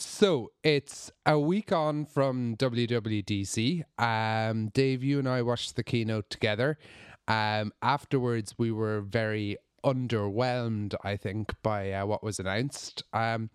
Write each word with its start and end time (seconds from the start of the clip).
So 0.00 0.50
it's 0.62 1.12
a 1.26 1.38
week 1.38 1.72
on 1.72 2.06
from 2.06 2.56
WWDC. 2.56 3.84
Um, 3.98 4.68
Dave, 4.68 5.04
you 5.04 5.18
and 5.18 5.28
I 5.28 5.42
watched 5.42 5.76
the 5.76 5.84
keynote 5.84 6.30
together. 6.30 6.78
Um, 7.28 7.74
afterwards, 7.82 8.54
we 8.56 8.72
were 8.72 9.02
very 9.02 9.58
underwhelmed, 9.84 10.94
I 11.04 11.16
think, 11.16 11.54
by 11.62 11.92
uh, 11.92 12.06
what 12.06 12.22
was 12.22 12.40
announced. 12.40 13.02
Um, 13.12 13.50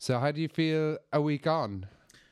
so, 0.00 0.18
how 0.18 0.32
do 0.32 0.40
you 0.40 0.48
feel 0.48 0.98
a 1.12 1.20
week 1.20 1.46
on? 1.46 1.86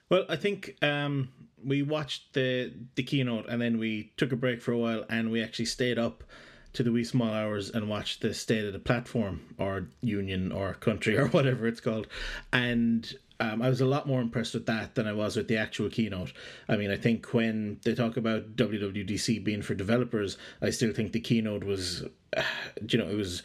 Well, 0.09 0.25
I 0.29 0.35
think 0.35 0.77
um, 0.83 1.29
we 1.65 1.85
watched 1.85 2.35
the 2.35 2.73
the 2.97 3.05
keynote 3.05 3.49
and 3.49 3.63
then 3.63 3.79
we 3.79 4.13
took 4.17 4.33
a 4.33 4.37
break 4.37 4.61
for 4.61 4.73
a 4.73 4.79
while 4.79 5.05
and 5.09 5.31
we 5.31 5.41
actually 5.41 5.67
stayed 5.67 6.01
up 6.01 6.25
to 6.73 6.83
the 6.83 6.91
wee 6.91 7.05
small 7.05 7.33
hours 7.33 7.71
and 7.71 7.89
watched 7.89 8.23
the 8.23 8.35
state 8.35 8.65
of 8.65 8.73
the 8.73 8.79
platform 8.79 9.55
or 9.59 9.89
union 10.01 10.51
or 10.51 10.75
country 10.75 11.17
or 11.19 11.29
whatever 11.29 11.69
it's 11.69 11.81
called. 11.81 12.09
And 12.53 13.15
um, 13.43 13.61
I 13.61 13.69
was 13.69 13.81
a 13.81 13.87
lot 13.87 14.07
more 14.07 14.21
impressed 14.21 14.55
with 14.55 14.67
that 14.67 14.95
than 14.95 15.09
I 15.09 15.13
was 15.13 15.37
with 15.37 15.49
the 15.49 15.57
actual 15.57 15.91
keynote. 15.91 16.33
I 16.69 16.77
mean, 16.77 16.93
I 16.93 16.97
think 16.97 17.35
when 17.35 17.81
they 17.83 17.95
talk 17.95 18.17
about 18.17 18.55
WWDC 18.55 19.43
being 19.43 19.63
for 19.63 19.75
developers, 19.75 20.39
I 20.61 20.71
still 20.71 20.93
think 20.93 21.11
the 21.11 21.21
keynote 21.21 21.65
was, 21.65 22.05
you 22.89 22.99
know, 22.99 23.09
it 23.09 23.17
was 23.17 23.43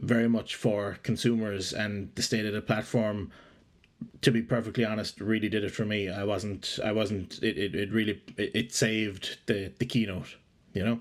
very 0.00 0.28
much 0.28 0.54
for 0.54 0.98
consumers 1.02 1.72
and 1.72 2.14
the 2.14 2.22
state 2.22 2.44
of 2.44 2.52
the 2.52 2.60
platform 2.60 3.32
to 4.22 4.30
be 4.30 4.42
perfectly 4.42 4.84
honest, 4.84 5.20
really 5.20 5.48
did 5.48 5.64
it 5.64 5.72
for 5.72 5.84
me. 5.84 6.08
I 6.08 6.22
wasn't, 6.22 6.78
I 6.84 6.92
wasn't, 6.92 7.42
it, 7.42 7.58
it, 7.58 7.74
it 7.74 7.92
really, 7.92 8.22
it, 8.36 8.50
it 8.54 8.72
saved 8.72 9.38
the, 9.46 9.72
the 9.80 9.86
keynote, 9.86 10.36
you 10.72 10.84
know? 10.84 11.00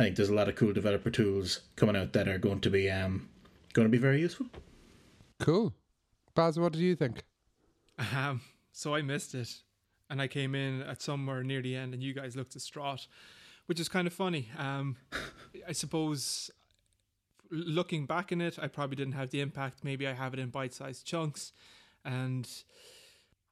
I 0.00 0.04
think 0.04 0.16
there's 0.16 0.28
a 0.28 0.34
lot 0.34 0.48
of 0.48 0.56
cool 0.56 0.72
developer 0.72 1.10
tools 1.10 1.60
coming 1.76 1.94
out 1.94 2.14
that 2.14 2.26
are 2.26 2.38
going 2.38 2.60
to 2.62 2.70
be, 2.70 2.90
um, 2.90 3.28
going 3.74 3.86
to 3.86 3.92
be 3.92 3.98
very 3.98 4.20
useful. 4.20 4.46
Cool. 5.38 5.72
Baz, 6.34 6.58
what 6.58 6.72
do 6.72 6.80
you 6.80 6.96
think? 6.96 7.22
Um, 8.14 8.40
so 8.72 8.94
I 8.94 9.02
missed 9.02 9.34
it, 9.34 9.50
and 10.10 10.20
I 10.20 10.28
came 10.28 10.54
in 10.54 10.82
at 10.82 11.02
somewhere 11.02 11.42
near 11.42 11.62
the 11.62 11.76
end, 11.76 11.94
and 11.94 12.02
you 12.02 12.14
guys 12.14 12.36
looked 12.36 12.52
distraught, 12.52 13.06
which 13.66 13.80
is 13.80 13.88
kind 13.88 14.06
of 14.06 14.12
funny. 14.12 14.48
Um, 14.58 14.96
I 15.68 15.72
suppose 15.72 16.50
looking 17.50 18.06
back 18.06 18.32
in 18.32 18.40
it, 18.40 18.58
I 18.60 18.68
probably 18.68 18.96
didn't 18.96 19.12
have 19.12 19.30
the 19.30 19.40
impact. 19.40 19.84
Maybe 19.84 20.06
I 20.08 20.14
have 20.14 20.32
it 20.32 20.40
in 20.40 20.48
bite-sized 20.48 21.06
chunks, 21.06 21.52
and 22.04 22.48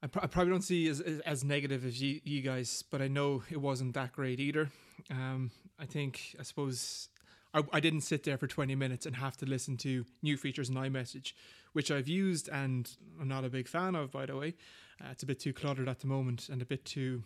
I, 0.02 0.06
pr- 0.06 0.20
I 0.22 0.27
probably 0.27 0.50
don't 0.53 0.62
see 0.62 0.88
as, 0.88 1.00
as, 1.00 1.20
as 1.20 1.44
negative 1.44 1.84
as 1.84 2.00
you, 2.00 2.20
you, 2.25 2.41
guys, 2.41 2.82
but 2.91 3.03
I 3.03 3.08
know 3.08 3.42
it 3.50 3.60
wasn't 3.60 3.94
that 3.94 4.12
great 4.12 4.41
either. 4.41 4.70
Um, 5.10 5.50
I 5.78 5.84
think 5.84 6.36
I 6.41 6.42
suppose 6.42 7.08
I, 7.53 7.62
I 7.72 7.80
didn't 7.80 8.03
sit 8.03 8.25
there 8.25 8.38
for 8.38 8.47
20 8.47 8.75
minutes 8.75 9.06
and 9.06 9.16
have 9.16 9.36
to 9.38 9.47
listen 9.47 9.77
to 9.78 10.06
new 10.22 10.36
features 10.36 10.70
in 10.70 10.77
iMessage, 10.77 11.34
which 11.72 11.90
I've 11.90 12.08
used 12.08 12.48
and 12.48 12.90
I'm 13.20 13.28
not 13.28 13.44
a 13.44 13.48
big 13.48 13.68
fan 13.68 13.94
of, 13.94 14.10
by 14.10 14.26
the 14.26 14.36
way. 14.36 14.54
Uh, 15.00 15.08
it's 15.10 15.22
a 15.22 15.26
bit 15.26 15.40
too 15.40 15.52
cluttered 15.52 15.88
at 15.88 16.00
the 16.00 16.06
moment 16.06 16.48
and 16.48 16.60
a 16.60 16.66
bit 16.66 16.84
too 16.84 17.22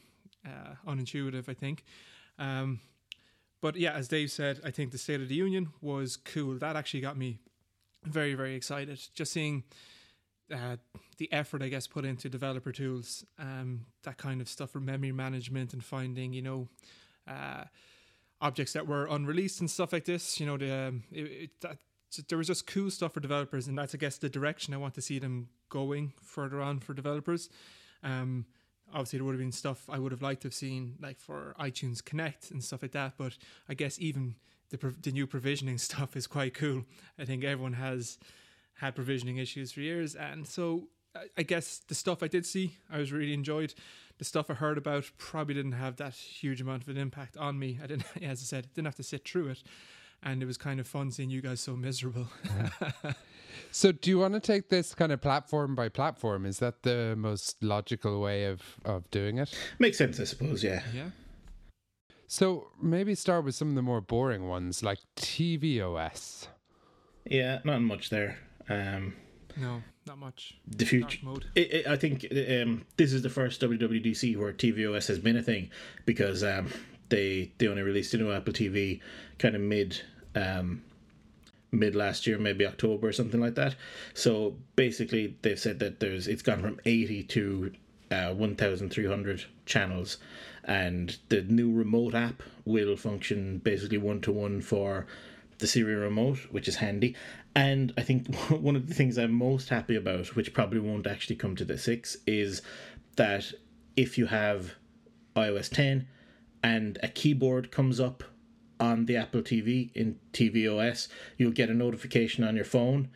uh, 0.47 0.75
unintuitive, 0.87 1.49
I 1.49 1.55
think. 1.55 1.85
Um, 2.39 2.81
but 3.61 3.77
yeah, 3.77 3.93
as 3.93 4.09
Dave 4.09 4.31
said, 4.31 4.61
I 4.65 4.71
think 4.71 4.93
the 4.93 4.99
State 4.99 5.21
of 5.21 5.29
the 5.29 5.35
Union 5.35 5.73
was 5.81 6.17
cool. 6.17 6.59
That 6.59 6.77
actually 6.77 7.01
got 7.01 7.17
me 7.17 7.39
very, 8.05 8.35
very 8.35 8.55
excited. 8.55 9.01
Just 9.15 9.33
seeing 9.33 9.65
uh, 10.53 10.77
the 11.17 11.33
effort, 11.33 11.63
I 11.63 11.69
guess, 11.69 11.87
put 11.87 12.05
into 12.05 12.29
developer 12.29 12.73
tools, 12.73 13.25
um, 13.39 13.87
that 14.03 14.19
kind 14.19 14.41
of 14.41 14.49
stuff 14.49 14.71
for 14.71 14.81
memory 14.81 15.13
management 15.13 15.73
and 15.73 15.83
finding, 15.83 16.33
you 16.33 16.43
know, 16.43 16.69
uh, 17.27 17.65
objects 18.41 18.75
that 18.75 18.87
were 18.87 19.07
unreleased 19.07 19.61
and 19.61 19.71
stuff 19.71 19.93
like 19.93 20.05
this. 20.05 20.39
You 20.39 20.47
know, 20.47 20.59
the 20.59 20.89
um, 20.89 21.05
it, 21.11 21.23
it, 21.23 21.51
that, 21.63 21.79
there 22.29 22.39
was 22.39 22.47
just 22.47 22.67
cool 22.67 22.91
stuff 22.91 23.15
for 23.15 23.21
developers, 23.21 23.67
and 23.67 23.77
that's 23.77 23.95
I 23.95 23.99
guess 23.99 24.19
the 24.19 24.29
direction 24.29 24.75
I 24.75 24.79
want 24.79 24.95
to 24.95 25.03
see 25.03 25.19
them 25.19 25.49
going 25.69 26.13
further 26.23 26.61
on 26.61 26.81
for 26.81 26.95
developers. 26.95 27.49
Um, 28.03 28.47
obviously, 28.93 29.19
there 29.19 29.25
would 29.25 29.33
have 29.33 29.41
been 29.41 29.53
stuff 29.53 29.85
I 29.89 29.99
would 29.99 30.13
have 30.13 30.23
liked 30.23 30.43
to 30.43 30.49
have 30.49 30.55
seen, 30.55 30.97
like 31.01 31.19
for 31.19 31.55
iTunes 31.59 32.05
Connect 32.05 32.51
and 32.51 32.63
stuff 32.63 32.83
like 32.83 32.93
that. 32.93 33.15
But 33.17 33.37
I 33.69 33.75
guess 33.75 33.99
even 34.01 34.37
the 34.71 34.95
the 35.03 35.13
new 35.13 35.27
provisioning 35.27 35.79
stuff 35.89 36.17
is 36.17 36.27
quite 36.27 36.55
cool. 36.55 36.85
I 37.19 37.25
think 37.25 37.45
everyone 37.45 37.75
has 37.75 38.19
had 38.79 38.95
provisioning 38.95 39.37
issues 39.37 39.73
for 39.73 39.81
years, 39.81 40.15
and 40.15 40.47
so 40.47 40.89
I 41.37 41.43
guess 41.43 41.79
the 41.79 41.95
stuff 41.95 42.23
I 42.23 42.29
did 42.29 42.45
see, 42.45 42.77
I 42.91 42.99
was 42.99 43.13
really 43.13 43.35
enjoyed. 43.35 43.75
The 44.19 44.25
stuff 44.25 44.51
I 44.51 44.55
heard 44.55 44.79
about 44.79 45.11
probably 45.17 45.55
didn't 45.55 45.73
have 45.73 45.97
that 45.97 46.15
huge 46.15 46.61
amount 46.61 46.83
of 46.83 46.89
an 46.89 46.97
impact 46.97 47.37
on 47.37 47.59
me. 47.59 47.79
I 47.83 47.87
didn't, 47.87 48.05
as 48.23 48.41
I 48.41 48.45
said, 48.45 48.69
didn't 48.75 48.87
have 48.87 48.97
to 48.97 49.03
sit 49.03 49.27
through 49.27 49.49
it, 49.49 49.63
and 50.25 50.43
it 50.43 50.47
was 50.47 50.57
kind 50.57 50.81
of 50.81 50.87
fun 50.87 51.11
seeing 51.11 51.31
you 51.31 51.41
guys 51.41 51.61
so 51.61 51.77
miserable. 51.77 52.27
so, 53.71 53.93
do 53.93 54.11
you 54.11 54.19
want 54.19 54.35
to 54.35 54.41
take 54.41 54.71
this 54.71 54.95
kind 54.95 55.13
of 55.13 55.21
platform 55.21 55.75
by 55.75 55.89
platform? 55.89 56.47
Is 56.47 56.59
that 56.59 56.83
the 56.83 57.15
most 57.17 57.63
logical 57.63 58.21
way 58.21 58.47
of 58.47 58.63
of 58.85 59.09
doing 59.11 59.39
it? 59.39 59.57
Makes 59.79 59.99
sense, 59.99 60.19
I 60.19 60.25
suppose. 60.25 60.65
Yeah. 60.65 60.83
Yeah. 60.95 61.11
So 62.27 62.69
maybe 62.83 63.15
start 63.15 63.45
with 63.45 63.55
some 63.55 63.69
of 63.69 63.75
the 63.75 63.83
more 63.83 64.01
boring 64.01 64.49
ones, 64.49 64.83
like 64.83 64.99
tvOS. 65.17 66.49
Yeah, 67.25 67.61
not 67.65 67.81
much 67.81 68.11
there. 68.11 68.39
Um, 68.69 69.15
no, 69.57 69.83
not 70.07 70.19
much. 70.19 70.57
The 70.67 70.85
future. 70.85 71.19
It, 71.55 71.73
it, 71.73 71.87
I 71.87 71.97
think 71.97 72.27
um, 72.33 72.87
this 72.97 73.13
is 73.13 73.23
the 73.23 73.31
first 73.31 73.61
WWDC 73.61 74.37
where 74.37 74.53
tvOS 74.53 75.07
has 75.09 75.19
been 75.19 75.37
a 75.37 75.43
thing 75.43 75.71
because 76.07 76.43
um, 76.43 76.71
they 77.09 77.53
they 77.59 77.69
only 77.69 77.83
released 77.83 78.15
a 78.15 78.19
new 78.19 78.33
Apple 78.33 78.53
TV 78.53 79.01
kind 79.39 79.55
of 79.55 79.61
mid 79.61 80.01
um, 80.35 80.83
mid 81.73 81.95
last 81.95 82.27
year, 82.27 82.39
maybe 82.39 82.67
October 82.67 83.09
or 83.09 83.13
something 83.13 83.41
like 83.41 83.55
that. 83.57 83.75
So 84.15 84.57
basically, 84.77 85.37
they've 85.43 85.59
said 85.59 85.79
that 85.81 86.01
there's 86.01 86.29
it's 86.29 86.43
gone 86.43 86.61
from 86.61 86.81
eighty 86.85 87.23
to 87.25 87.73
uh, 88.11 88.35
one 88.35 88.57
thousand 88.57 88.91
three 88.91 89.07
hundred 89.07 89.45
channels, 89.67 90.19
and 90.65 91.17
the 91.29 91.43
new 91.43 91.73
remote 91.73 92.15
app 92.15 92.43
will 92.65 92.97
function 92.97 93.59
basically 93.59 93.99
one 93.99 94.21
to 94.23 94.33
one 94.33 94.61
for 94.61 95.07
the 95.59 95.67
Siri 95.67 95.95
remote, 95.95 96.39
which 96.51 96.69
is 96.69 96.77
handy. 96.77 97.15
And 97.55 97.93
I 97.97 98.03
think 98.03 98.35
one 98.51 98.77
of 98.77 98.89
the 98.89 98.95
things 98.95 99.19
I'm 99.19 99.33
most 99.33 99.69
happy 99.69 99.97
about, 99.97 100.35
which 100.35 100.53
probably 100.53 100.81
won't 100.81 101.07
actually 101.07 101.37
come 101.37 101.57
to 101.57 101.65
the 101.65 101.79
6, 101.79 102.17
is 102.27 102.63
that 103.17 103.53
if 103.97 104.19
you 104.19 104.27
have 104.27 104.75
iOS 105.37 105.71
10 105.71 106.07
and 106.63 106.99
a 107.03 107.09
keyboard 107.09 107.71
comes 107.71 108.01
up 108.01 108.25
on 108.81 109.07
the 109.07 109.17
Apple 109.17 109.43
TV 109.43 109.91
in 109.95 110.19
tvOS, 110.33 111.09
you'll 111.37 111.53
get 111.53 111.71
a 111.71 111.75
notification 111.75 112.45
on 112.45 112.57
your 112.57 112.65
phone 112.65 113.09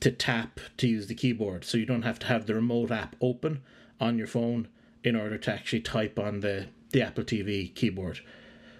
to 0.00 0.10
tap 0.10 0.60
to 0.78 0.88
use 0.88 1.06
the 1.06 1.14
keyboard. 1.14 1.64
So 1.64 1.78
you 1.78 1.86
don't 1.86 2.02
have 2.02 2.18
to 2.20 2.26
have 2.26 2.46
the 2.46 2.54
remote 2.54 2.90
app 2.90 3.16
open 3.20 3.62
on 4.00 4.18
your 4.18 4.26
phone 4.26 4.68
in 5.04 5.14
order 5.14 5.38
to 5.38 5.52
actually 5.52 5.80
type 5.80 6.18
on 6.18 6.40
the, 6.40 6.66
the 6.90 7.02
Apple 7.02 7.24
TV 7.24 7.74
keyboard, 7.74 8.20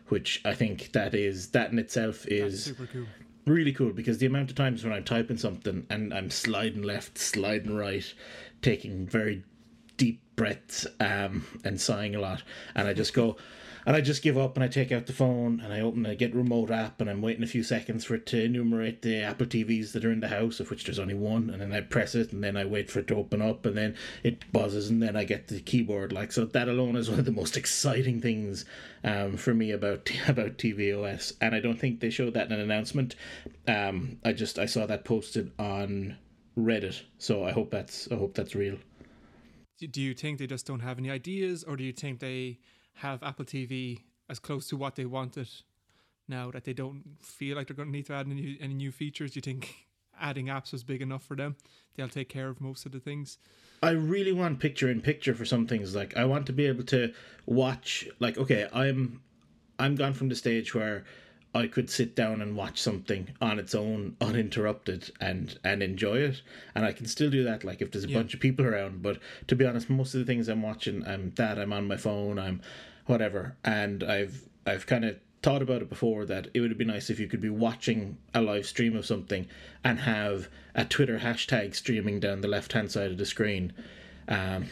which 0.08 0.40
I 0.44 0.54
think 0.54 0.92
that 0.92 1.14
is 1.14 1.48
that 1.50 1.70
in 1.70 1.78
itself 1.78 2.26
is 2.26 2.74
cool. 2.92 3.06
really 3.46 3.72
cool 3.72 3.92
because 3.92 4.18
the 4.18 4.26
amount 4.26 4.50
of 4.50 4.56
times 4.56 4.82
when 4.82 4.92
I'm 4.92 5.04
typing 5.04 5.36
something 5.36 5.86
and 5.90 6.12
I'm 6.12 6.30
sliding 6.30 6.82
left, 6.82 7.18
sliding 7.18 7.76
right, 7.76 8.12
taking 8.62 9.06
very 9.06 9.44
deep 9.96 10.22
breaths 10.36 10.86
um, 10.98 11.44
and 11.64 11.80
sighing 11.80 12.14
a 12.14 12.20
lot, 12.20 12.42
and 12.74 12.88
I 12.88 12.94
just 12.94 13.12
go 13.12 13.36
and 13.86 13.96
I 13.96 14.00
just 14.00 14.22
give 14.22 14.36
up 14.36 14.56
and 14.56 14.64
I 14.64 14.68
take 14.68 14.92
out 14.92 15.06
the 15.06 15.12
phone 15.12 15.60
and 15.60 15.72
I 15.72 15.80
open 15.80 16.06
I 16.06 16.14
get 16.14 16.34
remote 16.34 16.70
app 16.70 17.00
and 17.00 17.08
I'm 17.08 17.22
waiting 17.22 17.42
a 17.42 17.48
few 17.48 17.62
seconds 17.62 18.04
for 18.04 18.14
it 18.14 18.26
to 18.26 18.42
enumerate 18.42 19.02
the 19.02 19.22
Apple 19.22 19.46
TVs 19.46 19.92
that 19.92 20.04
are 20.04 20.12
in 20.12 20.20
the 20.20 20.28
house, 20.28 20.60
of 20.60 20.70
which 20.70 20.84
there's 20.84 20.98
only 20.98 21.14
one, 21.14 21.50
and 21.50 21.60
then 21.60 21.72
I 21.72 21.80
press 21.80 22.14
it 22.14 22.32
and 22.32 22.42
then 22.42 22.56
I 22.56 22.64
wait 22.64 22.90
for 22.90 23.00
it 23.00 23.08
to 23.08 23.16
open 23.16 23.40
up 23.40 23.64
and 23.66 23.76
then 23.76 23.96
it 24.22 24.50
buzzes 24.52 24.90
and 24.90 25.02
then 25.02 25.16
I 25.16 25.24
get 25.24 25.48
the 25.48 25.60
keyboard. 25.60 26.12
Like 26.12 26.32
so 26.32 26.44
that 26.44 26.68
alone 26.68 26.96
is 26.96 27.10
one 27.10 27.18
of 27.18 27.24
the 27.24 27.32
most 27.32 27.56
exciting 27.56 28.20
things 28.20 28.64
um, 29.04 29.36
for 29.36 29.54
me 29.54 29.70
about 29.70 30.10
about 30.28 30.58
tvOS. 30.58 31.34
And 31.40 31.54
I 31.54 31.60
don't 31.60 31.78
think 31.78 32.00
they 32.00 32.10
showed 32.10 32.34
that 32.34 32.46
in 32.46 32.52
an 32.52 32.60
announcement. 32.60 33.16
Um, 33.66 34.18
I 34.24 34.32
just 34.32 34.58
I 34.58 34.66
saw 34.66 34.86
that 34.86 35.04
posted 35.04 35.52
on 35.58 36.16
Reddit. 36.58 37.02
So 37.18 37.44
I 37.44 37.52
hope 37.52 37.70
that's 37.70 38.08
I 38.10 38.16
hope 38.16 38.34
that's 38.34 38.54
real. 38.54 38.78
Do 39.78 40.02
you 40.02 40.12
think 40.12 40.38
they 40.38 40.46
just 40.46 40.66
don't 40.66 40.80
have 40.80 40.98
any 40.98 41.10
ideas 41.10 41.64
or 41.64 41.74
do 41.74 41.84
you 41.84 41.92
think 41.92 42.20
they 42.20 42.58
have 43.00 43.22
Apple 43.22 43.44
TV 43.44 44.02
as 44.28 44.38
close 44.38 44.68
to 44.68 44.76
what 44.76 44.96
they 44.96 45.04
wanted 45.04 45.48
now 46.28 46.50
that 46.50 46.64
they 46.64 46.72
don't 46.72 47.02
feel 47.20 47.56
like 47.56 47.66
they're 47.66 47.76
going 47.76 47.88
to 47.88 47.92
need 47.92 48.06
to 48.06 48.14
add 48.14 48.26
any, 48.26 48.56
any 48.60 48.74
new 48.74 48.92
features? 48.92 49.32
Do 49.32 49.38
you 49.38 49.42
think 49.42 49.86
adding 50.20 50.46
apps 50.46 50.72
was 50.72 50.84
big 50.84 51.02
enough 51.02 51.24
for 51.24 51.36
them? 51.36 51.56
They'll 51.96 52.08
take 52.08 52.28
care 52.28 52.48
of 52.48 52.60
most 52.60 52.86
of 52.86 52.92
the 52.92 53.00
things. 53.00 53.38
I 53.82 53.90
really 53.90 54.32
want 54.32 54.60
picture 54.60 54.90
in 54.90 55.00
picture 55.00 55.34
for 55.34 55.44
some 55.44 55.66
things. 55.66 55.94
Like 55.94 56.16
I 56.16 56.24
want 56.24 56.46
to 56.46 56.52
be 56.52 56.66
able 56.66 56.84
to 56.84 57.12
watch. 57.46 58.08
Like 58.18 58.36
okay, 58.36 58.68
I'm 58.72 59.22
I'm 59.78 59.96
gone 59.96 60.12
from 60.12 60.28
the 60.28 60.34
stage 60.34 60.74
where 60.74 61.04
I 61.54 61.66
could 61.66 61.90
sit 61.90 62.14
down 62.14 62.42
and 62.42 62.54
watch 62.54 62.80
something 62.80 63.30
on 63.40 63.58
its 63.58 63.74
own, 63.74 64.16
uninterrupted, 64.20 65.10
and 65.20 65.58
and 65.64 65.82
enjoy 65.82 66.18
it. 66.18 66.42
And 66.74 66.84
I 66.84 66.92
can 66.92 67.06
still 67.06 67.30
do 67.30 67.42
that, 67.44 67.64
like 67.64 67.80
if 67.80 67.90
there's 67.90 68.04
a 68.04 68.08
yeah. 68.08 68.18
bunch 68.18 68.34
of 68.34 68.40
people 68.40 68.66
around. 68.66 69.02
But 69.02 69.18
to 69.48 69.56
be 69.56 69.64
honest, 69.64 69.88
most 69.88 70.14
of 70.14 70.20
the 70.20 70.26
things 70.26 70.48
I'm 70.48 70.62
watching, 70.62 71.06
I'm 71.06 71.30
that 71.36 71.58
I'm 71.58 71.72
on 71.72 71.88
my 71.88 71.96
phone, 71.96 72.38
I'm 72.38 72.60
whatever. 73.06 73.56
And 73.64 74.02
I've 74.04 74.48
I've 74.66 74.86
kind 74.86 75.04
of 75.04 75.16
thought 75.42 75.62
about 75.62 75.80
it 75.80 75.88
before 75.88 76.26
that 76.26 76.48
it 76.52 76.60
would 76.60 76.76
be 76.76 76.84
nice 76.84 77.08
if 77.08 77.18
you 77.18 77.26
could 77.26 77.40
be 77.40 77.48
watching 77.48 78.18
a 78.34 78.42
live 78.42 78.66
stream 78.66 78.94
of 78.94 79.06
something 79.06 79.46
and 79.82 80.00
have 80.00 80.48
a 80.74 80.84
Twitter 80.84 81.18
hashtag 81.18 81.74
streaming 81.74 82.20
down 82.20 82.42
the 82.42 82.48
left 82.48 82.72
hand 82.74 82.90
side 82.92 83.10
of 83.10 83.16
the 83.16 83.24
screen 83.24 83.72
Um, 84.28 84.66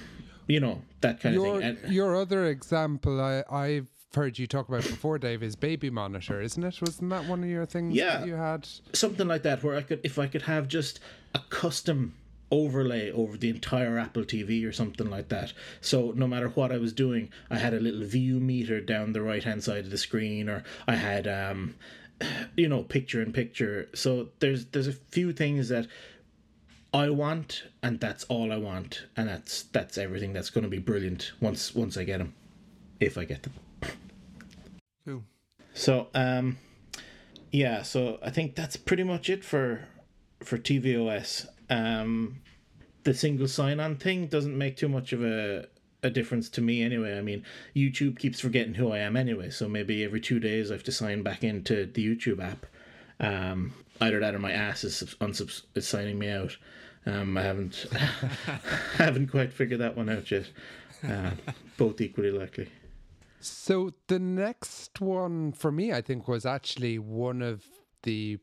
you 0.46 0.60
know 0.60 0.82
that 1.00 1.20
kind 1.20 1.34
your, 1.34 1.56
of 1.56 1.62
thing. 1.62 1.78
And, 1.84 1.92
your 1.92 2.16
other 2.16 2.46
example, 2.46 3.18
I, 3.20 3.44
I've 3.50 3.86
heard 4.14 4.38
you 4.38 4.46
talk 4.46 4.68
about 4.68 4.82
before, 4.82 5.18
Dave, 5.18 5.42
is 5.42 5.56
Baby 5.56 5.88
Monitor, 5.90 6.40
isn't 6.40 6.62
it? 6.62 6.80
Wasn't 6.80 7.08
that 7.10 7.24
one 7.26 7.42
of 7.42 7.48
your 7.48 7.64
things 7.66 7.94
Yeah. 7.94 8.18
that 8.18 8.26
you 8.26 8.34
had? 8.34 8.68
something 8.92 9.26
like 9.26 9.42
that 9.44 9.62
where 9.62 9.74
I 9.76 9.82
could 9.82 10.00
if 10.04 10.18
I 10.18 10.26
could 10.26 10.42
have 10.42 10.68
just 10.68 11.00
a 11.34 11.40
custom 11.48 12.14
overlay 12.50 13.10
over 13.10 13.36
the 13.36 13.50
entire 13.50 13.98
Apple 13.98 14.24
TV 14.24 14.66
or 14.66 14.72
something 14.72 15.08
like 15.10 15.28
that. 15.28 15.52
So 15.80 16.12
no 16.16 16.26
matter 16.26 16.48
what 16.48 16.72
I 16.72 16.78
was 16.78 16.92
doing, 16.92 17.30
I 17.50 17.58
had 17.58 17.74
a 17.74 17.80
little 17.80 18.04
view 18.04 18.40
meter 18.40 18.80
down 18.80 19.12
the 19.12 19.22
right 19.22 19.44
hand 19.44 19.62
side 19.62 19.84
of 19.84 19.90
the 19.90 19.98
screen 19.98 20.48
or 20.48 20.64
I 20.86 20.96
had 20.96 21.26
um 21.26 21.74
you 22.56 22.68
know 22.68 22.82
picture 22.82 23.22
in 23.22 23.32
picture. 23.32 23.88
So 23.94 24.28
there's 24.40 24.66
there's 24.66 24.88
a 24.88 24.92
few 24.92 25.32
things 25.32 25.68
that 25.68 25.86
I 26.92 27.10
want 27.10 27.64
and 27.82 28.00
that's 28.00 28.24
all 28.24 28.52
I 28.52 28.56
want 28.56 29.04
and 29.16 29.28
that's 29.28 29.64
that's 29.64 29.98
everything 29.98 30.32
that's 30.32 30.50
going 30.50 30.64
to 30.64 30.70
be 30.70 30.78
brilliant 30.78 31.32
once 31.40 31.74
once 31.74 31.96
I 31.96 32.04
get 32.04 32.18
them 32.18 32.34
if 33.00 33.18
I 33.18 33.24
get 33.24 33.42
them. 33.42 33.52
Cool. 35.04 35.24
So 35.74 36.08
um 36.14 36.58
yeah, 37.50 37.82
so 37.82 38.18
I 38.22 38.30
think 38.30 38.54
that's 38.54 38.76
pretty 38.76 39.04
much 39.04 39.30
it 39.30 39.44
for 39.44 39.86
for 40.40 40.58
tvOS. 40.58 41.46
Um 41.70 42.40
the 43.04 43.14
single 43.14 43.48
sign 43.48 43.80
on 43.80 43.96
thing 43.96 44.26
doesn't 44.26 44.56
make 44.56 44.76
too 44.76 44.88
much 44.88 45.12
of 45.12 45.22
a 45.24 45.68
a 46.02 46.10
difference 46.10 46.48
to 46.50 46.60
me 46.60 46.82
anyway. 46.82 47.18
I 47.18 47.22
mean, 47.22 47.44
YouTube 47.74 48.18
keeps 48.18 48.38
forgetting 48.40 48.74
who 48.74 48.92
I 48.92 48.98
am 48.98 49.16
anyway, 49.16 49.50
so 49.50 49.68
maybe 49.68 50.04
every 50.04 50.20
2 50.20 50.38
days 50.38 50.70
I 50.70 50.74
have 50.74 50.84
to 50.84 50.92
sign 50.92 51.22
back 51.22 51.42
into 51.42 51.86
the 51.86 52.06
YouTube 52.06 52.42
app. 52.42 52.66
Um 53.20 53.72
either 54.00 54.20
that 54.20 54.34
or 54.34 54.38
my 54.38 54.52
ass 54.52 54.84
is 54.84 54.96
subs- 54.96 55.16
unsubs- 55.16 55.62
is 55.74 55.86
signing 55.88 56.18
me 56.18 56.28
out. 56.28 56.56
Um 57.06 57.36
I 57.36 57.42
haven't 57.42 57.86
haven't 58.96 59.28
quite 59.28 59.52
figured 59.52 59.80
that 59.80 59.96
one 59.96 60.08
out 60.08 60.30
yet. 60.30 60.50
Uh, 61.06 61.30
both 61.76 62.00
equally 62.00 62.30
likely. 62.32 62.68
So 63.40 63.92
the 64.08 64.18
next 64.18 65.00
one 65.00 65.52
for 65.52 65.70
me, 65.70 65.92
I 65.92 66.00
think, 66.00 66.26
was 66.26 66.44
actually 66.44 66.98
one 66.98 67.40
of 67.40 67.64
the 68.02 68.38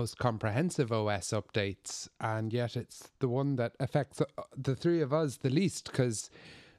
most 0.00 0.18
comprehensive 0.18 0.90
OS 0.92 1.28
updates, 1.40 2.08
and 2.20 2.52
yet 2.52 2.76
it's 2.76 2.98
the 3.18 3.28
one 3.28 3.56
that 3.56 3.72
affects 3.80 4.20
uh, 4.20 4.24
the 4.56 4.76
three 4.76 5.00
of 5.00 5.12
us 5.12 5.38
the 5.38 5.50
least 5.50 5.84
because 5.90 6.30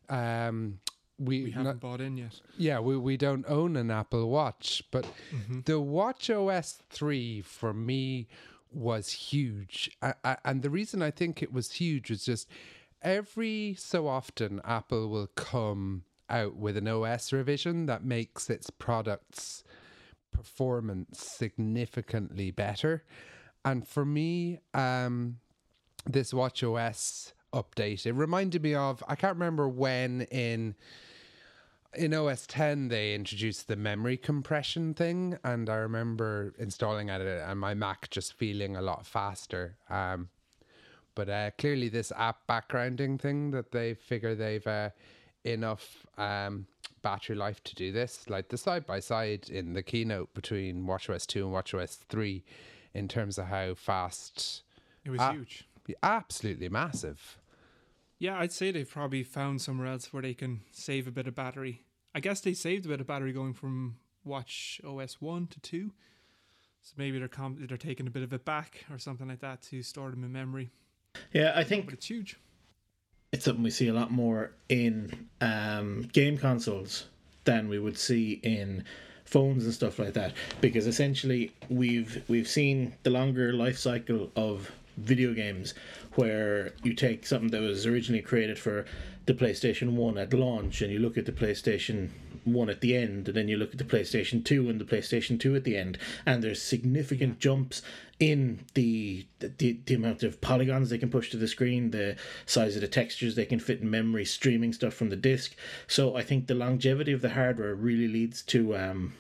um, 0.10 0.80
we, 1.20 1.46
We 1.46 1.52
haven't 1.52 1.80
bought 1.80 2.00
in 2.02 2.16
yet. 2.18 2.40
yeah 2.58 2.80
we, 2.80 2.96
we 2.98 3.18
don't 3.18 3.46
own 3.50 3.76
an 3.76 3.90
Apple 3.92 4.30
Watch, 4.30 4.84
but 4.92 5.06
Mm-hmm. 5.36 5.60
the 5.66 5.80
Watch 5.80 6.30
OS 6.30 6.80
three 6.90 7.42
for 7.42 7.74
me 7.74 8.28
was 8.72 9.12
huge, 9.32 9.90
a- 10.02 10.14
a- 10.24 10.38
and 10.46 10.62
the 10.62 10.70
reason 10.70 11.02
I 11.02 11.12
think 11.12 11.42
it 11.42 11.52
was 11.52 11.72
huge 11.72 12.10
was 12.10 12.24
just 12.26 12.48
every 13.02 13.76
so 13.78 14.08
often 14.08 14.62
Apple 14.64 15.10
will 15.10 15.28
come 15.36 16.04
out 16.30 16.56
with 16.58 16.76
an 16.78 16.88
OS 16.88 17.32
revision 17.34 17.86
that 17.88 18.04
makes 18.04 18.50
its 18.50 18.70
products 18.70 19.64
performance 20.38 21.20
significantly 21.38 22.52
better. 22.52 23.04
And 23.66 23.88
for 23.88 24.06
me, 24.06 24.60
um, 24.74 25.38
this 26.06 26.34
Watch 26.34 26.64
OS 26.64 27.34
update, 27.54 28.06
it 28.06 28.14
reminded 28.14 28.64
me 28.64 28.76
of 28.76 29.04
I 29.08 29.16
can't 29.16 29.36
remember 29.36 29.68
when 29.68 30.22
in 30.22 30.76
in 31.96 32.14
OS 32.14 32.46
10 32.48 32.90
they 32.90 33.16
introduced 33.16 33.68
the 33.68 33.76
memory 33.76 34.18
compression 34.18 34.94
thing 34.94 35.38
and 35.44 35.70
I 35.70 35.76
remember 35.76 36.54
installing 36.60 37.10
it 37.10 37.22
and 37.22 37.60
my 37.60 37.74
Mac 37.74 38.10
just 38.10 38.34
feeling 38.34 38.76
a 38.76 38.82
lot 38.82 39.06
faster. 39.06 39.78
Um, 39.90 40.30
but 41.16 41.30
uh, 41.30 41.52
clearly 41.58 41.90
this 41.90 42.12
app 42.16 42.46
backgrounding 42.48 43.20
thing 43.20 43.52
that 43.52 43.72
they 43.72 43.96
figure 43.96 44.36
they've 44.36 44.68
uh, 44.68 44.92
enough 45.44 46.06
um, 46.18 46.68
battery 47.02 47.36
life 47.36 47.64
to 47.66 47.76
do 47.76 47.92
this, 47.92 48.30
like 48.30 48.50
the 48.50 48.58
side 48.58 48.86
by 48.86 49.00
side 49.00 49.50
in 49.50 49.74
the 49.74 49.84
keynote 49.84 50.34
between 50.34 50.86
WatchOS 50.86 51.26
2 51.28 51.46
and 51.46 51.54
WatchOS 51.54 51.98
3 52.10 52.44
in 52.94 53.08
terms 53.08 53.38
of 53.38 53.48
how 53.48 53.74
fast, 53.74 54.64
It 55.06 55.10
was 55.12 55.22
Ah. 55.22 55.32
huge. 55.34 55.64
absolutely 56.04 56.70
massive. 56.70 57.38
Yeah, 58.20 58.38
I'd 58.40 58.52
say 58.52 58.72
they've 58.72 58.90
probably 58.90 59.24
found 59.24 59.62
somewhere 59.62 59.88
else 59.88 60.12
where 60.12 60.22
they 60.24 60.34
can 60.34 60.62
save 60.72 61.08
a 61.08 61.12
bit 61.12 61.28
of 61.28 61.36
battery. 61.36 61.84
I 62.16 62.20
guess 62.20 62.42
they 62.42 62.54
saved 62.54 62.86
a 62.86 62.90
bit 62.90 63.00
of 63.02 63.08
battery 63.08 63.32
going 63.32 63.54
from 63.54 64.00
Watch 64.24 64.82
OS 64.84 65.22
one 65.22 65.48
to 65.48 65.60
two, 65.62 65.94
so 66.82 66.94
maybe 66.98 67.20
they're 67.20 67.28
com- 67.28 67.66
they're 67.68 67.78
taking 67.78 68.08
a 68.08 68.10
bit 68.10 68.24
of 68.24 68.34
it 68.34 68.44
back 68.44 68.86
or 68.90 68.98
something 68.98 69.28
like 69.28 69.40
that 69.40 69.62
to 69.64 69.82
store 69.84 70.10
them 70.12 70.24
in 70.24 70.32
memory. 70.34 70.72
Yeah, 71.32 71.54
I 71.56 71.64
think 71.64 71.86
But 71.86 71.94
it's 71.94 72.08
huge. 72.08 72.38
It's 73.32 73.46
something 73.46 73.64
we 73.64 73.70
see 73.70 73.88
a 73.88 73.94
lot 73.94 74.12
more 74.12 74.52
in 74.70 75.28
um, 75.42 76.04
game 76.14 76.38
consoles 76.38 77.06
than 77.44 77.68
we 77.68 77.80
would 77.80 77.98
see 77.98 78.40
in 78.44 78.84
phones 79.26 79.66
and 79.66 79.74
stuff 79.74 80.00
like 80.00 80.14
that. 80.14 80.34
Because 80.62 80.88
essentially 80.88 81.52
we've 81.70 82.24
we've 82.28 82.48
seen 82.48 82.96
the 83.04 83.10
longer 83.10 83.54
life 83.54 83.78
cycle 83.78 84.32
of 84.36 84.72
video 84.98 85.34
games 85.34 85.74
where 86.16 86.74
you 86.84 86.94
take 86.94 87.26
something 87.26 87.52
that 87.52 87.62
was 87.62 87.86
originally 87.86 88.22
created 88.22 88.58
for 88.58 88.86
the 89.26 89.34
PlayStation 89.34 89.92
1 89.92 90.18
at 90.18 90.34
launch 90.34 90.82
and 90.82 90.92
you 90.92 91.00
look 91.00 91.18
at 91.18 91.26
the 91.26 91.32
PlayStation 91.32 92.10
1 92.46 92.70
at 92.70 92.82
the 92.82 92.96
end 92.96 93.28
and 93.28 93.38
then 93.38 93.48
you 93.48 93.58
look 93.58 93.74
at 93.74 93.78
the 93.78 93.84
PlayStation 93.84 94.44
2 94.44 94.70
and 94.70 94.82
the 94.82 94.86
PlayStation 94.86 95.40
2 95.40 95.56
at 95.56 95.66
the 95.66 95.78
end 95.78 95.98
and 96.26 96.44
there's 96.44 96.62
significant 96.62 97.40
jumps 97.40 97.82
in 98.20 98.66
the, 98.74 99.28
the 99.40 99.80
the 99.86 99.94
amount 99.94 100.24
of 100.24 100.42
polygons 100.42 100.90
they 100.90 100.98
can 100.98 101.10
push 101.10 101.30
to 101.30 101.38
the 101.38 101.48
screen, 101.48 101.92
the 101.92 102.16
size 102.48 102.76
of 102.76 102.82
the 102.82 102.88
textures 102.88 103.36
they 103.36 103.46
can 103.46 103.60
fit 103.60 103.82
in 103.82 103.90
memory, 103.90 104.26
streaming 104.26 104.74
stuff 104.74 104.94
from 104.94 105.10
the 105.10 105.16
disc. 105.16 105.56
So 105.88 106.16
I 106.16 106.24
think 106.24 106.48
the 106.48 106.56
longevity 106.56 107.12
of 107.12 107.22
the 107.22 107.30
hardware 107.30 107.76
really 107.76 108.08
leads 108.08 108.42
to 108.44 108.76
um, 108.76 109.14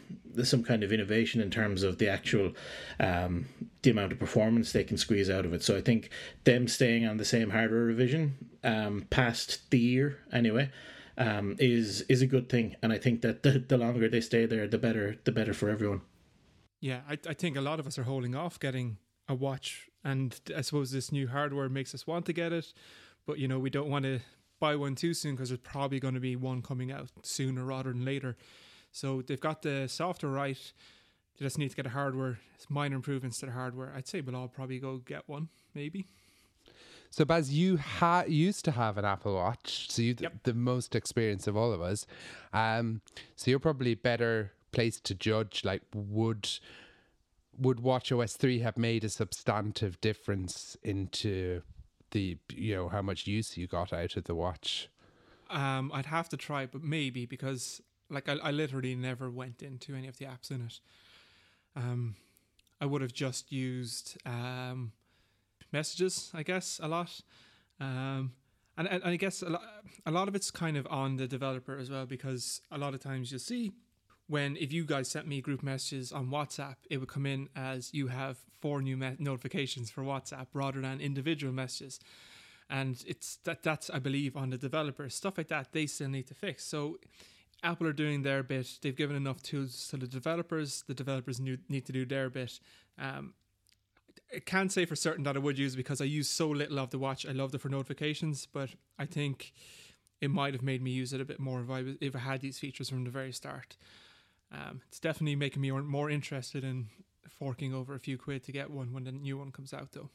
some 0.44 0.63
kind 0.63 0.83
of 0.83 0.91
innovation 0.91 1.41
in 1.41 1.51
terms 1.51 1.83
of 1.83 1.99
the 1.99 2.09
actual 2.09 2.53
um, 2.99 3.45
the 3.83 3.91
amount 3.91 4.13
of 4.13 4.19
performance 4.19 4.71
they 4.71 4.83
can 4.83 4.97
squeeze 4.97 5.29
out 5.29 5.45
of 5.45 5.53
it. 5.53 5.63
So 5.63 5.77
I 5.77 5.81
think 5.81 6.09
them 6.44 6.67
staying 6.67 7.05
on 7.05 7.17
the 7.17 7.25
same 7.25 7.51
hardware 7.51 7.81
revision 7.81 8.35
um, 8.63 9.05
past 9.11 9.69
the 9.69 9.79
year 9.79 10.17
anyway 10.33 10.71
um, 11.19 11.55
is 11.59 12.01
is 12.01 12.23
a 12.23 12.27
good 12.27 12.49
thing, 12.49 12.75
and 12.81 12.91
I 12.91 12.97
think 12.97 13.21
that 13.21 13.44
the, 13.44 13.59
the 13.59 13.77
longer 13.77 14.09
they 14.09 14.21
stay 14.21 14.47
there, 14.47 14.67
the 14.67 14.79
better 14.79 15.17
the 15.23 15.31
better 15.31 15.53
for 15.53 15.69
everyone. 15.69 16.01
Yeah, 16.87 17.01
I, 17.09 17.17
I 17.27 17.33
think 17.33 17.57
a 17.57 17.61
lot 17.61 17.81
of 17.81 17.85
us 17.87 17.97
are 17.99 18.03
holding 18.03 18.33
off 18.33 18.59
getting 18.61 18.95
a 19.27 19.35
watch, 19.35 19.89
and 20.05 20.39
I 20.55 20.61
suppose 20.61 20.89
this 20.91 21.11
new 21.11 21.27
hardware 21.27 21.67
makes 21.67 21.93
us 21.93 22.07
want 22.07 22.25
to 22.27 22.33
get 22.33 22.53
it, 22.53 22.71
but 23.25 23.39
you 23.39 23.47
know 23.49 23.59
we 23.59 23.69
don't 23.69 23.89
want 23.89 24.05
to 24.05 24.21
buy 24.61 24.73
one 24.77 24.95
too 24.95 25.13
soon 25.13 25.35
because 25.35 25.49
there's 25.49 25.59
probably 25.59 25.99
going 25.99 26.13
to 26.13 26.21
be 26.21 26.37
one 26.37 26.61
coming 26.61 26.89
out 26.89 27.09
sooner 27.23 27.65
rather 27.65 27.91
than 27.91 28.06
later. 28.06 28.37
So 28.94 29.21
they've 29.21 29.39
got 29.49 29.63
the 29.63 29.87
software 29.89 30.31
right. 30.31 30.73
They 31.37 31.44
just 31.45 31.57
need 31.57 31.71
to 31.71 31.75
get 31.75 31.85
a 31.85 31.89
hardware, 31.89 32.39
minor 32.69 32.95
improvements 32.95 33.37
to 33.39 33.47
the 33.47 33.51
hardware. 33.51 33.91
I'd 33.94 34.07
say 34.07 34.21
we'll 34.21 34.37
all 34.37 34.47
probably 34.47 34.79
go 34.79 34.97
get 34.99 35.27
one, 35.27 35.49
maybe. 35.75 36.06
So, 37.09 37.25
Baz, 37.25 37.51
you 37.53 37.77
ha- 37.77 38.23
used 38.27 38.63
to 38.65 38.71
have 38.71 38.97
an 38.97 39.03
Apple 39.03 39.35
Watch, 39.35 39.91
so 39.91 40.01
you 40.01 40.15
Yep. 40.17 40.44
the 40.44 40.53
most 40.53 40.95
experience 40.95 41.47
of 41.47 41.57
all 41.57 41.73
of 41.73 41.81
us. 41.81 42.06
Um, 42.53 43.01
so 43.35 43.51
you're 43.51 43.59
probably 43.59 43.94
better 43.94 44.53
placed 44.77 45.05
to 45.05 45.15
judge. 45.15 45.65
Like, 45.65 45.81
would 45.95 46.47
would 47.57 47.79
Watch 47.79 48.11
OS 48.11 48.33
three 48.37 48.59
have 48.59 48.77
made 48.77 49.03
a 49.03 49.09
substantive 49.09 49.99
difference 50.01 50.77
into 50.83 51.63
the 52.11 52.37
you 52.53 52.75
know 52.75 52.87
how 52.87 53.01
much 53.01 53.25
use 53.25 53.57
you 53.57 53.65
got 53.65 53.91
out 53.91 54.15
of 54.15 54.25
the 54.25 54.35
watch? 54.35 54.87
Um, 55.49 55.91
I'd 55.95 56.05
have 56.05 56.29
to 56.29 56.37
try, 56.37 56.67
but 56.67 56.83
maybe 56.83 57.25
because 57.25 57.81
like 58.11 58.29
I, 58.29 58.33
I 58.33 58.51
literally 58.51 58.93
never 58.93 59.31
went 59.31 59.63
into 59.63 59.95
any 59.95 60.07
of 60.07 60.19
the 60.19 60.25
apps 60.25 60.51
in 60.51 60.61
it. 60.61 60.79
Um, 61.75 62.15
I 62.79 62.85
would 62.85 63.01
have 63.01 63.13
just 63.13 63.51
used 63.51 64.15
um, 64.27 64.91
messages, 65.73 66.29
I 66.35 66.43
guess, 66.43 66.79
a 66.83 66.87
lot. 66.87 67.21
Um, 67.79 68.33
and, 68.77 68.87
and 68.87 69.03
I 69.03 69.15
guess 69.15 69.41
a 69.41 69.49
lot, 69.49 69.63
a 70.05 70.11
lot 70.11 70.27
of 70.27 70.35
it's 70.35 70.51
kind 70.51 70.77
of 70.77 70.85
on 70.91 71.17
the 71.17 71.27
developer 71.27 71.75
as 71.79 71.89
well 71.89 72.05
because 72.05 72.61
a 72.71 72.77
lot 72.77 72.93
of 72.93 72.99
times 73.01 73.31
you'll 73.31 73.39
see 73.39 73.71
when 74.27 74.57
if 74.57 74.71
you 74.73 74.85
guys 74.85 75.09
sent 75.09 75.27
me 75.27 75.41
group 75.41 75.63
messages 75.63 76.11
on 76.11 76.27
WhatsApp, 76.27 76.75
it 76.89 76.97
would 76.97 77.09
come 77.09 77.25
in 77.25 77.49
as 77.55 77.93
you 77.93 78.07
have 78.07 78.37
four 78.59 78.81
new 78.81 78.97
me- 78.97 79.15
notifications 79.19 79.89
for 79.89 80.03
WhatsApp 80.03 80.47
rather 80.53 80.81
than 80.81 80.99
individual 80.99 81.53
messages 81.53 81.99
and 82.69 83.03
it's 83.07 83.37
that 83.43 83.63
that's 83.63 83.89
I 83.89 83.99
believe 83.99 84.35
on 84.35 84.49
the 84.49 84.57
developers 84.57 85.15
stuff 85.15 85.37
like 85.37 85.47
that 85.49 85.71
they 85.71 85.85
still 85.87 86.09
need 86.09 86.27
to 86.27 86.33
fix. 86.33 86.65
So 86.65 86.97
Apple 87.63 87.87
are 87.87 87.93
doing 87.93 88.21
their 88.21 88.43
bit. 88.43 88.77
They've 88.81 88.95
given 88.95 89.15
enough 89.15 89.41
tools 89.41 89.87
to 89.89 89.97
the 89.97 90.07
developers. 90.07 90.83
The 90.87 90.93
developers 90.93 91.39
need 91.39 91.85
to 91.85 91.91
do 91.91 92.05
their 92.05 92.29
bit. 92.29 92.59
Um, 92.99 93.33
I 94.35 94.39
can't 94.39 94.71
say 94.71 94.85
for 94.85 94.95
certain 94.95 95.23
that 95.23 95.35
I 95.35 95.39
would 95.39 95.57
use 95.57 95.75
because 95.75 96.01
I 96.01 96.05
use 96.05 96.29
so 96.29 96.49
little 96.49 96.79
of 96.79 96.91
the 96.91 96.99
watch. 96.99 97.25
I 97.25 97.31
loved 97.31 97.55
it 97.55 97.61
for 97.61 97.69
notifications, 97.69 98.45
but 98.45 98.69
I 98.99 99.05
think 99.05 99.53
it 100.21 100.29
might 100.29 100.53
have 100.53 100.61
made 100.61 100.81
me 100.83 100.91
use 100.91 101.13
it 101.13 101.21
a 101.21 101.25
bit 101.25 101.39
more 101.39 101.61
if 101.61 101.69
I 101.69 101.81
was, 101.81 101.95
if 102.01 102.15
I 102.15 102.19
had 102.19 102.41
these 102.41 102.59
features 102.59 102.89
from 102.89 103.05
the 103.05 103.09
very 103.09 103.31
start. 103.31 103.77
Um, 104.51 104.81
it's 104.87 104.99
definitely 104.99 105.35
making 105.35 105.61
me 105.61 105.71
more- 105.71 106.09
interested 106.09 106.63
in 106.63 106.87
forking 107.30 107.73
over 107.73 107.94
a 107.94 107.99
few 107.99 108.18
quid 108.18 108.44
to 108.44 108.51
get 108.51 108.71
one 108.71 108.94
when 108.94 109.04
the 109.04 109.11
new 109.11 109.37
one 109.37 109.51
comes 109.51 109.73
out, 109.73 109.92
though. 109.92 110.09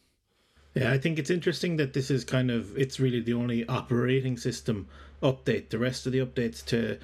Yeah, 0.74 0.90
I 0.90 0.98
think 0.98 1.18
it's 1.18 1.30
interesting 1.30 1.76
that 1.76 1.92
this 1.92 2.10
is 2.10 2.24
kind 2.24 2.50
of 2.50 2.76
it's 2.78 2.98
really 2.98 3.20
the 3.20 3.34
only 3.34 3.66
operating 3.68 4.38
system 4.38 4.88
update. 5.22 5.68
The 5.68 5.78
rest 5.78 6.06
of 6.06 6.12
the 6.12 6.24
updates 6.24 6.64
to 6.66 6.98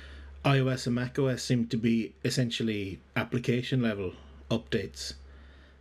iOS 0.44 0.86
and 0.86 0.94
macOS 0.94 1.42
seem 1.42 1.66
to 1.66 1.76
be 1.76 2.14
essentially 2.24 3.00
application 3.14 3.82
level 3.82 4.14
updates. 4.50 5.14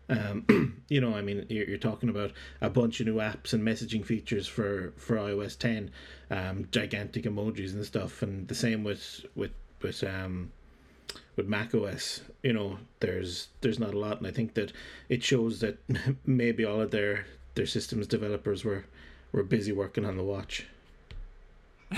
Um, 0.09 0.83
you 0.89 1.01
know, 1.01 1.15
I 1.15 1.21
mean, 1.21 1.45
you're, 1.49 1.67
you're, 1.67 1.77
talking 1.77 2.09
about 2.09 2.31
a 2.61 2.69
bunch 2.69 2.99
of 2.99 3.07
new 3.07 3.15
apps 3.15 3.53
and 3.53 3.63
messaging 3.63 4.05
features 4.05 4.47
for, 4.47 4.93
for 4.95 5.17
iOS 5.17 5.57
10, 5.57 5.91
um, 6.31 6.67
gigantic 6.71 7.23
emojis 7.23 7.73
and 7.73 7.85
stuff, 7.85 8.21
and 8.21 8.47
the 8.47 8.55
same 8.55 8.83
with 8.83 9.25
with 9.35 9.51
with 9.81 10.03
um, 10.03 10.51
with 11.37 11.47
macOS. 11.47 12.21
You 12.43 12.51
know, 12.51 12.79
there's 12.99 13.47
there's 13.61 13.79
not 13.79 13.93
a 13.93 13.99
lot, 13.99 14.17
and 14.17 14.27
I 14.27 14.31
think 14.31 14.55
that 14.55 14.73
it 15.07 15.23
shows 15.23 15.61
that 15.61 15.77
maybe 16.25 16.65
all 16.65 16.81
of 16.81 16.91
their 16.91 17.25
their 17.55 17.65
systems 17.65 18.07
developers 18.07 18.65
were 18.65 18.85
were 19.31 19.43
busy 19.43 19.71
working 19.71 20.03
on 20.03 20.17
the 20.17 20.23
watch. 20.23 20.67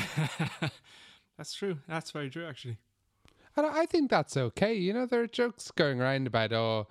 that's 1.38 1.53
true. 1.53 1.77
That's 1.88 2.12
very 2.12 2.29
true, 2.29 2.46
actually. 2.46 2.77
And 3.55 3.65
I 3.65 3.88
think 3.88 4.12
that's 4.12 4.38
okay. 4.38 4.74
You 4.75 4.93
know, 4.93 5.05
there 5.05 5.22
are 5.22 5.27
jokes 5.27 5.72
going 5.72 6.00
around 6.00 6.27
about 6.27 6.53
oh, 6.53 6.88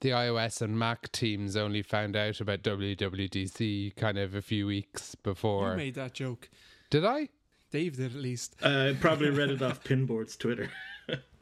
the 0.00 0.10
iOS 0.10 0.62
and 0.62 0.78
Mac 0.78 1.10
teams 1.12 1.56
only 1.56 1.82
found 1.82 2.16
out 2.16 2.40
about 2.40 2.62
WWDC 2.62 3.96
kind 3.96 4.18
of 4.18 4.34
a 4.34 4.42
few 4.42 4.66
weeks 4.66 5.14
before. 5.16 5.72
You 5.72 5.76
made 5.76 5.94
that 5.94 6.14
joke. 6.14 6.48
Did 6.90 7.04
I? 7.04 7.28
Dave 7.70 7.96
did 7.96 8.14
at 8.14 8.22
least. 8.22 8.56
I 8.62 8.90
uh, 8.90 8.94
probably 9.00 9.30
read 9.30 9.50
it 9.50 9.62
off 9.62 9.82
Pinboard's 9.82 10.36
Twitter. 10.36 10.70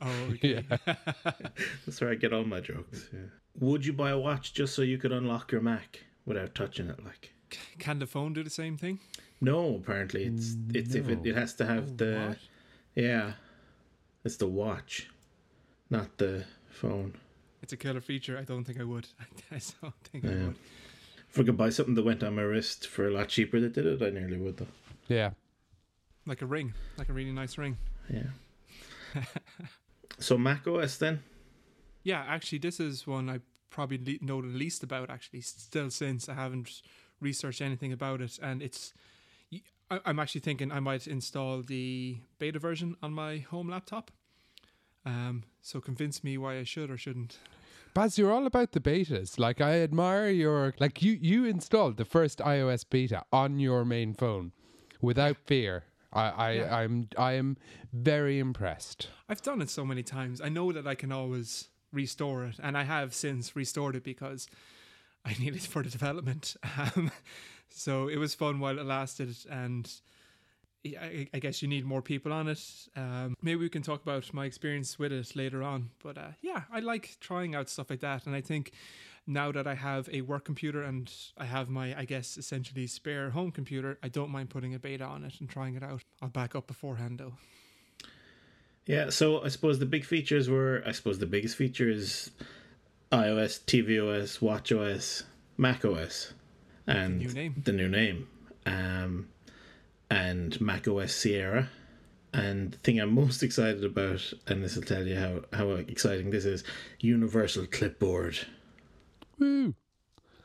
Oh, 0.04 0.10
okay. 0.32 0.64
Yeah. 0.70 0.94
That's 1.86 2.00
where 2.00 2.10
I 2.10 2.14
get 2.14 2.32
all 2.32 2.44
my 2.44 2.60
jokes. 2.60 3.08
Yeah. 3.12 3.20
Would 3.60 3.86
you 3.86 3.92
buy 3.92 4.10
a 4.10 4.18
watch 4.18 4.52
just 4.52 4.74
so 4.74 4.82
you 4.82 4.98
could 4.98 5.12
unlock 5.12 5.52
your 5.52 5.60
Mac? 5.60 6.00
without 6.26 6.54
touching 6.54 6.88
it. 6.88 7.04
Like, 7.04 7.32
can 7.78 7.98
the 7.98 8.06
phone 8.06 8.32
do 8.32 8.42
the 8.42 8.50
same 8.50 8.76
thing? 8.76 9.00
No, 9.40 9.76
apparently 9.76 10.24
it's 10.24 10.56
it's 10.72 10.94
no. 10.94 11.00
if 11.00 11.08
it, 11.08 11.26
it 11.26 11.36
has 11.36 11.54
to 11.54 11.66
have 11.66 11.90
oh, 11.90 11.96
the 11.96 12.26
what? 12.28 12.38
yeah, 12.94 13.32
it's 14.24 14.36
the 14.36 14.46
watch, 14.46 15.10
not 15.90 16.16
the 16.18 16.44
phone. 16.70 17.14
It's 17.62 17.72
a 17.72 17.76
killer 17.76 18.00
feature. 18.00 18.38
I 18.38 18.42
don't 18.42 18.64
think 18.64 18.80
I 18.80 18.84
would. 18.84 19.08
I 19.50 19.60
don't 19.82 19.94
think 20.04 20.24
yeah. 20.24 20.30
I 20.30 20.34
would. 20.34 20.56
If 21.30 21.40
I 21.40 21.42
could 21.42 21.56
buy 21.56 21.70
something 21.70 21.94
that 21.94 22.04
went 22.04 22.22
on 22.22 22.36
my 22.36 22.42
wrist 22.42 22.86
for 22.86 23.08
a 23.08 23.10
lot 23.10 23.28
cheaper 23.28 23.58
that 23.60 23.72
did 23.72 23.86
it, 23.86 24.02
I 24.02 24.10
nearly 24.10 24.38
would 24.38 24.58
though. 24.58 24.66
Yeah, 25.08 25.30
like 26.26 26.42
a 26.42 26.46
ring, 26.46 26.74
like 26.96 27.08
a 27.08 27.12
really 27.12 27.32
nice 27.32 27.58
ring. 27.58 27.76
Yeah. 28.08 29.22
So 30.18 30.38
Mac 30.38 30.66
OS 30.66 30.96
then? 30.98 31.22
Yeah, 32.02 32.24
actually, 32.28 32.58
this 32.58 32.80
is 32.80 33.06
one 33.06 33.30
I 33.30 33.40
probably 33.74 33.98
le- 33.98 34.24
know 34.24 34.40
the 34.40 34.48
least 34.48 34.82
about 34.82 35.10
actually 35.10 35.40
still 35.40 35.90
since 35.90 36.28
I 36.28 36.34
haven't 36.34 36.82
researched 37.20 37.60
anything 37.60 37.92
about 37.92 38.20
it 38.20 38.38
and 38.40 38.62
it's 38.62 38.94
I, 39.90 40.00
I'm 40.06 40.20
actually 40.20 40.42
thinking 40.42 40.70
I 40.70 40.78
might 40.78 41.08
install 41.08 41.62
the 41.62 42.18
beta 42.38 42.60
version 42.60 42.96
on 43.02 43.12
my 43.12 43.38
home 43.38 43.68
laptop 43.68 44.12
um 45.04 45.42
so 45.60 45.80
convince 45.80 46.22
me 46.22 46.38
why 46.38 46.58
I 46.58 46.64
should 46.64 46.90
or 46.90 46.96
shouldn't 46.96 47.38
Baz, 47.94 48.18
you're 48.18 48.32
all 48.32 48.44
about 48.44 48.72
the 48.72 48.80
betas. 48.80 49.38
Like 49.38 49.60
I 49.60 49.80
admire 49.80 50.28
your 50.28 50.74
like 50.80 51.00
you 51.00 51.12
you 51.12 51.44
installed 51.44 51.96
the 51.96 52.04
first 52.04 52.38
iOS 52.40 52.84
beta 52.88 53.22
on 53.32 53.60
your 53.60 53.84
main 53.84 54.14
phone 54.14 54.50
without 55.00 55.36
fear. 55.46 55.84
I, 56.14 56.28
I 56.28 56.50
yeah. 56.52 56.76
I'm 56.76 57.08
I 57.18 57.32
am 57.32 57.56
very 57.92 58.38
impressed. 58.38 59.08
I've 59.28 59.42
done 59.42 59.60
it 59.60 59.70
so 59.70 59.84
many 59.84 60.02
times. 60.02 60.40
I 60.40 60.48
know 60.48 60.72
that 60.72 60.86
I 60.86 60.94
can 60.94 61.12
always 61.12 61.68
restore 61.92 62.44
it, 62.44 62.56
and 62.62 62.78
I 62.78 62.84
have 62.84 63.14
since 63.14 63.56
restored 63.56 63.96
it 63.96 64.04
because 64.04 64.46
I 65.24 65.34
needed 65.38 65.56
it 65.56 65.62
for 65.62 65.82
the 65.82 65.90
development. 65.90 66.56
Um, 66.96 67.10
so 67.76 68.06
it 68.06 68.18
was 68.18 68.34
fun 68.36 68.60
while 68.60 68.78
it 68.78 68.86
lasted, 68.86 69.34
and 69.50 69.90
I, 70.86 71.28
I, 71.34 71.38
guess 71.40 71.60
you 71.60 71.66
need 71.66 71.84
more 71.84 72.02
people 72.02 72.32
on 72.32 72.46
it. 72.46 72.62
Um, 72.94 73.34
maybe 73.42 73.60
we 73.60 73.68
can 73.68 73.82
talk 73.82 74.02
about 74.02 74.32
my 74.32 74.44
experience 74.44 74.96
with 74.96 75.12
it 75.12 75.34
later 75.34 75.62
on. 75.62 75.90
But 76.02 76.18
uh, 76.18 76.32
yeah, 76.40 76.62
I 76.72 76.80
like 76.80 77.16
trying 77.20 77.54
out 77.54 77.68
stuff 77.68 77.90
like 77.90 78.00
that, 78.00 78.26
and 78.26 78.36
I 78.36 78.42
think 78.42 78.72
now 79.26 79.52
that 79.52 79.66
I 79.66 79.74
have 79.74 80.08
a 80.12 80.20
work 80.20 80.44
computer 80.44 80.82
and 80.82 81.12
I 81.38 81.44
have 81.44 81.68
my, 81.68 81.98
I 81.98 82.04
guess, 82.04 82.36
essentially 82.36 82.86
spare 82.86 83.30
home 83.30 83.50
computer, 83.50 83.98
I 84.02 84.08
don't 84.08 84.30
mind 84.30 84.50
putting 84.50 84.74
a 84.74 84.78
beta 84.78 85.04
on 85.04 85.24
it 85.24 85.34
and 85.40 85.48
trying 85.48 85.74
it 85.74 85.82
out. 85.82 86.02
I'll 86.20 86.28
back 86.28 86.54
up 86.54 86.66
beforehand 86.66 87.18
though. 87.18 87.34
Yeah, 88.86 89.08
so 89.10 89.42
I 89.42 89.48
suppose 89.48 89.78
the 89.78 89.86
big 89.86 90.04
features 90.04 90.50
were 90.50 90.82
I 90.86 90.92
suppose 90.92 91.18
the 91.18 91.26
biggest 91.26 91.56
feature 91.56 91.88
is 91.88 92.30
iOS, 93.10 93.60
tvOS, 93.64 94.40
watchOS, 94.40 95.22
macOS, 95.56 96.34
and 96.86 97.20
the 97.20 97.24
new 97.24 97.32
name. 97.32 97.62
The 97.64 97.72
new 97.72 97.88
name. 97.88 98.28
Um, 98.66 99.28
and 100.10 100.60
macOS 100.60 101.14
Sierra. 101.14 101.70
And 102.32 102.72
the 102.72 102.78
thing 102.78 102.98
I'm 102.98 103.14
most 103.14 103.42
excited 103.42 103.84
about, 103.84 104.32
and 104.48 104.62
this 104.62 104.74
will 104.74 104.82
tell 104.82 105.06
you 105.06 105.16
how, 105.16 105.56
how 105.56 105.70
exciting 105.70 106.30
this 106.30 106.44
is, 106.44 106.64
Universal 106.98 107.66
Clipboard. 107.66 108.38
Woo! 109.38 109.74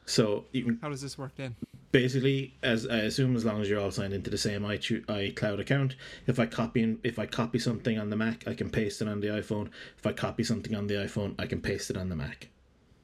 So 0.05 0.45
you 0.51 0.63
can, 0.63 0.79
how 0.81 0.89
does 0.89 1.01
this 1.01 1.17
work 1.17 1.35
then? 1.35 1.55
basically, 1.91 2.53
as 2.61 2.87
I 2.87 2.97
assume, 2.99 3.35
as 3.35 3.45
long 3.45 3.61
as 3.61 3.69
you're 3.69 3.79
all 3.79 3.91
signed 3.91 4.13
into 4.13 4.29
the 4.29 4.37
same 4.37 4.65
i 4.65 4.77
iCloud 4.77 5.59
account, 5.59 5.95
if 6.27 6.39
I 6.39 6.45
copy 6.45 6.83
and 6.83 6.99
if 7.03 7.19
I 7.19 7.25
copy 7.25 7.59
something 7.59 7.97
on 7.97 8.09
the 8.09 8.15
Mac, 8.15 8.47
I 8.47 8.53
can 8.53 8.69
paste 8.69 9.01
it 9.01 9.07
on 9.07 9.19
the 9.19 9.27
iPhone. 9.27 9.69
If 9.97 10.05
I 10.05 10.13
copy 10.13 10.43
something 10.43 10.75
on 10.75 10.87
the 10.87 10.95
iPhone, 10.95 11.35
I 11.39 11.45
can 11.45 11.61
paste 11.61 11.89
it 11.89 11.97
on 11.97 12.09
the 12.09 12.15
Mac. 12.15 12.49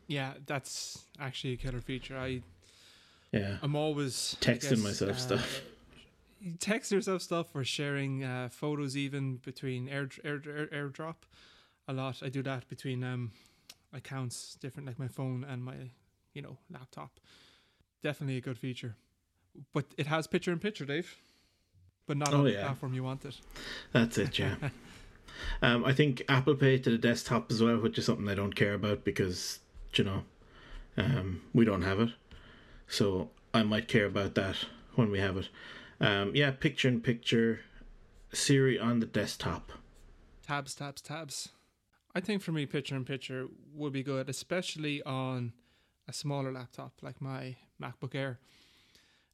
Yeah, 0.08 0.34
that's 0.46 1.06
actually 1.20 1.54
a 1.54 1.58
killer 1.58 1.82
feature. 1.82 2.18
I 2.18 2.42
yeah, 3.32 3.58
I'm 3.62 3.76
always 3.76 4.38
texting 4.40 4.70
guess, 4.70 4.80
myself 4.80 5.12
uh, 5.12 5.18
stuff. 5.18 5.62
Text 6.60 6.92
yourself 6.92 7.22
stuff 7.22 7.48
or 7.56 7.64
sharing 7.64 8.24
uh, 8.24 8.50
photos 8.52 8.96
even 8.96 9.38
between 9.38 9.90
air, 9.90 10.10
air, 10.24 10.42
air, 10.46 10.68
AirDrop. 10.68 11.16
A 11.88 11.94
lot. 11.94 12.22
I 12.24 12.30
do 12.30 12.44
that 12.44 12.68
between 12.68 13.04
um 13.04 13.32
accounts, 13.96 14.56
different 14.60 14.86
like 14.86 15.00
my 15.00 15.08
phone 15.08 15.44
and 15.48 15.64
my 15.64 15.76
you 16.34 16.42
know 16.42 16.58
laptop 16.70 17.20
definitely 18.06 18.38
a 18.38 18.42
good 18.42 18.58
feature. 18.58 18.96
But 19.74 19.86
it 19.98 20.06
has 20.08 20.28
picture 20.28 20.52
in 20.52 20.60
picture, 20.60 20.86
Dave. 20.86 21.18
But 22.06 22.18
not 22.18 22.34
oh, 22.34 22.38
on 22.38 22.44
the 22.44 22.54
platform 22.54 22.94
you 22.94 23.04
want 23.04 23.26
it. 23.26 23.40
That's 23.92 24.18
it, 24.20 24.38
yeah. 24.38 24.56
um, 25.64 25.84
I 25.84 25.92
think 25.92 26.22
Apple 26.30 26.54
Pay 26.54 26.78
to 26.78 26.92
the 26.92 27.00
desktop 27.00 27.52
as 27.52 27.64
well, 27.64 27.78
which 27.78 27.98
is 27.98 28.06
something 28.06 28.30
I 28.30 28.36
don't 28.36 28.56
care 28.56 28.76
about 28.76 29.04
because, 29.04 29.60
you 29.96 30.04
know, 30.04 30.24
um, 30.98 31.42
we 31.52 31.66
don't 31.66 31.82
have 31.82 32.00
it. 32.00 32.10
So 32.88 33.32
I 33.56 33.64
might 33.64 33.88
care 33.88 34.06
about 34.06 34.36
that 34.36 34.58
when 34.94 35.10
we 35.10 35.18
have 35.18 35.38
it. 35.38 35.50
Um, 36.00 36.36
yeah, 36.36 36.52
picture 36.52 36.88
in 36.88 37.02
picture, 37.02 37.62
Siri 38.32 38.78
on 38.78 39.00
the 39.00 39.08
desktop. 39.08 39.72
Tabs, 40.46 40.76
tabs, 40.76 41.02
tabs. 41.02 41.50
I 42.16 42.22
think 42.22 42.42
for 42.42 42.54
me, 42.54 42.66
picture 42.66 42.96
in 42.96 43.04
picture 43.04 43.48
would 43.74 43.92
be 43.92 44.02
good, 44.02 44.30
especially 44.30 45.04
on 45.04 45.52
a 46.08 46.14
smaller 46.14 46.52
laptop 46.52 46.94
like 47.02 47.22
my 47.22 47.58
MacBook 47.82 48.16
Air. 48.16 48.40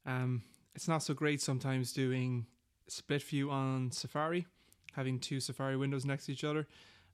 Um, 0.04 0.42
it's 0.74 0.88
not 0.88 1.02
so 1.02 1.14
great 1.14 1.40
sometimes 1.40 1.92
doing 1.92 2.46
split 2.88 3.22
view 3.22 3.50
on 3.50 3.92
Safari, 3.92 4.46
having 4.94 5.20
two 5.20 5.38
Safari 5.38 5.76
windows 5.76 6.04
next 6.04 6.26
to 6.26 6.32
each 6.32 6.42
other. 6.42 6.66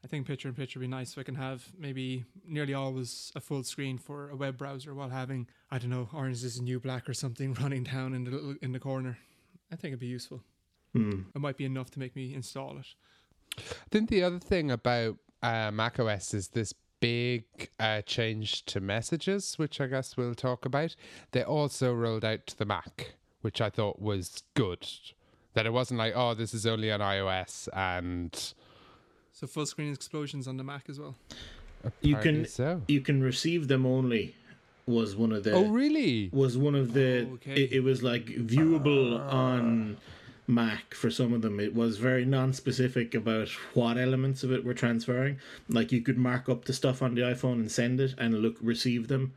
I 0.03 0.07
think 0.07 0.27
picture 0.27 0.49
in 0.49 0.55
picture 0.55 0.79
would 0.79 0.85
be 0.85 0.89
nice 0.89 1.15
so 1.15 1.21
I 1.21 1.25
can 1.25 1.35
have 1.35 1.67
maybe 1.77 2.25
nearly 2.47 2.73
always 2.73 3.33
a 3.35 3.41
full 3.41 3.65
screen 3.65 3.99
for 3.99 4.31
a 4.31 4.37
web 4.37 4.57
browser 4.57 4.95
while 4.95 5.11
having, 5.11 5.49
I 5.71 5.79
don't 5.79 5.91
know, 5.91 6.09
Orange 6.15 6.45
is 6.45 6.57
the 6.57 6.63
New 6.63 6.81
Black 6.81 7.09
or 7.09 7.15
something 7.15 7.53
running 7.61 7.83
down 7.83 8.15
in 8.15 8.25
the 8.25 8.31
little, 8.31 8.55
in 8.63 8.73
the 8.73 8.79
corner. 8.79 9.19
I 9.71 9.77
think 9.77 9.91
it'd 9.91 10.01
be 10.01 10.07
useful. 10.07 10.43
Mm. 10.97 11.27
It 11.35 11.41
might 11.41 11.57
be 11.57 11.65
enough 11.65 11.91
to 11.91 11.99
make 11.99 12.17
me 12.17 12.33
install 12.33 12.79
it. 12.79 12.87
I 13.59 13.89
think 13.91 14.09
the 14.09 14.23
other 14.23 14.39
thing 14.39 14.71
about 14.71 15.17
uh, 15.43 15.71
macOS 15.71 16.35
is 16.35 16.49
this 16.49 16.75
big 17.01 17.45
uh, 17.79 18.03
change 18.03 18.65
to 18.67 18.81
messages, 18.81 19.59
which 19.59 19.81
I 19.81 19.87
guess 19.87 20.17
we'll 20.17 20.35
talk 20.35 20.65
about. 20.65 20.97
They 21.33 21.43
also 21.43 21.93
rolled 21.93 22.25
out 22.25 22.47
to 22.49 22.59
the 22.59 22.65
Mac, 22.65 23.15
which 23.41 23.61
I 23.61 23.71
thought 23.71 24.01
was 24.01 24.43
good. 24.55 24.87
That 25.55 25.67
it 25.67 25.73
wasn't 25.73 25.99
like, 25.99 26.13
oh, 26.15 26.35
this 26.35 26.55
is 26.55 26.67
only 26.67 26.91
on 26.91 27.01
iOS 27.01 27.69
and. 27.73 28.55
So 29.33 29.47
full 29.47 29.67
screen 29.67 29.93
explosions 29.93 30.49
on 30.49 30.57
the 30.57 30.65
Mac 30.65 30.89
as 30.89 30.99
well. 30.99 31.17
you 32.01 32.17
can 32.17 32.45
so. 32.47 32.83
you 32.89 33.01
can 33.01 33.23
receive 33.23 33.69
them 33.69 33.87
only 33.87 34.35
was 34.87 35.15
one 35.15 35.33
of 35.33 35.45
the 35.45 35.53
oh 35.53 35.69
really 35.69 36.31
was 36.33 36.57
one 36.57 36.75
of 36.75 36.93
the 36.93 37.27
oh, 37.31 37.35
okay. 37.35 37.63
it, 37.63 37.73
it, 37.73 37.81
was 37.81 38.03
like 38.03 38.25
viewable 38.25 39.21
uh, 39.21 39.37
on 39.37 39.97
Mac 40.49 40.95
for 40.95 41.11
some 41.11 41.35
of 41.35 41.43
them. 41.43 41.61
It 41.61 41.75
was 41.75 41.99
very 41.99 42.25
non-specific 42.25 43.15
about 43.15 43.51
what 43.75 43.99
elements 43.99 44.43
of 44.43 44.51
it 44.51 44.65
were 44.65 44.75
transferring. 44.75 45.39
Like 45.69 45.93
you 45.93 46.01
could 46.01 46.17
mark 46.17 46.49
up 46.49 46.65
the 46.65 46.73
stuff 46.73 47.03
on 47.03 47.15
the 47.15 47.21
iPhone 47.21 47.55
and 47.55 47.71
send 47.71 48.01
it, 48.01 48.15
and 48.19 48.35
look 48.41 48.57
receive 48.61 49.09
them 49.09 49.35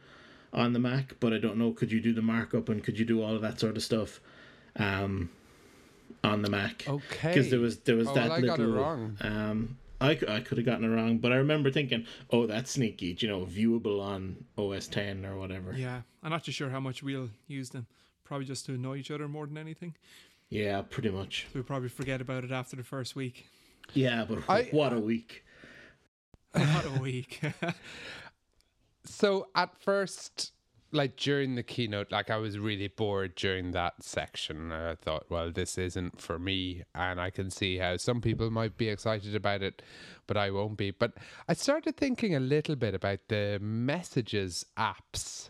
on 0.54 0.72
the 0.72 0.80
Mac. 0.80 1.16
But 1.20 1.34
I 1.34 1.38
don't 1.38 1.58
know, 1.58 1.74
could 1.74 1.92
you 1.92 2.00
do 2.00 2.14
the 2.14 2.22
markup 2.22 2.70
and 2.70 2.82
could 2.82 2.98
you 2.98 3.06
do 3.06 3.22
all 3.22 3.36
of 3.36 3.42
that 3.42 3.60
sort 3.60 3.76
of 3.76 3.84
stuff 3.84 4.22
um, 4.78 5.30
on 6.24 6.42
the 6.42 6.50
Mac? 6.50 6.86
Okay, 6.88 7.28
because 7.28 7.52
there 7.52 7.60
was 7.60 7.80
there 7.80 7.98
was 7.98 8.08
oh, 8.08 8.14
that 8.14 8.30
well, 8.30 8.40
little 8.40 9.12
um, 9.20 9.78
I, 10.00 10.12
I 10.28 10.40
could 10.40 10.58
have 10.58 10.66
gotten 10.66 10.84
it 10.86 10.96
wrong, 10.96 11.20
but 11.20 11.32
I 11.32 11.36
remember 11.36 11.70
thinking, 11.70 12.08
oh, 12.32 12.48
that's 12.48 12.72
sneaky, 12.72 13.16
you 13.20 13.28
know, 13.28 13.46
viewable 13.46 14.02
on 14.02 14.46
OS 14.58 14.88
10 14.88 15.26
or 15.26 15.38
whatever. 15.38 15.74
Yeah, 15.74 16.02
I'm 16.24 16.32
not 16.32 16.44
too 16.44 16.52
sure 16.52 16.70
how 16.70 16.80
much 16.80 17.04
we'll 17.04 17.30
use 17.48 17.70
them. 17.70 17.86
Probably 18.24 18.46
just 18.46 18.66
to 18.66 18.74
annoy 18.74 18.98
each 18.98 19.12
other 19.12 19.28
more 19.28 19.46
than 19.46 19.58
anything. 19.60 19.94
Yeah, 20.52 20.82
pretty 20.84 21.10
much. 21.10 21.48
We'll 21.56 21.64
probably 21.64 21.90
forget 21.90 22.22
about 22.22 22.44
it 22.44 22.52
after 22.52 22.76
the 22.76 22.84
first 22.84 23.16
week. 23.16 23.48
Yeah, 23.94 24.26
but 24.30 24.40
I- 24.48 24.64
what 24.72 24.94
a 24.94 25.00
week. 25.00 25.44
What 26.54 26.86
a 26.86 27.00
week. 27.02 27.42
So 29.04 29.48
at 29.56 29.76
first, 29.82 30.52
like 30.92 31.16
during 31.18 31.56
the 31.56 31.64
keynote, 31.64 32.12
like 32.12 32.30
I 32.30 32.38
was 32.38 32.60
really 32.60 32.88
bored 32.88 33.34
during 33.36 33.72
that 33.72 34.04
section. 34.04 34.72
I 34.72 34.96
thought, 34.96 35.26
well, 35.30 35.52
this 35.52 35.78
isn't 35.78 36.22
for 36.22 36.38
me, 36.38 36.84
and 36.94 37.20
I 37.20 37.30
can 37.32 37.50
see 37.50 37.78
how 37.78 37.98
some 37.98 38.22
people 38.22 38.52
might 38.52 38.78
be 38.78 38.90
excited 38.90 39.34
about 39.36 39.64
it, 39.64 39.82
but 40.28 40.38
I 40.38 40.52
won't 40.52 40.78
be. 40.78 40.92
But 40.92 41.14
I 41.48 41.54
started 41.54 41.98
thinking 41.98 42.36
a 42.36 42.40
little 42.40 42.76
bit 42.76 42.94
about 42.94 43.20
the 43.28 43.58
messages 43.62 44.66
apps. 44.78 45.50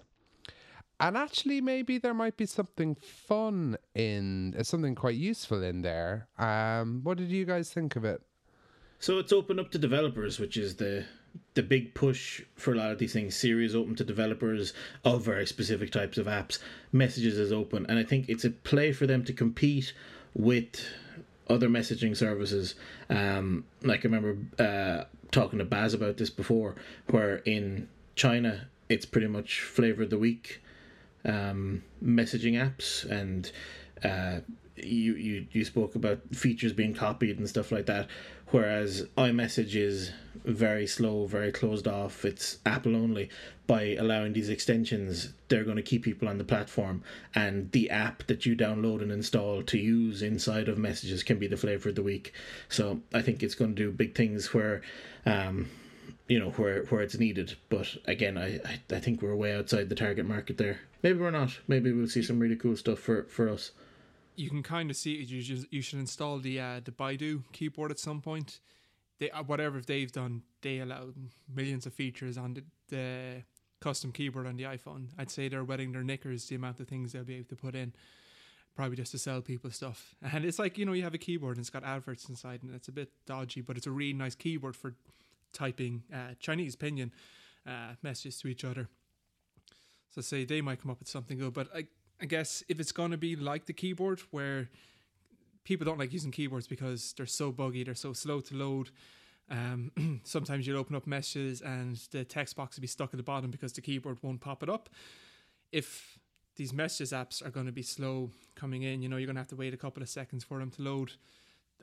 And 1.02 1.18
actually, 1.18 1.62
maybe 1.62 1.98
there 1.98 2.14
might 2.14 2.38
be 2.38 2.46
something 2.46 2.94
fun 2.94 3.76
in 3.96 4.56
uh, 4.58 4.62
something 4.62 4.94
quite 4.94 5.16
useful 5.16 5.64
in 5.64 5.82
there. 5.82 6.28
Um, 6.38 7.00
what 7.02 7.18
did 7.18 7.30
you 7.30 7.44
guys 7.44 7.74
think 7.74 7.96
of 7.96 8.06
it? 8.06 8.22
So 9.00 9.18
it's 9.18 9.34
open 9.34 9.60
up 9.60 9.72
to 9.72 9.80
developers, 9.80 10.38
which 10.40 10.58
is 10.58 10.76
the 10.76 11.06
the 11.56 11.64
big 11.64 11.96
push 11.96 12.44
for 12.56 12.74
a 12.74 12.76
lot 12.76 12.92
of 12.92 13.00
these 13.00 13.14
things. 13.14 13.36
Siri 13.36 13.66
is 13.66 13.76
open 13.76 13.96
to 13.96 14.04
developers 14.04 14.74
of 15.04 15.24
very 15.24 15.48
specific 15.48 15.92
types 15.92 16.20
of 16.20 16.28
apps. 16.28 16.60
Messages 16.92 17.36
is 17.40 17.52
open, 17.52 17.88
and 17.90 17.98
I 17.98 18.04
think 18.04 18.30
it's 18.30 18.46
a 18.46 18.52
play 18.52 18.92
for 18.92 19.08
them 19.08 19.26
to 19.26 19.34
compete 19.34 19.94
with 20.36 20.86
other 21.50 21.68
messaging 21.68 22.16
services. 22.16 22.76
Um, 23.10 23.66
like 23.82 24.02
I 24.02 24.10
remember 24.10 24.38
uh, 24.64 25.06
talking 25.32 25.58
to 25.58 25.66
Baz 25.66 25.96
about 25.96 26.18
this 26.18 26.30
before, 26.30 26.76
where 27.10 27.38
in 27.38 27.90
China 28.16 28.68
it's 28.88 29.08
pretty 29.08 29.28
much 29.28 29.62
flavor 29.62 30.04
of 30.04 30.12
the 30.12 30.20
week 30.20 30.62
um, 31.26 31.84
messaging 32.04 32.54
apps 32.54 33.10
and 33.10 33.52
uh, 34.04 34.40
you, 34.78 35.14
you 35.16 35.48
you 35.52 35.66
spoke 35.66 35.96
about 35.96 36.20
features 36.34 36.74
being 36.74 36.94
copied 36.94 37.38
and 37.38 37.48
stuff 37.48 37.72
like 37.72 37.86
that. 37.86 38.08
Whereas 38.48 39.08
iMessage 39.18 39.76
is 39.76 40.12
very 40.44 40.88
slow 40.88 41.26
very 41.26 41.52
closed 41.52 41.88
off. 41.88 42.26
It's 42.26 42.58
Apple 42.66 42.96
only. 42.96 43.30
By 43.68 43.96
allowing 43.96 44.34
these 44.34 44.50
extensions 44.50 45.34
they're 45.48 45.64
going 45.64 45.78
to 45.78 45.84
keep 45.84 46.04
people 46.04 46.28
on 46.28 46.38
the 46.38 46.44
platform. 46.44 47.04
And 47.36 47.72
the 47.72 47.90
app 47.90 48.26
that 48.28 48.46
you 48.46 48.56
download 48.56 49.02
and 49.02 49.12
install 49.12 49.64
to 49.64 49.78
use 49.78 50.22
inside 50.22 50.68
of 50.68 50.78
messages 50.78 51.24
can 51.24 51.38
be 51.38 51.48
the 51.48 51.58
flavor 51.58 51.90
of 51.90 51.96
the 51.96 52.04
week. 52.04 52.34
So 52.70 53.02
I 53.14 53.22
think 53.22 53.44
it's 53.44 53.56
going 53.56 53.76
to 53.76 53.84
do 53.84 53.92
big 53.92 54.16
things 54.16 54.54
where 54.54 54.82
um, 55.26 55.70
you 56.32 56.40
know 56.40 56.52
where 56.52 56.84
where 56.86 57.02
it's 57.02 57.18
needed. 57.20 57.56
But 57.70 57.88
again, 58.06 58.38
I, 58.38 58.48
I 58.72 58.80
I 58.98 59.00
think 59.00 59.22
we're 59.22 59.36
way 59.36 59.54
outside 59.54 59.90
the 59.90 59.96
target 59.96 60.26
market 60.26 60.58
there. 60.58 60.80
Maybe 61.04 61.20
we're 61.20 61.32
not. 61.42 61.60
Maybe 61.68 61.92
we'll 61.92 62.08
see 62.08 62.24
some 62.24 62.40
really 62.40 62.56
cool 62.56 62.78
stuff 62.78 63.00
for 63.00 63.24
for 63.26 63.50
us. 63.50 63.72
you 64.36 64.50
can 64.50 64.64
kind 64.64 64.90
of 64.90 64.96
see 64.96 65.14
it. 65.16 65.30
You 65.30 65.42
should, 65.42 65.68
you 65.72 65.82
should 65.82 66.00
install 66.00 66.40
the 66.40 66.60
uh, 66.60 66.80
the 66.84 66.92
Baidu 66.92 67.44
keyboard 67.52 67.92
at 67.92 68.00
some 68.00 68.22
point. 68.22 68.60
They 69.20 69.30
uh, 69.30 69.44
whatever 69.44 69.82
they've 69.82 70.12
done, 70.12 70.44
they 70.62 70.80
allow 70.80 71.04
millions 71.54 71.86
of 71.86 71.94
features 71.94 72.38
on 72.38 72.54
the, 72.56 72.64
the 72.90 73.44
custom 73.82 74.12
keyboard 74.12 74.48
on 74.48 74.56
the 74.56 74.64
iPhone. 74.64 75.08
I'd 75.18 75.32
say 75.32 75.50
they're 75.50 75.66
wetting 75.66 75.92
their 75.92 76.04
knickers 76.04 76.48
the 76.48 76.56
amount 76.56 76.80
of 76.80 76.88
things 76.88 77.12
they'll 77.12 77.26
be 77.26 77.36
able 77.36 77.50
to 77.50 77.56
put 77.56 77.76
in, 77.76 77.94
probably 78.76 78.96
just 78.96 79.12
to 79.12 79.20
sell 79.20 79.42
people 79.42 79.70
stuff. 79.72 80.16
And 80.34 80.46
it's 80.46 80.60
like 80.60 80.78
you 80.78 80.86
know 80.86 80.94
you 80.94 81.04
have 81.04 81.14
a 81.14 81.26
keyboard 81.28 81.58
and 81.58 81.64
it's 81.64 81.70
got 81.70 81.84
adverts 81.84 82.30
inside 82.30 82.64
and 82.64 82.74
it's 82.74 82.88
a 82.88 82.94
bit 82.94 83.10
dodgy, 83.26 83.62
but 83.62 83.76
it's 83.78 83.88
a 83.88 83.92
really 83.92 84.14
nice 84.14 84.36
keyboard 84.36 84.76
for 84.78 84.96
typing 85.54 86.04
uh, 86.14 86.36
Chinese 86.40 86.76
pinyin 86.76 87.12
uh, 87.68 87.96
messages 88.02 88.38
to 88.40 88.48
each 88.48 88.64
other. 88.64 88.88
So 90.10 90.22
say 90.22 90.46
they 90.46 90.62
might 90.62 90.82
come 90.82 90.92
up 90.92 91.00
with 91.00 91.08
something 91.08 91.38
good, 91.38 91.54
but 91.54 91.70
I 91.76 91.86
I 92.22 92.26
guess 92.26 92.64
if 92.70 92.80
it's 92.80 92.92
going 92.92 93.12
to 93.12 93.18
be 93.18 93.36
like 93.36 93.66
the 93.66 93.74
keyboard 93.74 94.22
where 94.30 94.70
people 95.64 95.86
don't 95.86 95.98
like 95.98 96.14
using 96.14 96.30
keyboards 96.30 96.68
because 96.68 97.14
they're 97.18 97.26
so 97.26 97.52
buggy, 97.52 97.84
they're 97.84 97.96
so 97.96 98.14
slow 98.14 98.42
to 98.42 98.56
load. 98.56 98.92
Um, 99.50 99.92
sometimes 100.24 100.68
you'll 100.68 100.78
open 100.78 100.96
up 100.96 101.08
messages 101.08 101.62
and 101.62 101.96
the 102.12 102.24
text 102.24 102.56
box 102.56 102.78
will 102.78 102.82
be 102.82 102.88
stuck 102.88 103.12
at 103.12 103.18
the 103.18 103.24
bottom 103.24 103.50
because 103.50 103.74
the 103.74 103.82
keyboard 103.82 104.20
won't 104.22 104.40
pop 104.40 104.62
it 104.62 104.70
up. 104.70 104.90
If 105.72 106.20
these 106.58 106.74
messages 106.74 107.12
apps 107.12 107.44
are 107.46 107.50
going 107.50 107.66
to 107.66 107.72
be 107.72 107.82
slow 107.82 108.30
coming 108.54 108.84
in, 108.84 109.02
you 109.02 109.10
know, 109.10 109.18
you're 109.18 109.26
going 109.26 109.36
to 109.36 109.42
have 109.42 109.48
to 109.48 109.56
wait 109.56 109.74
a 109.74 109.78
couple 109.78 110.04
of 110.04 110.10
seconds 110.10 110.44
for 110.44 110.60
them 110.60 110.70
to 110.72 110.82
load. 110.84 111.14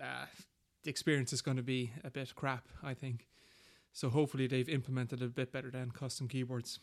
Uh, 0.00 0.26
the 0.85 0.90
experience 0.90 1.33
is 1.33 1.42
going 1.42 1.57
to 1.57 1.64
be 1.64 1.90
a 2.04 2.11
bit 2.11 2.33
crap, 2.37 2.68
I 2.83 2.94
think. 2.94 3.26
So 3.98 4.08
hopefully 4.11 4.46
they've 4.46 4.68
implemented 4.68 5.22
it 5.22 5.24
a 5.24 5.28
bit 5.28 5.50
better 5.50 5.72
than 5.72 5.90
custom 5.90 6.28
keyboards. 6.28 6.78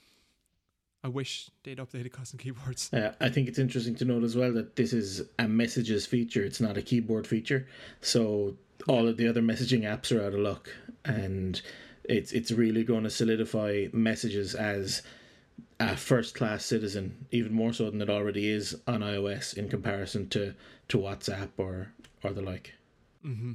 I 1.01 1.07
wish 1.07 1.49
they'd 1.63 1.77
updated 1.77 2.11
custom 2.11 2.37
keyboards. 2.37 2.89
Uh, 2.93 3.13
I 3.21 3.29
think 3.29 3.47
it's 3.47 3.57
interesting 3.57 3.95
to 3.95 4.03
note 4.03 4.25
as 4.25 4.35
well 4.35 4.51
that 4.51 4.75
this 4.75 4.91
is 4.91 5.21
a 5.39 5.47
messages 5.47 6.05
feature. 6.05 6.43
It's 6.43 6.59
not 6.59 6.75
a 6.75 6.81
keyboard 6.81 7.25
feature. 7.25 7.69
So 8.01 8.57
all 8.89 9.07
of 9.07 9.15
the 9.15 9.29
other 9.29 9.41
messaging 9.41 9.83
apps 9.83 10.11
are 10.13 10.25
out 10.25 10.33
of 10.33 10.41
luck, 10.41 10.67
and 11.05 11.61
it's 12.03 12.33
it's 12.33 12.51
really 12.51 12.83
going 12.83 13.03
to 13.03 13.09
solidify 13.09 13.87
messages 13.93 14.53
as 14.53 15.01
a 15.79 15.95
first 15.95 16.35
class 16.35 16.65
citizen, 16.65 17.27
even 17.31 17.53
more 17.53 17.71
so 17.71 17.89
than 17.89 18.01
it 18.01 18.09
already 18.09 18.49
is 18.49 18.75
on 18.87 18.99
iOS 18.99 19.55
in 19.55 19.69
comparison 19.69 20.27
to 20.31 20.53
to 20.89 20.97
WhatsApp 20.97 21.51
or 21.55 21.93
or 22.23 22.33
the 22.33 22.41
like. 22.41 22.73
hmm 23.21 23.53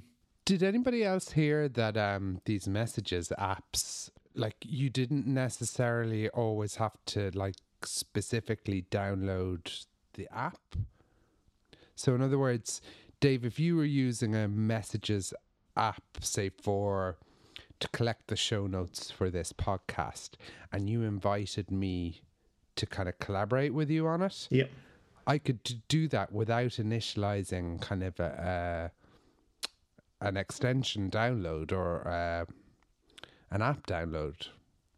Did 0.51 0.65
anybody 0.65 1.05
else 1.05 1.31
hear 1.31 1.69
that 1.69 1.97
um, 1.97 2.41
these 2.45 2.67
messages 2.67 3.33
apps, 3.39 4.11
like 4.35 4.57
you 4.65 4.91
didn't 4.91 5.25
necessarily 5.25 6.29
always 6.31 6.75
have 6.75 6.97
to 7.07 7.31
like 7.35 7.55
specifically 7.85 8.85
download 8.91 9.87
the 10.15 10.27
app? 10.37 10.75
So, 11.95 12.17
in 12.17 12.21
other 12.21 12.37
words, 12.37 12.83
Dave, 13.21 13.45
if 13.45 13.61
you 13.61 13.77
were 13.77 13.85
using 13.85 14.35
a 14.35 14.49
messages 14.49 15.33
app, 15.77 16.03
say 16.19 16.49
for 16.49 17.17
to 17.79 17.87
collect 17.91 18.27
the 18.27 18.35
show 18.35 18.67
notes 18.67 19.09
for 19.09 19.31
this 19.31 19.53
podcast, 19.53 20.31
and 20.73 20.91
you 20.91 21.05
invited 21.05 21.71
me 21.71 22.23
to 22.75 22.87
kind 22.87 23.09
of 23.09 23.21
collaborate 23.21 23.73
with 23.73 23.89
you 23.89 24.09
on 24.09 24.21
it, 24.21 24.49
Yep. 24.51 24.69
I 25.29 25.39
could 25.39 25.83
do 25.87 26.09
that 26.09 26.33
without 26.33 26.73
initializing 26.73 27.81
kind 27.81 28.03
of 28.03 28.19
a, 28.19 28.91
a 28.93 29.00
an 30.21 30.37
extension 30.37 31.11
download 31.11 31.73
or 31.73 32.07
uh, 32.07 32.45
an 33.51 33.63
app 33.63 33.87
download. 33.87 34.49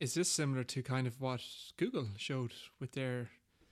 Is 0.00 0.14
this 0.14 0.28
similar 0.28 0.64
to 0.64 0.82
kind 0.82 1.06
of 1.06 1.20
what 1.20 1.42
Google 1.76 2.08
showed 2.16 2.52
with 2.80 2.92
their 2.92 3.30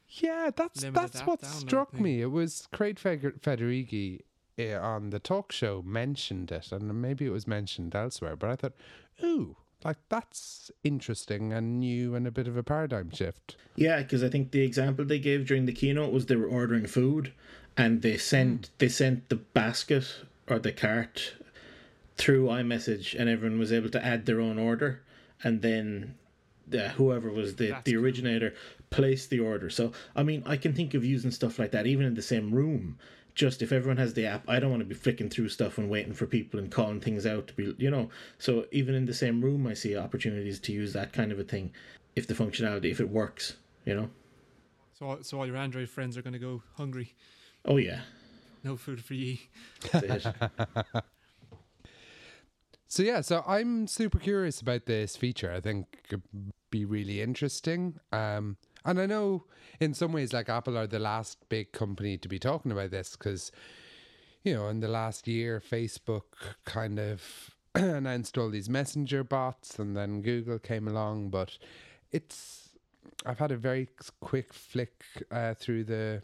Yeah, 0.08 0.50
that's 0.54 0.82
that's 0.82 1.20
app 1.20 1.26
what 1.26 1.44
struck 1.44 1.92
thing. 1.92 2.02
me. 2.02 2.20
It 2.22 2.30
was 2.30 2.68
Craig 2.72 2.98
Federighi 2.98 4.20
uh, 4.58 4.78
on 4.80 5.10
the 5.10 5.18
talk 5.18 5.50
show 5.52 5.82
mentioned 5.84 6.52
it, 6.52 6.70
and 6.70 7.02
maybe 7.02 7.26
it 7.26 7.30
was 7.30 7.46
mentioned 7.48 7.94
elsewhere. 7.94 8.36
But 8.36 8.50
I 8.50 8.56
thought, 8.56 8.74
ooh, 9.24 9.56
like 9.84 9.96
that's 10.08 10.70
interesting 10.84 11.52
and 11.52 11.80
new 11.80 12.14
and 12.14 12.26
a 12.26 12.30
bit 12.30 12.46
of 12.46 12.56
a 12.56 12.62
paradigm 12.62 13.10
shift. 13.10 13.56
Yeah, 13.74 14.00
because 14.02 14.22
I 14.22 14.28
think 14.28 14.52
the 14.52 14.62
example 14.62 15.04
they 15.04 15.18
gave 15.18 15.46
during 15.48 15.66
the 15.66 15.72
keynote 15.72 16.12
was 16.12 16.26
they 16.26 16.36
were 16.36 16.46
ordering 16.46 16.86
food, 16.86 17.32
and 17.76 18.02
they 18.02 18.16
sent 18.16 18.70
they 18.78 18.88
sent 18.88 19.30
the 19.30 19.36
basket 19.36 20.04
or 20.48 20.58
the 20.58 20.72
cart 20.72 21.34
through 22.16 22.46
iMessage, 22.46 23.18
and 23.18 23.28
everyone 23.28 23.58
was 23.58 23.72
able 23.72 23.88
to 23.90 24.04
add 24.04 24.26
their 24.26 24.40
own 24.40 24.58
order, 24.58 25.02
and 25.42 25.62
then 25.62 26.14
uh, 26.72 26.88
whoever 26.90 27.30
was 27.30 27.56
the 27.56 27.68
That's 27.68 27.84
the 27.84 27.94
cool. 27.94 28.02
originator 28.02 28.54
placed 28.90 29.30
the 29.30 29.40
order. 29.40 29.70
So 29.70 29.92
I 30.14 30.22
mean, 30.22 30.42
I 30.46 30.56
can 30.56 30.72
think 30.74 30.94
of 30.94 31.04
using 31.04 31.30
stuff 31.30 31.58
like 31.58 31.70
that 31.72 31.86
even 31.86 32.04
in 32.06 32.14
the 32.14 32.22
same 32.22 32.52
room. 32.52 32.98
Just 33.34 33.62
if 33.62 33.70
everyone 33.72 33.96
has 33.96 34.12
the 34.14 34.26
app, 34.26 34.42
I 34.48 34.58
don't 34.58 34.70
want 34.70 34.80
to 34.80 34.86
be 34.88 34.94
flicking 34.94 35.30
through 35.30 35.48
stuff 35.50 35.78
and 35.78 35.88
waiting 35.88 36.12
for 36.12 36.26
people 36.26 36.58
and 36.58 36.70
calling 36.70 37.00
things 37.00 37.24
out 37.24 37.46
to 37.46 37.54
be, 37.54 37.74
you 37.78 37.88
know. 37.90 38.10
So 38.38 38.66
even 38.72 38.94
in 38.94 39.06
the 39.06 39.14
same 39.14 39.40
room, 39.40 39.66
I 39.68 39.74
see 39.74 39.96
opportunities 39.96 40.58
to 40.60 40.72
use 40.72 40.92
that 40.94 41.12
kind 41.12 41.30
of 41.30 41.38
a 41.38 41.44
thing, 41.44 41.72
if 42.16 42.26
the 42.26 42.34
functionality, 42.34 42.90
if 42.90 43.00
it 43.00 43.08
works, 43.08 43.54
you 43.84 43.94
know. 43.94 44.10
so 44.92 45.18
so 45.22 45.38
all 45.38 45.46
your 45.46 45.56
Android 45.56 45.88
friends 45.88 46.16
are 46.18 46.22
going 46.22 46.32
to 46.34 46.40
go 46.40 46.62
hungry. 46.76 47.14
Oh 47.64 47.76
yeah, 47.76 48.00
No 48.62 48.76
food 48.76 49.02
for 49.04 49.14
ye. 49.14 49.48
So 52.90 53.04
yeah, 53.04 53.20
so 53.20 53.44
I'm 53.46 53.86
super 53.86 54.18
curious 54.18 54.60
about 54.60 54.86
this 54.86 55.16
feature. 55.16 55.52
I 55.52 55.60
think 55.60 55.86
it'd 56.08 56.24
be 56.72 56.84
really 56.84 57.20
interesting. 57.20 58.00
Um, 58.10 58.56
and 58.84 59.00
I 59.00 59.06
know 59.06 59.44
in 59.78 59.94
some 59.94 60.12
ways, 60.12 60.32
like 60.32 60.48
Apple 60.48 60.76
are 60.76 60.88
the 60.88 60.98
last 60.98 61.48
big 61.48 61.70
company 61.70 62.18
to 62.18 62.26
be 62.28 62.40
talking 62.40 62.72
about 62.72 62.90
this 62.90 63.14
because, 63.16 63.52
you 64.42 64.54
know, 64.54 64.66
in 64.66 64.80
the 64.80 64.88
last 64.88 65.28
year, 65.28 65.62
Facebook 65.64 66.22
kind 66.64 66.98
of 66.98 67.54
announced 67.76 68.36
all 68.36 68.50
these 68.50 68.68
messenger 68.68 69.22
bots, 69.22 69.78
and 69.78 69.96
then 69.96 70.20
Google 70.20 70.58
came 70.58 70.88
along. 70.88 71.30
But 71.30 71.58
it's 72.10 72.70
I've 73.24 73.38
had 73.38 73.52
a 73.52 73.56
very 73.56 73.88
quick 74.20 74.52
flick 74.52 75.04
uh, 75.30 75.54
through 75.54 75.84
the 75.84 76.22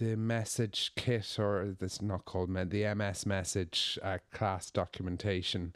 the 0.00 0.16
message 0.16 0.92
kit, 0.96 1.36
or 1.38 1.76
this 1.78 2.00
not 2.00 2.24
called 2.24 2.48
the 2.70 2.94
MS 2.94 3.26
message 3.26 3.98
uh, 4.02 4.18
class 4.32 4.70
documentation, 4.70 5.74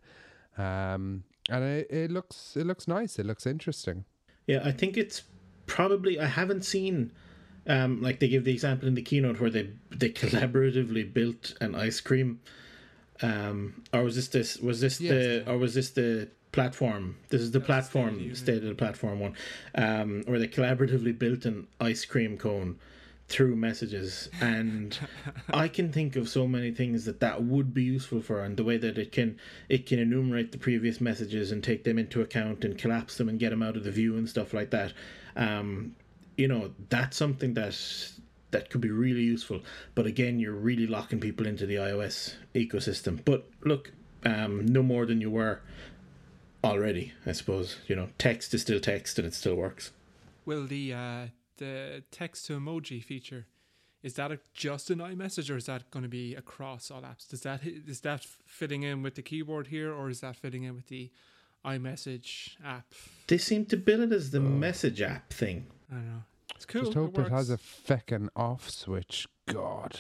um, 0.56 1.24
and 1.50 1.62
it, 1.62 1.86
it 1.90 2.10
looks 2.10 2.56
it 2.56 2.66
looks 2.66 2.88
nice. 2.88 3.18
It 3.18 3.26
looks 3.26 3.46
interesting. 3.46 4.06
Yeah, 4.46 4.62
I 4.64 4.72
think 4.72 4.96
it's 4.96 5.22
probably 5.66 6.18
I 6.18 6.26
haven't 6.26 6.64
seen 6.64 7.12
um 7.66 8.02
like 8.02 8.18
they 8.20 8.28
give 8.28 8.44
the 8.44 8.52
example 8.52 8.88
in 8.88 8.94
the 8.94 9.02
keynote 9.02 9.40
where 9.40 9.50
they 9.50 9.70
they 9.90 10.10
collaboratively 10.10 11.12
built 11.12 11.54
an 11.60 11.74
ice 11.74 12.00
cream 12.00 12.40
um 13.22 13.82
or 13.92 14.02
was 14.04 14.16
this 14.16 14.28
this 14.28 14.58
was 14.58 14.80
this 14.80 15.00
Yes. 15.00 15.10
the 15.12 15.50
or 15.50 15.56
was 15.58 15.74
this 15.74 15.90
the 15.90 16.28
platform 16.52 17.16
this 17.30 17.40
is 17.40 17.50
the 17.52 17.58
That 17.60 17.68
was 17.68 17.86
State 17.86 18.02
of 18.02 18.12
the 18.12 18.14
platform 18.14 18.34
state 18.34 18.56
of 18.56 18.68
the 18.68 18.74
platform 18.74 19.20
one 19.20 19.34
um 19.74 20.22
where 20.26 20.38
they 20.38 20.46
collaboratively 20.48 21.18
built 21.18 21.46
an 21.46 21.66
ice 21.80 22.04
cream 22.04 22.36
cone 22.36 22.78
through 23.34 23.56
messages. 23.56 24.28
And 24.40 24.96
i 25.52 25.66
can 25.66 25.90
think 25.90 26.14
of 26.14 26.28
so 26.28 26.46
many 26.46 26.70
things 26.70 27.04
that 27.04 27.18
that 27.18 27.42
would 27.42 27.74
be 27.74 27.82
useful 27.82 28.20
for 28.22 28.40
and 28.44 28.56
the 28.56 28.62
way 28.62 28.76
that 28.76 28.96
it 28.96 29.10
can 29.10 29.38
it 29.68 29.86
can 29.86 29.98
enumerate 29.98 30.52
the 30.52 30.58
previous 30.58 31.00
messages 31.00 31.50
and 31.50 31.62
take 31.62 31.82
them 31.82 31.98
into 31.98 32.20
account 32.20 32.64
and 32.64 32.78
collapse 32.78 33.16
them 33.16 33.28
and 33.28 33.40
get 33.40 33.50
them 33.50 33.62
out 33.62 33.76
of 33.76 33.82
the 33.82 33.90
view 33.90 34.16
and 34.16 34.28
stuff 34.28 34.54
like 34.54 34.70
that. 34.70 34.92
Um 35.36 35.96
you 36.36 36.46
know 36.46 36.70
that's 36.88 37.16
something 37.16 37.54
that 37.54 37.76
that 38.52 38.70
could 38.70 38.80
be 38.80 38.90
really 38.90 39.22
useful. 39.22 39.60
But 39.96 40.06
again 40.06 40.38
you're 40.38 40.52
really 40.70 40.86
locking 40.86 41.18
people 41.18 41.46
into 41.46 41.66
the 41.66 41.74
ios 41.74 42.34
ecosystem. 42.54 43.24
But 43.24 43.48
look 43.64 43.90
um 44.24 44.64
no 44.66 44.82
more 44.82 45.06
than 45.06 45.20
you 45.20 45.30
were 45.30 45.60
already 46.62 47.12
i 47.26 47.32
suppose. 47.32 47.78
You 47.88 47.96
know 47.96 48.10
text 48.16 48.54
is 48.54 48.62
still 48.62 48.78
text 48.78 49.18
and 49.18 49.26
it 49.26 49.34
still 49.34 49.56
works. 49.56 49.90
Will 50.46 50.66
the 50.66 50.92
uh, 50.92 51.26
the 51.56 52.02
text 52.10 52.46
to 52.46 52.58
emoji 52.58 53.02
feature 53.02 53.46
is 54.02 54.14
that 54.14 54.30
a, 54.30 54.38
just 54.52 54.90
an 54.90 54.98
iMessage 54.98 55.50
or 55.50 55.56
is 55.56 55.66
that 55.66 55.90
going 55.90 56.02
to 56.02 56.08
be 56.08 56.34
across 56.34 56.90
all 56.90 57.00
apps? 57.00 57.26
Does 57.26 57.40
that 57.40 57.60
is 57.64 58.00
that 58.00 58.26
fitting 58.46 58.82
in 58.82 59.02
with 59.02 59.14
the 59.14 59.22
keyboard 59.22 59.68
here 59.68 59.92
or 59.92 60.10
is 60.10 60.20
that 60.20 60.36
fitting 60.36 60.64
in 60.64 60.74
with 60.74 60.88
the 60.88 61.10
iMessage 61.64 62.56
app? 62.62 62.92
they 63.26 63.38
seem 63.38 63.64
to 63.66 63.76
bill 63.76 64.02
it 64.02 64.12
as 64.12 64.30
the 64.30 64.40
message 64.40 65.00
app 65.00 65.32
thing 65.32 65.66
I 65.90 65.94
don't 65.94 66.06
know. 66.06 66.22
It's 66.54 66.66
cool. 66.66 66.82
Just 66.82 66.94
hope 66.94 67.18
it, 67.18 67.28
has 67.28 67.50
a 67.50 67.54
works. 67.54 67.80
feckin' 67.86 68.28
off 68.36 68.70
switch. 68.70 69.26
God. 69.46 69.98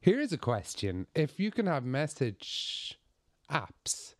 Here's 0.00 0.32
a 0.32 0.38
question: 0.38 1.06
If 1.14 1.38
you 1.38 1.50
can 1.50 1.66
have 1.66 1.84
message 1.84 2.98
apps, 3.50 4.14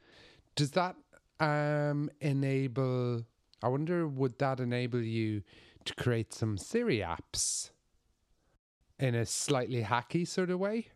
does 0.54 0.72
that 0.72 0.96
um 1.40 2.10
enable? 2.20 3.24
I 3.62 3.68
wonder, 3.68 4.08
would 4.08 4.38
that 4.38 4.60
enable 4.60 5.00
you 5.00 5.42
to 5.84 5.94
create 5.94 6.32
some 6.32 6.56
Siri 6.58 6.98
apps 6.98 7.70
in 8.98 9.14
a 9.14 9.26
slightly 9.26 9.82
hacky 9.82 10.26
sort 10.26 10.50
of 10.50 10.58
way? 10.58 10.88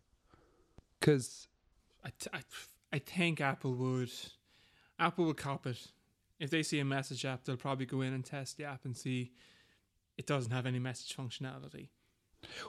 Because 1.00 1.48
I, 2.04 2.10
t- 2.18 2.30
I, 2.32 2.40
I 2.92 2.98
think 2.98 3.40
Apple 3.40 3.74
would 3.74 4.12
Apple 4.98 5.26
would 5.26 5.36
cop 5.36 5.66
it. 5.66 5.88
If 6.38 6.50
they 6.50 6.62
see 6.62 6.80
a 6.80 6.84
message 6.84 7.24
app, 7.24 7.44
they'll 7.44 7.56
probably 7.56 7.86
go 7.86 8.02
in 8.02 8.12
and 8.12 8.24
test 8.24 8.58
the 8.58 8.64
app 8.64 8.84
and 8.84 8.96
see 8.96 9.32
it 10.16 10.26
doesn't 10.26 10.52
have 10.52 10.66
any 10.66 10.78
message 10.78 11.16
functionality. 11.16 11.88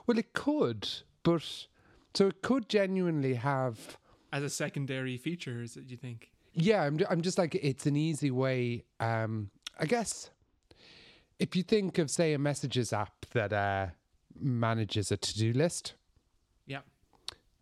well, 0.06 0.18
it 0.18 0.32
could, 0.32 0.88
but 1.22 1.66
so 2.14 2.26
it 2.28 2.42
could 2.42 2.68
genuinely 2.68 3.34
have. 3.34 3.98
As 4.32 4.42
a 4.42 4.50
secondary 4.50 5.16
feature, 5.16 5.62
is 5.62 5.76
it 5.76 5.88
you 5.88 5.96
think? 5.96 6.30
Yeah, 6.52 6.82
I'm, 6.82 6.98
I'm 7.08 7.22
just 7.22 7.38
like, 7.38 7.54
it's 7.54 7.86
an 7.86 7.96
easy 7.96 8.30
way. 8.30 8.84
Um, 9.00 9.50
I 9.78 9.86
guess 9.86 10.30
if 11.38 11.54
you 11.56 11.62
think 11.62 11.98
of, 11.98 12.10
say, 12.10 12.32
a 12.34 12.38
messages 12.38 12.92
app 12.92 13.26
that 13.32 13.52
uh, 13.52 13.88
manages 14.38 15.10
a 15.12 15.16
to 15.16 15.38
do 15.38 15.52
list, 15.52 15.94
Yeah. 16.66 16.80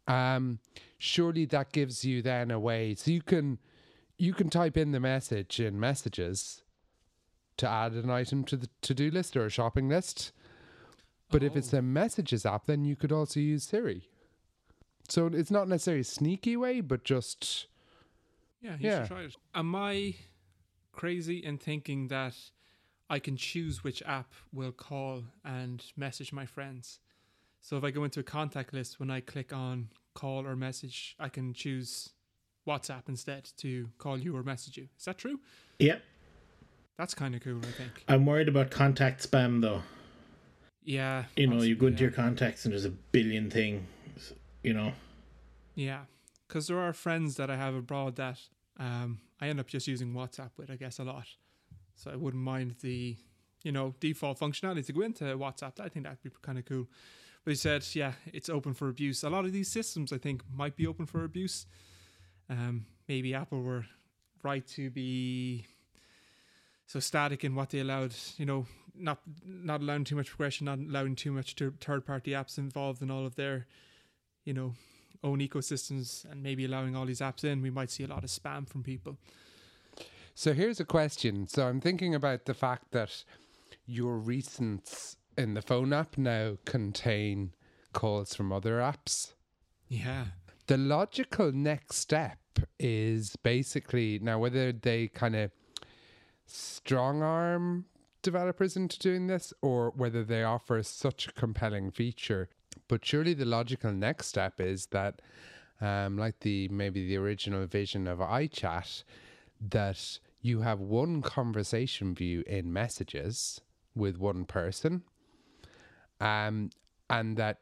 um, 0.08 0.58
surely 0.98 1.44
that 1.46 1.72
gives 1.72 2.04
you 2.04 2.22
then 2.22 2.50
a 2.50 2.58
way 2.58 2.94
so 2.94 3.10
you 3.10 3.22
can 3.22 3.58
you 4.18 4.32
can 4.32 4.48
type 4.48 4.78
in 4.78 4.92
the 4.92 5.00
message 5.00 5.60
in 5.60 5.78
messages 5.78 6.62
to 7.58 7.68
add 7.68 7.92
an 7.92 8.08
item 8.08 8.44
to 8.44 8.56
the 8.56 8.68
to 8.82 8.94
do 8.94 9.10
list 9.10 9.36
or 9.36 9.44
a 9.46 9.50
shopping 9.50 9.88
list. 9.88 10.32
But 11.30 11.42
if 11.42 11.56
it's 11.56 11.74
Oh. 11.74 11.78
a 11.78 11.82
messages 11.82 12.46
app, 12.46 12.66
then 12.66 12.84
you 12.84 12.94
could 12.96 13.10
also 13.12 13.40
use 13.40 13.64
Siri. 13.64 14.08
So 15.08 15.26
it's 15.26 15.50
not 15.50 15.68
necessarily 15.68 16.00
a 16.00 16.04
sneaky 16.04 16.56
way, 16.56 16.80
but 16.80 17.04
just 17.04 17.66
Yeah, 18.62 18.76
you 18.78 18.88
Yeah. 18.88 19.00
should 19.02 19.08
try 19.08 19.22
it. 19.22 19.36
Am 19.54 19.74
I 19.74 20.16
crazy 20.92 21.38
in 21.44 21.58
thinking 21.58 22.08
that 22.08 22.34
I 23.08 23.18
can 23.18 23.36
choose 23.36 23.84
which 23.84 24.02
app 24.04 24.32
will 24.52 24.72
call 24.72 25.24
and 25.44 25.82
message 25.96 26.32
my 26.32 26.46
friends? 26.46 27.00
So 27.60 27.76
if 27.76 27.84
I 27.84 27.90
go 27.90 28.04
into 28.04 28.20
a 28.20 28.24
contact 28.24 28.72
list, 28.72 29.00
when 29.00 29.10
I 29.10 29.20
click 29.20 29.52
on 29.52 29.88
call 30.14 30.46
or 30.46 30.56
message, 30.56 31.16
I 31.18 31.28
can 31.28 31.52
choose 31.52 32.10
WhatsApp 32.66 33.08
instead 33.08 33.50
to 33.58 33.88
call 33.98 34.18
you 34.18 34.36
or 34.36 34.42
message 34.42 34.76
you. 34.76 34.88
Is 34.98 35.04
that 35.04 35.18
true? 35.18 35.40
Yep. 35.78 36.02
That's 36.98 37.14
kind 37.14 37.34
of 37.34 37.42
cool, 37.42 37.58
I 37.58 37.72
think. 37.72 38.04
I'm 38.08 38.24
worried 38.24 38.48
about 38.48 38.70
contact 38.70 39.28
spam 39.28 39.60
though. 39.60 39.82
Yeah. 40.82 41.24
You 41.36 41.48
know, 41.48 41.62
you 41.62 41.74
go 41.74 41.86
into 41.86 41.98
yeah. 41.98 42.04
your 42.04 42.12
contacts 42.12 42.64
and 42.64 42.72
there's 42.72 42.84
a 42.84 42.90
billion 42.90 43.50
things. 43.50 43.82
You 44.62 44.72
know, 44.72 44.92
Yeah, 45.76 46.00
because 46.48 46.66
there 46.66 46.80
are 46.80 46.92
friends 46.92 47.36
that 47.36 47.50
I 47.50 47.56
have 47.56 47.74
abroad 47.74 48.16
that 48.16 48.40
um, 48.80 49.20
I 49.40 49.48
end 49.48 49.60
up 49.60 49.68
just 49.68 49.86
using 49.86 50.12
WhatsApp 50.12 50.50
with, 50.56 50.70
I 50.70 50.76
guess, 50.76 50.98
a 50.98 51.04
lot. 51.04 51.26
So 51.96 52.10
I 52.10 52.16
wouldn't 52.16 52.42
mind 52.42 52.76
the, 52.82 53.16
you 53.64 53.72
know, 53.72 53.94
default 54.00 54.38
functionality 54.38 54.86
to 54.86 54.92
go 54.92 55.00
into 55.00 55.24
WhatsApp. 55.24 55.80
I 55.80 55.88
think 55.88 56.04
that'd 56.04 56.22
be 56.22 56.30
kind 56.42 56.58
of 56.58 56.64
cool. 56.64 56.86
But 57.44 57.52
he 57.52 57.56
said, 57.56 57.86
yeah, 57.94 58.12
it's 58.32 58.48
open 58.48 58.74
for 58.74 58.88
abuse. 58.88 59.22
A 59.22 59.30
lot 59.30 59.44
of 59.44 59.52
these 59.52 59.68
systems, 59.68 60.12
I 60.12 60.18
think, 60.18 60.42
might 60.52 60.76
be 60.76 60.86
open 60.86 61.06
for 61.06 61.24
abuse. 61.24 61.66
Um, 62.50 62.86
maybe 63.08 63.34
Apple 63.34 63.62
were 63.62 63.86
right 64.42 64.66
to 64.68 64.90
be 64.90 65.64
so 66.86 67.00
static 67.00 67.44
in 67.44 67.54
what 67.54 67.70
they 67.70 67.80
allowed. 67.80 68.14
You 68.36 68.46
know, 68.46 68.66
not 68.94 69.20
not 69.44 69.80
allowing 69.80 70.04
too 70.04 70.16
much 70.16 70.28
progression, 70.28 70.66
not 70.66 70.78
allowing 70.78 71.16
too 71.16 71.32
much 71.32 71.54
third 71.54 72.06
party 72.06 72.32
apps 72.32 72.58
involved 72.58 73.00
in 73.00 73.10
all 73.10 73.24
of 73.24 73.36
their, 73.36 73.66
you 74.44 74.52
know, 74.52 74.74
own 75.22 75.38
ecosystems, 75.38 76.30
and 76.30 76.42
maybe 76.42 76.64
allowing 76.64 76.94
all 76.94 77.06
these 77.06 77.20
apps 77.20 77.44
in. 77.44 77.62
We 77.62 77.70
might 77.70 77.90
see 77.90 78.04
a 78.04 78.08
lot 78.08 78.24
of 78.24 78.30
spam 78.30 78.68
from 78.68 78.82
people. 78.82 79.18
So 80.38 80.52
here's 80.52 80.80
a 80.80 80.84
question. 80.84 81.48
So 81.48 81.66
I'm 81.66 81.80
thinking 81.80 82.14
about 82.14 82.44
the 82.44 82.52
fact 82.52 82.90
that 82.90 83.24
your 83.86 84.20
recents 84.20 85.16
in 85.38 85.54
the 85.54 85.62
phone 85.62 85.94
app 85.94 86.18
now 86.18 86.58
contain 86.66 87.54
calls 87.94 88.34
from 88.34 88.52
other 88.52 88.74
apps. 88.74 89.32
Yeah. 89.88 90.26
The 90.66 90.76
logical 90.76 91.52
next 91.52 91.96
step 91.96 92.38
is 92.78 93.36
basically 93.36 94.18
now 94.18 94.38
whether 94.38 94.72
they 94.72 95.08
kind 95.08 95.36
of 95.36 95.52
strong 96.44 97.22
arm 97.22 97.86
developers 98.20 98.76
into 98.76 98.98
doing 98.98 99.28
this 99.28 99.54
or 99.62 99.94
whether 99.96 100.22
they 100.22 100.42
offer 100.42 100.82
such 100.82 101.28
a 101.28 101.32
compelling 101.32 101.90
feature. 101.90 102.50
But 102.88 103.06
surely 103.06 103.32
the 103.32 103.46
logical 103.46 103.90
next 103.90 104.26
step 104.26 104.60
is 104.60 104.88
that, 104.88 105.22
um, 105.80 106.18
like 106.18 106.40
the 106.40 106.68
maybe 106.68 107.08
the 107.08 107.16
original 107.16 107.64
vision 107.64 108.06
of 108.06 108.18
iChat, 108.18 109.02
that 109.70 110.18
you 110.46 110.60
have 110.60 110.80
one 110.80 111.22
conversation 111.22 112.14
view 112.14 112.44
in 112.46 112.72
messages 112.72 113.60
with 113.94 114.16
one 114.18 114.44
person, 114.44 115.02
um, 116.20 116.70
and 117.10 117.36
that 117.36 117.58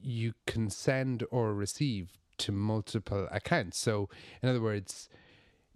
you 0.00 0.34
can 0.46 0.70
send 0.70 1.24
or 1.30 1.52
receive 1.52 2.12
to 2.38 2.52
multiple 2.52 3.26
accounts. 3.32 3.78
So, 3.78 4.08
in 4.40 4.48
other 4.48 4.60
words, 4.60 5.08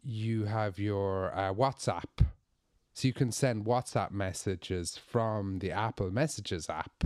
you 0.04 0.44
have 0.44 0.78
your 0.78 1.34
uh, 1.34 1.52
WhatsApp. 1.52 2.26
So 2.94 3.08
you 3.08 3.14
can 3.14 3.32
send 3.32 3.64
WhatsApp 3.64 4.10
messages 4.10 4.96
from 4.98 5.58
the 5.60 5.70
Apple 5.70 6.10
Messages 6.10 6.68
app. 6.68 7.04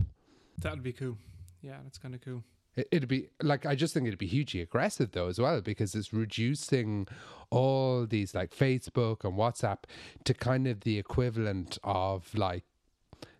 That'd 0.59 0.83
be 0.83 0.92
cool. 0.92 1.16
Yeah, 1.62 1.77
that's 1.85 1.99
kind 1.99 2.14
of 2.14 2.21
cool. 2.21 2.42
It, 2.77 2.89
it'd 2.91 3.09
be 3.09 3.29
like 3.43 3.67
I 3.67 3.75
just 3.75 3.95
think 3.95 4.07
it'd 4.07 4.19
be 4.19 4.27
hugely 4.27 4.61
aggressive 4.61 5.12
though 5.12 5.29
as 5.29 5.39
well 5.39 5.61
because 5.61 5.95
it's 5.95 6.12
reducing 6.12 7.09
all 7.51 8.07
these 8.07 8.35
like 8.35 8.55
Facebook 8.55 9.25
and 9.25 9.35
WhatsApp 9.35 9.85
to 10.25 10.35
kind 10.35 10.67
of 10.67 10.81
the 10.81 10.99
equivalent 10.99 11.79
of 11.83 12.35
like 12.35 12.65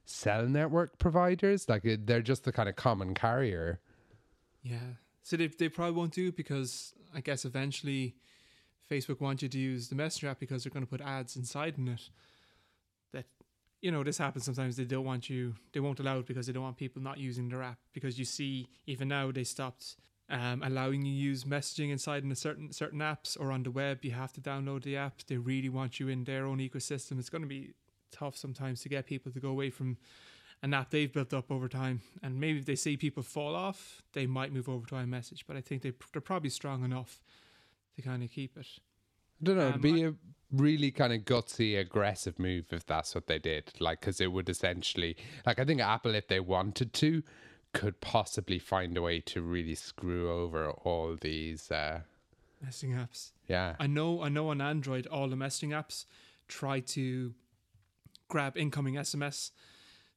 cell 0.05 0.47
network 0.47 0.99
providers. 0.99 1.69
Like 1.69 1.83
they're 1.85 2.23
just 2.23 2.45
the 2.45 2.53
kind 2.53 2.69
of 2.69 2.77
common 2.77 3.15
carrier. 3.15 3.81
Yeah. 4.63 4.95
So 5.23 5.37
they 5.37 5.49
they 5.49 5.69
probably 5.69 5.95
won't 5.95 6.13
do 6.13 6.33
because 6.33 6.95
I 7.15 7.21
guess 7.21 7.45
eventually 7.45 8.17
Facebook 8.91 9.21
wants 9.21 9.43
you 9.43 9.49
to 9.49 9.59
use 9.59 9.89
the 9.89 9.97
Messenger 9.97 10.29
app 10.29 10.41
because 10.41 10.65
they're 10.65 10.71
going 10.71 10.85
to 10.85 10.91
put 10.91 11.01
ads 11.01 11.37
inside 11.37 11.75
in 11.77 11.89
it. 11.89 12.09
You 13.87 13.93
know 13.93 14.03
this 14.03 14.19
happens 14.19 14.45
sometimes. 14.45 14.75
They 14.75 14.85
don't 14.85 15.05
want 15.05 15.31
you. 15.31 15.55
They 15.73 15.79
won't 15.79 16.01
allow 16.01 16.19
it 16.19 16.27
because 16.27 16.49
they 16.49 16.53
don't 16.53 16.65
want 16.65 16.77
people 16.77 17.01
not 17.01 17.19
using 17.19 17.49
their 17.49 17.63
app. 17.63 17.79
Because 17.93 18.19
you 18.19 18.25
see, 18.25 18.67
even 18.89 19.07
now 19.07 19.31
they 19.31 19.45
stopped 19.45 19.95
um, 20.29 20.61
allowing 20.65 21.07
you 21.07 21.13
use 21.13 21.45
messaging 21.45 21.93
inside 21.93 22.25
in 22.25 22.33
a 22.33 22.35
certain 22.35 22.73
certain 22.73 22.99
apps 22.99 23.39
or 23.39 23.53
on 23.53 23.63
the 23.63 23.71
web. 23.71 24.05
You 24.05 24.11
have 24.11 24.33
to 24.33 24.41
download 24.41 24.83
the 24.83 24.97
app. 24.97 25.23
They 25.29 25.37
really 25.37 25.69
want 25.69 26.01
you 26.01 26.09
in 26.09 26.25
their 26.25 26.47
own 26.47 26.59
ecosystem. 26.59 27.21
It's 27.21 27.29
going 27.29 27.43
to 27.43 27.49
be 27.49 27.75
tough 28.11 28.37
sometimes 28.37 28.81
to 28.81 28.89
get 28.89 29.07
people 29.07 29.31
to 29.31 29.39
go 29.39 29.51
away 29.51 29.71
from 29.71 29.99
an 30.65 30.75
app 30.75 30.91
they've 30.91 31.13
built 31.13 31.33
up 31.33 31.53
over 31.53 31.69
time. 31.69 32.01
And 32.25 32.41
maybe 32.41 32.59
if 32.59 32.65
they 32.65 32.75
see 32.75 32.97
people 32.97 33.23
fall 33.23 33.55
off, 33.55 34.03
they 34.15 34.27
might 34.27 34.53
move 34.53 34.69
over 34.69 34.85
to 34.89 34.97
iMessage. 34.97 35.45
But 35.47 35.57
I 35.57 35.61
think 35.61 35.83
they 35.83 35.93
they're 36.13 36.21
probably 36.21 36.51
strong 36.51 36.83
enough 36.83 37.23
to 37.95 38.03
kind 38.03 38.25
of 38.25 38.33
keep 38.33 38.57
it. 38.57 38.67
I 39.41 39.45
don't 39.45 39.57
know. 39.57 39.63
It'd 39.69 39.75
Um, 39.77 39.81
be 39.81 40.03
a 40.05 40.15
really 40.53 40.91
kind 40.91 41.13
of 41.13 41.23
gutsy, 41.23 41.79
aggressive 41.79 42.39
move 42.39 42.67
if 42.73 42.87
that's 42.87 43.15
what 43.15 43.27
they 43.27 43.39
did. 43.39 43.73
Like, 43.81 44.01
because 44.01 44.21
it 44.21 44.33
would 44.33 44.49
essentially, 44.49 45.17
like, 45.45 45.59
I 45.59 45.65
think 45.65 45.81
Apple, 45.81 46.15
if 46.15 46.29
they 46.29 46.41
wanted 46.41 46.93
to, 46.95 47.23
could 47.73 48.01
possibly 48.01 48.59
find 48.59 48.97
a 48.97 49.03
way 49.03 49.21
to 49.21 49.43
really 49.43 49.75
screw 49.75 50.31
over 50.31 50.71
all 50.71 51.17
these. 51.21 51.71
Uh, 51.71 52.01
Messaging 52.65 52.95
apps. 52.97 53.33
yeah. 53.49 53.77
I 53.79 53.87
know 53.87 54.23
I 54.23 54.31
know 54.31 54.49
on 54.49 54.61
Android 54.63 55.07
all 55.09 55.29
the 55.29 55.37
messaging 55.37 55.71
apps 55.71 56.07
try 56.49 56.81
to 56.81 57.35
grab 58.29 58.57
incoming 58.57 58.95
SMS. 58.95 59.51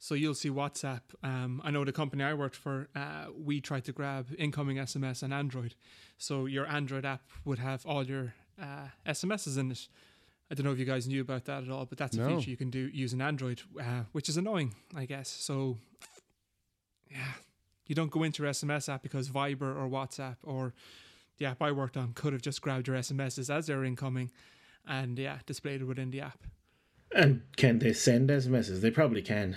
So 0.01 0.15
you'll 0.15 0.34
see 0.36 0.49
WhatsApp. 0.49 1.01
Um, 1.21 1.62
I 1.65 1.71
know 1.71 1.84
the 1.84 1.91
company 1.91 2.23
I 2.23 2.34
worked 2.34 2.55
for, 2.55 2.88
uh, 2.95 3.25
we 3.38 3.60
tried 3.60 3.84
to 3.86 3.91
grab 3.91 4.27
incoming 4.38 4.77
SMS 4.77 5.21
on 5.23 5.34
Android. 5.34 5.75
So 6.17 6.45
your 6.45 6.65
Android 6.65 7.03
app 7.03 7.23
would 7.43 7.60
have 7.60 7.86
all 7.86 8.03
your 8.05 8.34
uh, 8.61 8.87
SMSs 9.07 9.57
in 9.57 9.71
it. 9.71 9.87
I 10.51 10.55
don't 10.55 10.65
know 10.65 10.71
if 10.71 10.79
you 10.79 10.85
guys 10.85 11.07
knew 11.07 11.21
about 11.21 11.45
that 11.45 11.63
at 11.63 11.69
all, 11.69 11.85
but 11.85 11.97
that's 11.97 12.17
a 12.17 12.19
No. 12.19 12.37
feature 12.37 12.49
you 12.49 12.57
can 12.57 12.69
do 12.71 12.89
using 12.91 13.21
Android, 13.21 13.61
uh, 13.79 14.03
which 14.13 14.29
is 14.29 14.37
annoying, 14.37 14.73
I 14.95 15.05
guess. 15.05 15.29
So 15.29 15.77
yeah, 17.11 17.33
you 17.87 17.95
don't 17.95 18.11
go 18.11 18.23
into 18.23 18.43
your 18.43 18.51
SMS 18.51 18.89
app 18.89 19.03
because 19.03 19.29
Viber 19.29 19.75
or 19.75 19.87
WhatsApp 19.89 20.37
or 20.43 20.73
the 21.37 21.45
app 21.45 21.61
I 21.61 21.71
worked 21.71 21.97
on 21.97 22.13
could 22.13 22.33
have 22.33 22.41
just 22.41 22.61
grabbed 22.61 22.87
your 22.87 22.97
SMSs 22.97 23.49
as 23.53 23.67
they're 23.67 23.83
incoming 23.83 24.31
and 24.87 25.17
yeah, 25.19 25.37
displayed 25.45 25.81
it 25.81 25.85
within 25.85 26.09
the 26.11 26.21
app. 26.21 26.39
And 27.15 27.41
can 27.55 27.79
they 27.79 27.93
send 27.93 28.29
SMSs? 28.29 28.81
They 28.81 28.91
probably 28.91 29.21
can. 29.21 29.55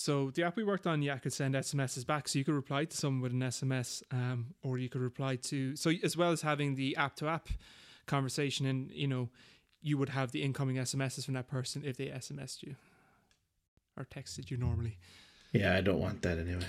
So 0.00 0.30
the 0.30 0.44
app 0.44 0.56
we 0.56 0.64
worked 0.64 0.86
on, 0.86 1.02
yeah, 1.02 1.18
could 1.18 1.34
send 1.34 1.54
SMSs 1.54 2.06
back. 2.06 2.26
So 2.26 2.38
you 2.38 2.44
could 2.46 2.54
reply 2.54 2.86
to 2.86 2.96
someone 2.96 3.20
with 3.20 3.32
an 3.32 3.40
SMS, 3.40 4.02
um, 4.10 4.54
or 4.62 4.78
you 4.78 4.88
could 4.88 5.02
reply 5.02 5.36
to 5.36 5.76
so 5.76 5.92
as 6.02 6.16
well 6.16 6.32
as 6.32 6.40
having 6.40 6.74
the 6.74 6.96
app 6.96 7.16
to 7.16 7.28
app 7.28 7.50
conversation, 8.06 8.64
and 8.64 8.90
you 8.92 9.06
know, 9.06 9.28
you 9.82 9.98
would 9.98 10.08
have 10.08 10.32
the 10.32 10.42
incoming 10.42 10.76
SMSs 10.76 11.26
from 11.26 11.34
that 11.34 11.48
person 11.48 11.82
if 11.84 11.98
they 11.98 12.06
SMSed 12.06 12.62
you 12.62 12.76
or 13.94 14.06
texted 14.06 14.50
you 14.50 14.56
normally. 14.56 14.96
Yeah, 15.52 15.76
I 15.76 15.82
don't 15.82 16.00
want 16.00 16.22
that 16.22 16.38
anyway. 16.38 16.64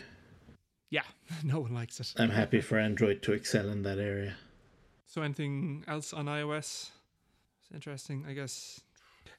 Yeah, 0.90 1.04
no 1.46 1.62
one 1.62 1.74
likes 1.74 2.02
it. 2.02 2.12
I'm 2.18 2.32
happy 2.32 2.60
for 2.60 2.78
Android 2.78 3.22
to 3.22 3.32
excel 3.32 3.70
in 3.70 3.84
that 3.84 3.98
area. 3.98 4.34
So 5.08 5.22
anything 5.22 5.86
else 5.88 6.12
on 6.12 6.26
iOS? 6.26 6.90
It's 7.62 7.72
interesting, 7.74 8.26
I 8.28 8.34
guess. 8.34 8.82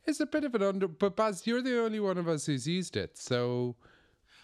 It's 0.04 0.20
a 0.20 0.26
bit 0.26 0.44
of 0.44 0.54
an 0.54 0.62
under, 0.62 0.88
but 0.88 1.14
Baz, 1.16 1.46
you're 1.46 1.62
the 1.62 1.80
only 1.82 2.00
one 2.00 2.18
of 2.18 2.26
us 2.28 2.46
who's 2.46 2.66
used 2.66 2.96
it. 2.96 3.16
So, 3.16 3.76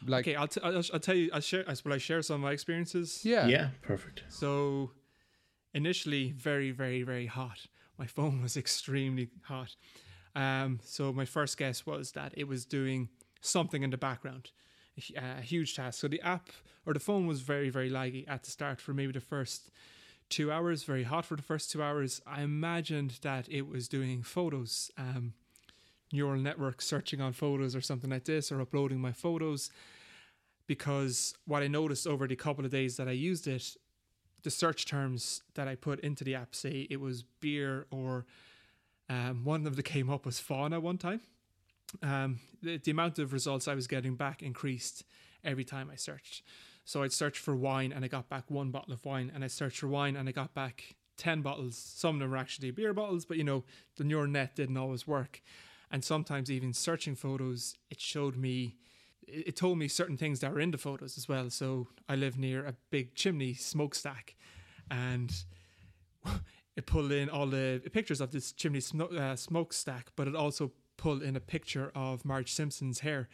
like, 0.07 0.25
Okay, 0.27 0.37
I'll, 0.37 0.47
t- 0.49 0.61
I'll, 0.63 0.77
I'll 0.93 1.01
tell 1.01 1.17
you. 1.17 1.31
I'll 1.33 1.41
share. 1.41 1.65
Will 1.85 1.93
I 1.93 1.99
share 1.99 2.23
some 2.23 2.37
of 2.37 2.41
my 2.43 2.53
experiences? 2.53 3.25
yeah. 3.25 3.47
Yeah, 3.49 3.71
perfect. 3.83 4.23
So 4.29 4.93
initially 5.75 6.33
very, 6.33 6.71
very, 6.71 7.03
very 7.03 7.27
hot. 7.27 7.67
My 7.99 8.07
phone 8.17 8.43
was 8.43 8.57
extremely 8.57 9.31
hot. 9.43 9.75
Um, 10.35 10.79
so 10.85 11.13
my 11.13 11.25
first 11.25 11.57
guess 11.59 11.85
was 11.85 12.13
that 12.13 12.33
it 12.37 12.47
was 12.47 12.65
doing 12.65 13.09
something 13.41 13.83
in 13.83 13.91
the 13.91 13.97
background, 13.99 14.51
a, 15.17 15.39
a 15.39 15.43
huge 15.43 15.75
task. 15.75 16.01
So 16.01 16.07
the 16.09 16.21
app 16.23 16.51
or 16.87 16.93
the 16.95 17.01
phone 17.01 17.27
was 17.27 17.41
very, 17.41 17.71
very 17.71 17.91
laggy 17.91 18.29
at 18.29 18.45
the 18.45 18.51
start 18.51 18.81
for 18.81 18.95
maybe 18.95 19.13
the 19.13 19.21
first 19.21 19.71
two 20.29 20.53
hours, 20.53 20.85
very 20.85 21.05
hot 21.05 21.25
for 21.25 21.35
the 21.37 21.43
first 21.43 21.71
two 21.73 21.83
hours. 21.83 22.21
I 22.27 22.43
imagined 22.43 23.19
that 23.23 23.49
it 23.51 23.67
was 23.67 23.89
doing 23.89 24.23
photos, 24.23 24.91
um, 24.97 25.33
neural 26.13 26.41
network 26.41 26.81
searching 26.81 27.21
on 27.21 27.33
photos 27.33 27.77
or 27.77 27.81
something 27.81 28.11
like 28.11 28.25
this, 28.25 28.51
or 28.51 28.61
uploading 28.61 29.01
my 29.01 29.13
photos. 29.13 29.71
Because 30.67 31.35
what 31.47 31.63
I 31.63 31.69
noticed 31.69 32.07
over 32.07 32.27
the 32.27 32.37
couple 32.37 32.65
of 32.65 32.71
days 32.71 32.97
that 32.97 33.09
I 33.09 33.13
used 33.13 33.47
it, 33.47 33.77
the 34.43 34.51
search 34.51 34.87
terms 34.87 35.43
that 35.55 35.67
I 35.67 35.75
put 35.75 36.01
into 36.01 36.25
the 36.25 36.35
app 36.35 36.55
say 36.55 36.87
it 36.91 37.01
was 37.01 37.25
beer 37.41 37.87
or 37.91 38.27
um, 39.11 39.45
one 39.45 39.67
of 39.67 39.77
them 39.77 39.83
came 39.83 40.11
up 40.11 40.27
was 40.27 40.39
fauna 40.39 40.81
one 40.81 40.99
time. 40.99 41.21
Um, 42.03 42.41
the, 42.63 42.77
the 42.79 42.91
amount 42.91 43.19
of 43.19 43.33
results 43.33 43.67
I 43.67 43.75
was 43.75 43.87
getting 43.87 44.15
back 44.15 44.43
increased 44.43 45.05
every 45.43 45.65
time 45.65 45.91
I 45.91 45.97
searched. 45.97 46.43
So 46.85 47.03
I'd 47.03 47.13
search 47.13 47.39
for 47.39 47.57
wine 47.57 47.93
and 47.93 48.05
I 48.05 48.09
got 48.09 48.29
back 48.29 48.45
one 48.51 48.71
bottle 48.71 48.95
of 48.95 49.05
wine, 49.05 49.31
and 49.35 49.45
I 49.45 49.47
searched 49.47 49.81
for 49.81 49.89
wine 49.89 50.17
and 50.17 50.29
I 50.29 50.33
got 50.33 50.55
back 50.55 50.97
10 51.17 51.43
bottles. 51.43 51.77
Some 51.77 52.17
of 52.17 52.21
them 52.21 52.31
were 52.31 52.37
actually 52.37 52.71
beer 52.71 52.93
bottles, 52.93 53.25
but 53.25 53.37
you 53.37 53.45
know, 53.45 53.65
the 53.97 54.05
neural 54.05 54.27
net 54.27 54.57
didn't 54.57 54.77
always 54.77 55.07
work. 55.07 55.43
And 55.91 56.05
sometimes, 56.05 56.51
even 56.51 56.73
searching 56.73 57.15
photos, 57.15 57.75
it 57.91 58.01
showed 58.01 58.37
me 58.37 58.77
it 59.29 59.57
told 59.57 59.79
me 59.79 59.89
certain 59.89 60.17
things 60.17 60.41
that 60.41 60.53
were 60.53 60.61
in 60.61 60.71
the 60.71 60.79
photos 60.79 61.19
as 61.19 61.29
well. 61.29 61.51
So 61.51 61.89
I 62.09 62.17
live 62.17 62.39
near 62.39 62.65
a 62.67 62.75
big 62.91 63.15
chimney 63.15 63.55
smokestack, 63.55 64.37
and 64.91 65.33
it 66.77 66.87
pulled 66.87 67.13
in 67.13 67.29
all 67.29 67.47
the 67.47 67.83
pictures 67.93 68.21
of 68.21 68.31
this 68.31 68.53
chimney 68.53 68.81
smo- 68.81 69.13
uh, 69.13 69.37
smokestack, 69.37 70.11
but 70.17 70.29
it 70.29 70.35
also 70.35 70.73
pulled 70.97 71.23
in 71.23 71.37
a 71.37 71.41
picture 71.41 71.93
of 71.95 72.25
Marge 72.25 72.53
Simpson's 72.53 73.01
hair. 73.01 73.29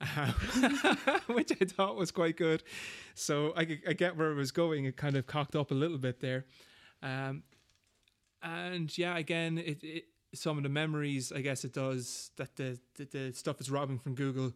which 1.28 1.52
I 1.60 1.64
thought 1.64 1.94
was 1.94 2.10
quite 2.10 2.36
good. 2.36 2.64
So 3.14 3.52
I, 3.56 3.78
I 3.86 3.92
get 3.92 4.16
where 4.16 4.32
it 4.32 4.34
was 4.34 4.50
going. 4.50 4.84
It 4.84 4.96
kind 4.96 5.16
of 5.16 5.28
cocked 5.28 5.54
up 5.54 5.70
a 5.70 5.74
little 5.74 5.96
bit 5.96 6.18
there. 6.18 6.44
Um, 7.04 7.44
and 8.42 8.98
yeah, 8.98 9.16
again, 9.16 9.58
it, 9.58 9.84
it 9.84 10.04
some 10.34 10.56
of 10.56 10.62
the 10.62 10.68
memories, 10.68 11.32
I 11.32 11.40
guess 11.40 11.64
it 11.64 11.72
does 11.72 12.30
that 12.36 12.56
the, 12.56 12.78
the 12.96 13.04
the 13.04 13.32
stuff 13.32 13.60
is 13.60 13.70
robbing 13.70 13.98
from 13.98 14.14
Google. 14.14 14.52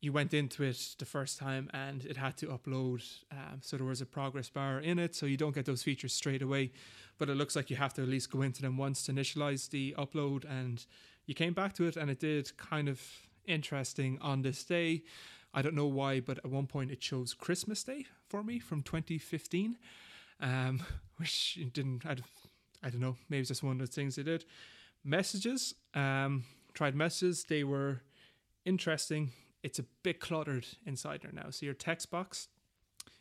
You 0.00 0.12
went 0.12 0.34
into 0.34 0.62
it 0.64 0.96
the 0.98 1.06
first 1.06 1.38
time 1.38 1.70
and 1.72 2.04
it 2.04 2.18
had 2.18 2.36
to 2.38 2.48
upload, 2.48 3.02
um, 3.32 3.60
so 3.62 3.78
there 3.78 3.86
was 3.86 4.02
a 4.02 4.06
progress 4.06 4.50
bar 4.50 4.80
in 4.80 4.98
it, 4.98 5.14
so 5.14 5.24
you 5.24 5.38
don't 5.38 5.54
get 5.54 5.64
those 5.64 5.82
features 5.82 6.12
straight 6.12 6.42
away. 6.42 6.72
But 7.16 7.30
it 7.30 7.36
looks 7.36 7.56
like 7.56 7.70
you 7.70 7.76
have 7.76 7.94
to 7.94 8.02
at 8.02 8.08
least 8.08 8.30
go 8.30 8.42
into 8.42 8.60
them 8.60 8.76
once 8.76 9.04
to 9.04 9.12
initialize 9.12 9.70
the 9.70 9.94
upload, 9.96 10.44
and 10.44 10.84
you 11.26 11.34
came 11.34 11.54
back 11.54 11.72
to 11.74 11.86
it, 11.86 11.96
and 11.96 12.10
it 12.10 12.20
did 12.20 12.54
kind 12.58 12.88
of 12.88 13.00
interesting 13.46 14.18
on 14.20 14.42
this 14.42 14.64
day. 14.64 15.04
I 15.54 15.62
don't 15.62 15.74
know 15.74 15.86
why, 15.86 16.20
but 16.20 16.38
at 16.38 16.46
one 16.46 16.66
point 16.66 16.90
it 16.90 17.00
chose 17.00 17.32
Christmas 17.32 17.82
Day 17.84 18.06
for 18.28 18.42
me 18.42 18.58
from 18.58 18.82
2015, 18.82 19.78
um, 20.40 20.82
which 21.16 21.58
didn't. 21.72 22.04
I, 22.04 22.16
I 22.82 22.90
don't 22.90 23.00
know. 23.00 23.16
Maybe 23.30 23.40
it's 23.40 23.48
just 23.48 23.62
one 23.62 23.80
of 23.80 23.86
the 23.86 23.92
things 23.92 24.16
they 24.16 24.22
did. 24.22 24.44
Messages. 25.04 25.74
Um, 25.94 26.44
tried 26.72 26.94
messages. 26.94 27.44
They 27.44 27.64
were 27.64 28.02
interesting. 28.64 29.32
It's 29.62 29.78
a 29.78 29.84
bit 30.02 30.20
cluttered 30.20 30.66
inside 30.86 31.22
there 31.22 31.32
now. 31.32 31.50
So 31.50 31.66
your 31.66 31.74
text 31.74 32.10
box 32.10 32.48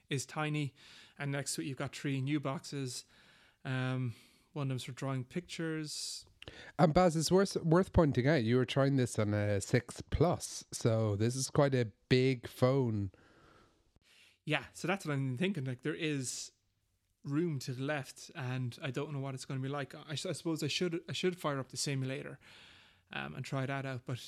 is 0.10 0.26
tiny, 0.26 0.74
and 1.18 1.32
next 1.32 1.56
to 1.56 1.62
it 1.62 1.66
you've 1.66 1.78
got 1.78 1.96
three 1.96 2.22
new 2.22 2.40
boxes. 2.40 3.06
Um, 3.66 4.14
one 4.54 4.64
of 4.64 4.70
them's 4.70 4.84
for 4.84 4.92
drawing 4.92 5.24
pictures. 5.24 6.26
And 6.78 6.94
Baz, 6.94 7.16
it's 7.16 7.32
worth 7.32 7.56
worth 7.64 7.94
pointing 7.94 8.28
out 8.28 8.44
you 8.44 8.58
were 8.58 8.66
trying 8.66 8.98
this 8.98 9.18
on 9.18 9.34
a 9.34 9.62
six 9.62 10.02
plus, 10.10 10.66
so 10.72 11.16
this 11.16 11.36
is 11.36 11.50
quite 11.50 11.74
a 11.74 11.88
big 12.10 12.48
phone. 12.48 13.12
Yeah, 14.46 14.64
so 14.74 14.88
that's 14.88 15.06
what 15.06 15.14
I'm 15.14 15.38
thinking. 15.38 15.64
Like 15.64 15.84
there 15.84 15.96
is 15.96 16.52
room 17.26 17.60
to 17.60 17.72
the 17.74 17.84
left, 17.84 18.32
and 18.36 18.78
I 18.82 18.92
don't 18.92 19.14
know 19.14 19.20
what 19.20 19.34
it's 19.34 19.46
going 19.46 19.60
to 19.60 19.64
be 19.64 19.72
like. 19.72 19.94
I 20.10 20.16
suppose 20.16 20.64
I 20.64 20.68
should 20.68 21.00
I 21.10 21.14
should 21.14 21.38
fire 21.38 21.60
up 21.60 21.70
the 21.70 21.78
simulator 21.78 22.40
um, 23.12 23.36
and 23.36 23.46
try 23.46 23.66
that 23.66 23.86
out. 23.86 24.02
But 24.06 24.20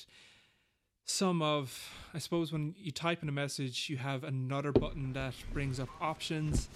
some 1.04 1.42
of 1.42 1.90
I 2.14 2.18
suppose 2.18 2.52
when 2.52 2.74
you 2.78 2.90
type 2.90 3.22
in 3.22 3.28
a 3.28 3.32
message, 3.32 3.88
you 3.88 3.96
have 3.98 4.24
another 4.24 4.72
button 4.72 5.12
that 5.12 5.34
brings 5.52 5.78
up 5.78 5.88
options, 6.00 6.68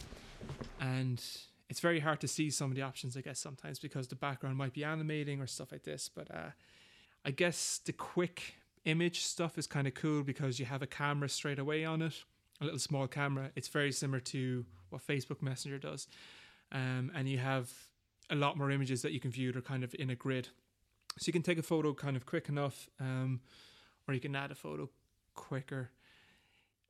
and 0.80 1.22
it's 1.68 1.80
very 1.80 2.00
hard 2.00 2.20
to 2.20 2.28
see 2.28 2.50
some 2.50 2.70
of 2.70 2.76
the 2.76 2.82
options. 2.82 3.16
I 3.16 3.20
guess 3.20 3.38
sometimes 3.38 3.78
because 3.78 4.08
the 4.08 4.16
background 4.16 4.56
might 4.56 4.72
be 4.72 4.84
animating 4.84 5.40
or 5.40 5.46
stuff 5.46 5.72
like 5.72 5.84
this. 5.84 6.10
But 6.14 6.30
uh, 6.30 6.50
I 7.24 7.30
guess 7.30 7.80
the 7.84 7.92
quick 7.92 8.54
image 8.84 9.20
stuff 9.20 9.58
is 9.58 9.66
kind 9.66 9.86
of 9.86 9.94
cool 9.94 10.22
because 10.22 10.58
you 10.58 10.64
have 10.64 10.80
a 10.80 10.86
camera 10.86 11.28
straight 11.28 11.58
away 11.58 11.84
on 11.84 12.00
it 12.00 12.24
a 12.60 12.64
little 12.64 12.78
small 12.78 13.06
camera. 13.06 13.50
It's 13.56 13.68
very 13.68 13.92
similar 13.92 14.20
to 14.20 14.64
what 14.90 15.06
Facebook 15.06 15.42
Messenger 15.42 15.78
does. 15.78 16.06
Um, 16.72 17.10
and 17.14 17.28
you 17.28 17.38
have 17.38 17.70
a 18.30 18.34
lot 18.34 18.56
more 18.56 18.70
images 18.70 19.02
that 19.02 19.12
you 19.12 19.20
can 19.20 19.30
view. 19.30 19.52
They're 19.52 19.62
kind 19.62 19.82
of 19.84 19.94
in 19.98 20.10
a 20.10 20.14
grid. 20.14 20.48
So 21.18 21.26
you 21.28 21.32
can 21.32 21.42
take 21.42 21.58
a 21.58 21.62
photo 21.62 21.92
kind 21.92 22.16
of 22.16 22.24
quick 22.26 22.48
enough, 22.48 22.88
um, 23.00 23.40
or 24.06 24.14
you 24.14 24.20
can 24.20 24.36
add 24.36 24.50
a 24.50 24.54
photo 24.54 24.88
quicker. 25.34 25.90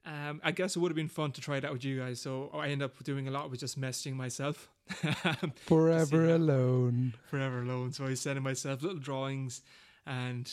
Um, 0.05 0.41
I 0.43 0.51
guess 0.51 0.77
it 0.77 0.79
would 0.81 0.91
have 0.91 0.97
been 0.97 1.09
fun 1.09 1.33
to 1.33 1.41
try 1.41 1.57
it 1.59 1.65
out 1.65 1.73
with 1.73 1.85
you 1.85 1.99
guys. 2.01 2.21
So 2.21 2.51
I 2.55 2.69
end 2.69 2.83
up 2.83 3.03
doing 3.05 3.29
a 3.29 3.31
lot 3.31 3.51
with 3.51 3.61
just 3.61 3.81
messaging 3.81 4.15
myself. 4.15 4.69
Forever 5.67 6.27
that. 6.27 6.37
alone. 6.37 7.15
forever 7.31 7.63
alone. 7.63 7.93
So 7.93 8.05
I 8.05 8.09
was 8.11 8.21
sending 8.21 8.43
myself 8.43 8.83
little 8.83 8.99
drawings 8.99 9.63
and 10.07 10.51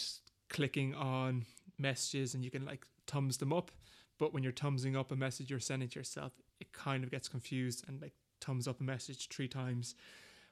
clicking 0.49 0.93
on 0.95 1.45
messages, 1.77 2.33
and 2.33 2.43
you 2.43 2.51
can 2.51 2.65
like 2.65 2.85
thumbs 3.07 3.37
them 3.37 3.51
up. 3.53 3.71
But 4.19 4.33
when 4.33 4.43
you're 4.43 4.51
thumbsing 4.51 4.95
up 4.95 5.11
a 5.11 5.15
message 5.15 5.49
you're 5.49 5.59
sending 5.59 5.89
to 5.89 5.99
yourself, 5.99 6.33
it 6.59 6.71
kind 6.73 7.03
of 7.03 7.11
gets 7.11 7.27
confused 7.27 7.83
and 7.87 8.01
like 8.01 8.13
thumbs 8.41 8.67
up 8.67 8.79
a 8.79 8.83
message 8.83 9.29
three 9.29 9.47
times, 9.47 9.95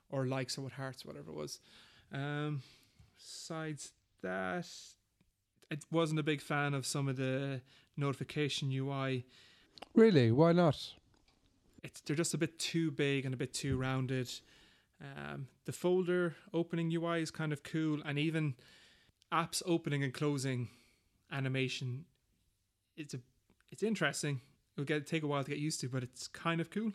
or 0.10 0.26
likes 0.26 0.58
or 0.58 0.62
what 0.62 0.74
hearts, 0.74 1.06
whatever 1.06 1.32
it 1.32 1.36
was. 1.36 1.60
Um, 2.12 2.62
besides 3.18 3.92
that, 4.22 4.68
I 5.72 5.78
wasn't 5.92 6.20
a 6.20 6.24
big 6.24 6.42
fan 6.42 6.74
of 6.74 6.86
some 6.86 7.08
of 7.08 7.18
the 7.18 7.62
notification 7.98 8.72
UI. 8.72 9.26
Really? 9.94 10.32
Why 10.32 10.52
not? 10.52 10.94
It's 11.84 12.02
they're 12.02 12.16
just 12.16 12.34
a 12.34 12.38
bit 12.38 12.58
too 12.58 12.92
big 12.92 13.26
and 13.26 13.34
a 13.34 13.38
bit 13.38 13.54
too 13.54 13.78
rounded. 13.78 14.32
Um, 15.02 15.48
the 15.66 15.72
folder 15.72 16.36
opening 16.54 16.92
UI 16.92 17.22
is 17.22 17.32
kind 17.32 17.52
of 17.52 17.64
cool, 17.64 18.00
and 18.06 18.18
even 18.18 18.56
apps 19.32 19.62
opening 19.66 20.04
and 20.04 20.14
closing 20.14 20.70
animation. 21.32 22.06
It's 22.96 23.14
a 23.14 23.20
it's 23.72 23.84
interesting. 23.84 24.42
It'll 24.76 24.86
get 24.86 25.08
take 25.08 25.24
a 25.24 25.28
while 25.28 25.44
to 25.44 25.50
get 25.50 25.60
used 25.60 25.80
to, 25.82 25.90
but 25.90 26.04
it's 26.04 26.28
kind 26.28 26.60
of 26.62 26.70
cool. 26.70 26.92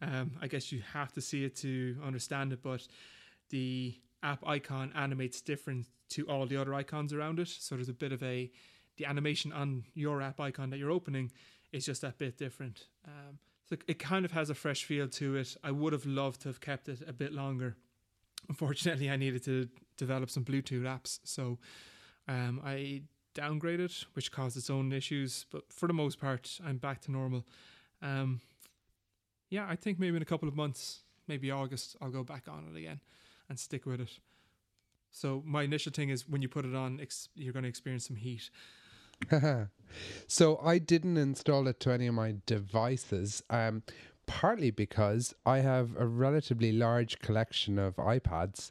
Um, 0.00 0.32
I 0.40 0.48
guess 0.48 0.72
you 0.72 0.82
have 0.92 1.12
to 1.12 1.20
see 1.20 1.44
it 1.44 1.56
to 1.56 1.96
understand 2.04 2.52
it, 2.52 2.62
but 2.62 2.86
the 3.50 3.94
app 4.22 4.46
icon 4.46 4.92
animates 4.94 5.40
different 5.40 5.86
to 6.10 6.26
all 6.28 6.46
the 6.46 6.56
other 6.56 6.74
icons 6.74 7.12
around 7.12 7.38
it. 7.38 7.48
So 7.48 7.76
there's 7.76 7.88
a 7.88 7.94
bit 7.94 8.12
of 8.12 8.22
a 8.22 8.50
the 8.98 9.06
animation 9.06 9.52
on 9.52 9.84
your 9.94 10.20
app 10.20 10.38
icon 10.40 10.70
that 10.70 10.78
you're 10.78 10.90
opening 10.90 11.32
is 11.72 11.86
just 11.86 12.02
that 12.02 12.18
bit 12.18 12.36
different. 12.36 12.88
Um, 13.06 13.38
so 13.68 13.76
it 13.86 13.98
kind 13.98 14.24
of 14.24 14.32
has 14.32 14.50
a 14.50 14.54
fresh 14.54 14.84
feel 14.84 15.08
to 15.08 15.36
it. 15.36 15.56
I 15.64 15.70
would 15.70 15.94
have 15.94 16.04
loved 16.04 16.42
to 16.42 16.48
have 16.48 16.60
kept 16.60 16.88
it 16.88 17.00
a 17.06 17.12
bit 17.12 17.32
longer. 17.32 17.76
Unfortunately, 18.48 19.08
I 19.08 19.16
needed 19.16 19.44
to 19.44 19.68
develop 19.96 20.28
some 20.28 20.44
Bluetooth 20.44 20.82
apps, 20.82 21.20
so 21.24 21.58
um, 22.28 22.60
I 22.64 23.02
downgraded, 23.34 24.04
which 24.14 24.30
caused 24.32 24.56
its 24.56 24.70
own 24.70 24.92
issues. 24.92 25.46
But 25.50 25.72
for 25.72 25.86
the 25.86 25.92
most 25.92 26.20
part, 26.20 26.58
I'm 26.64 26.78
back 26.78 27.00
to 27.02 27.12
normal. 27.12 27.44
Um, 28.00 28.40
yeah, 29.50 29.66
I 29.68 29.76
think 29.76 29.98
maybe 29.98 30.16
in 30.16 30.22
a 30.22 30.26
couple 30.26 30.48
of 30.48 30.56
months, 30.56 31.00
maybe 31.28 31.50
August, 31.50 31.96
I'll 32.00 32.10
go 32.10 32.24
back 32.24 32.44
on 32.48 32.68
it 32.72 32.78
again 32.78 33.00
and 33.48 33.58
stick 33.58 33.86
with 33.86 34.00
it. 34.00 34.18
So 35.10 35.42
my 35.44 35.62
initial 35.62 35.92
thing 35.92 36.08
is 36.08 36.28
when 36.28 36.42
you 36.42 36.48
put 36.48 36.64
it 36.64 36.74
on, 36.74 36.98
ex- 37.00 37.28
you're 37.34 37.52
going 37.52 37.64
to 37.64 37.68
experience 37.68 38.06
some 38.06 38.16
heat. 38.16 38.50
so 40.26 40.58
I 40.64 40.78
didn't 40.78 41.18
install 41.18 41.68
it 41.68 41.80
to 41.80 41.90
any 41.90 42.06
of 42.06 42.14
my 42.14 42.36
devices, 42.46 43.42
um, 43.50 43.82
partly 44.26 44.70
because 44.70 45.34
I 45.44 45.58
have 45.58 45.90
a 45.98 46.06
relatively 46.06 46.72
large 46.72 47.18
collection 47.18 47.78
of 47.78 47.96
iPads, 47.96 48.70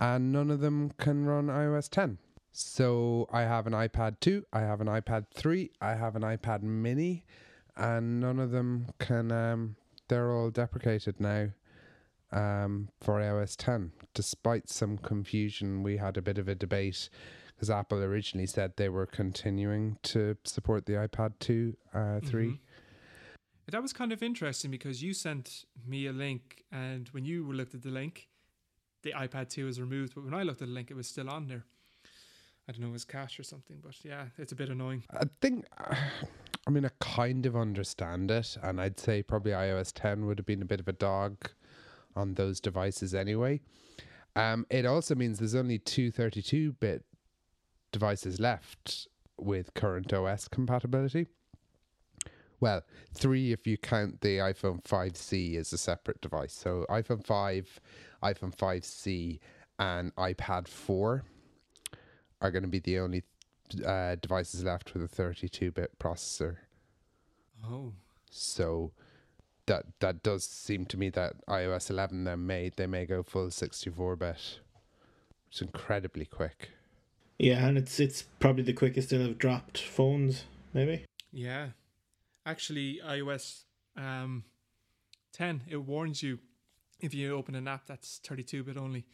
and 0.00 0.32
none 0.32 0.50
of 0.50 0.60
them 0.60 0.92
can 0.98 1.26
run 1.26 1.46
iOS 1.46 1.90
10. 1.90 2.18
So 2.56 3.26
I 3.32 3.42
have 3.42 3.66
an 3.66 3.72
iPad 3.72 4.20
2, 4.20 4.46
I 4.52 4.60
have 4.60 4.80
an 4.80 4.86
iPad 4.86 5.26
3, 5.34 5.72
I 5.80 5.94
have 5.94 6.14
an 6.14 6.22
iPad 6.22 6.62
mini, 6.62 7.24
and 7.76 8.20
none 8.20 8.38
of 8.38 8.52
them 8.52 8.86
can, 9.00 9.32
um, 9.32 9.74
they're 10.06 10.30
all 10.30 10.50
deprecated 10.50 11.18
now 11.18 11.48
um, 12.30 12.90
for 13.00 13.14
iOS 13.14 13.56
10. 13.58 13.90
Despite 14.14 14.68
some 14.68 14.98
confusion, 14.98 15.82
we 15.82 15.96
had 15.96 16.16
a 16.16 16.22
bit 16.22 16.38
of 16.38 16.46
a 16.46 16.54
debate 16.54 17.08
because 17.48 17.70
Apple 17.70 17.98
originally 18.04 18.46
said 18.46 18.74
they 18.76 18.88
were 18.88 19.06
continuing 19.06 19.98
to 20.04 20.36
support 20.44 20.86
the 20.86 20.92
iPad 20.92 21.32
2, 21.40 21.76
uh, 21.92 22.20
3. 22.20 22.46
Mm-hmm. 22.46 22.54
That 23.72 23.82
was 23.82 23.92
kind 23.92 24.12
of 24.12 24.22
interesting 24.22 24.70
because 24.70 25.02
you 25.02 25.12
sent 25.12 25.64
me 25.84 26.06
a 26.06 26.12
link, 26.12 26.62
and 26.70 27.08
when 27.08 27.24
you 27.24 27.52
looked 27.52 27.74
at 27.74 27.82
the 27.82 27.90
link, 27.90 28.28
the 29.02 29.10
iPad 29.10 29.48
2 29.48 29.66
was 29.66 29.80
removed, 29.80 30.14
but 30.14 30.22
when 30.22 30.34
I 30.34 30.44
looked 30.44 30.62
at 30.62 30.68
the 30.68 30.74
link, 30.74 30.92
it 30.92 30.94
was 30.94 31.08
still 31.08 31.28
on 31.28 31.48
there. 31.48 31.64
I 32.66 32.72
don't 32.72 32.80
know, 32.80 32.90
was 32.90 33.04
cache 33.04 33.38
or 33.38 33.42
something, 33.42 33.78
but 33.82 33.94
yeah, 34.04 34.24
it's 34.38 34.52
a 34.52 34.54
bit 34.54 34.70
annoying. 34.70 35.04
I 35.10 35.24
think, 35.40 35.66
I 36.66 36.70
mean, 36.70 36.86
I 36.86 36.90
kind 37.00 37.44
of 37.44 37.56
understand 37.56 38.30
it, 38.30 38.56
and 38.62 38.80
I'd 38.80 38.98
say 38.98 39.22
probably 39.22 39.52
iOS 39.52 39.92
10 39.94 40.24
would 40.26 40.38
have 40.38 40.46
been 40.46 40.62
a 40.62 40.66
bit 40.66 40.80
of 40.80 40.88
a 40.88 40.92
dog 40.92 41.50
on 42.16 42.34
those 42.34 42.60
devices 42.60 43.14
anyway. 43.14 43.60
Um, 44.34 44.66
it 44.70 44.86
also 44.86 45.14
means 45.14 45.38
there's 45.38 45.54
only 45.54 45.78
two 45.78 46.10
32 46.10 46.72
bit 46.72 47.04
devices 47.92 48.40
left 48.40 49.08
with 49.38 49.74
current 49.74 50.12
OS 50.12 50.48
compatibility. 50.48 51.26
Well, 52.60 52.82
three 53.12 53.52
if 53.52 53.66
you 53.66 53.76
count 53.76 54.22
the 54.22 54.38
iPhone 54.38 54.82
5C 54.82 55.56
as 55.58 55.72
a 55.72 55.78
separate 55.78 56.20
device. 56.22 56.54
So 56.54 56.86
iPhone 56.88 57.24
5, 57.24 57.80
iPhone 58.22 58.56
5C, 58.56 59.38
and 59.78 60.14
iPad 60.16 60.66
4 60.66 61.24
are 62.44 62.50
going 62.50 62.62
to 62.62 62.68
be 62.68 62.78
the 62.78 62.98
only 62.98 63.22
uh, 63.84 64.16
devices 64.16 64.62
left 64.62 64.92
with 64.92 65.02
a 65.02 65.08
32 65.08 65.70
bit 65.70 65.98
processor. 65.98 66.56
Oh. 67.64 67.92
So 68.30 68.92
that 69.66 69.86
that 70.00 70.22
does 70.22 70.44
seem 70.44 70.84
to 70.86 70.98
me 70.98 71.08
that 71.08 71.34
iOS 71.46 71.88
11 71.88 72.24
then 72.24 72.46
may 72.46 72.70
they 72.76 72.86
may 72.86 73.06
go 73.06 73.22
full 73.22 73.50
64 73.50 74.16
bit. 74.16 74.60
It's 75.50 75.62
incredibly 75.62 76.26
quick. 76.26 76.68
Yeah, 77.38 77.66
and 77.66 77.78
it's 77.78 77.98
it's 77.98 78.22
probably 78.40 78.62
the 78.62 78.74
quickest 78.74 79.08
to 79.10 79.20
have 79.20 79.38
dropped 79.38 79.78
phones, 79.78 80.44
maybe. 80.74 81.06
Yeah. 81.32 81.68
Actually, 82.44 83.00
iOS 83.06 83.62
um 83.96 84.44
10 85.32 85.62
it 85.66 85.78
warns 85.78 86.22
you 86.22 86.40
if 87.00 87.14
you 87.14 87.34
open 87.34 87.54
an 87.54 87.66
app 87.68 87.86
that's 87.86 88.20
32 88.22 88.64
bit 88.64 88.76
only. 88.76 89.06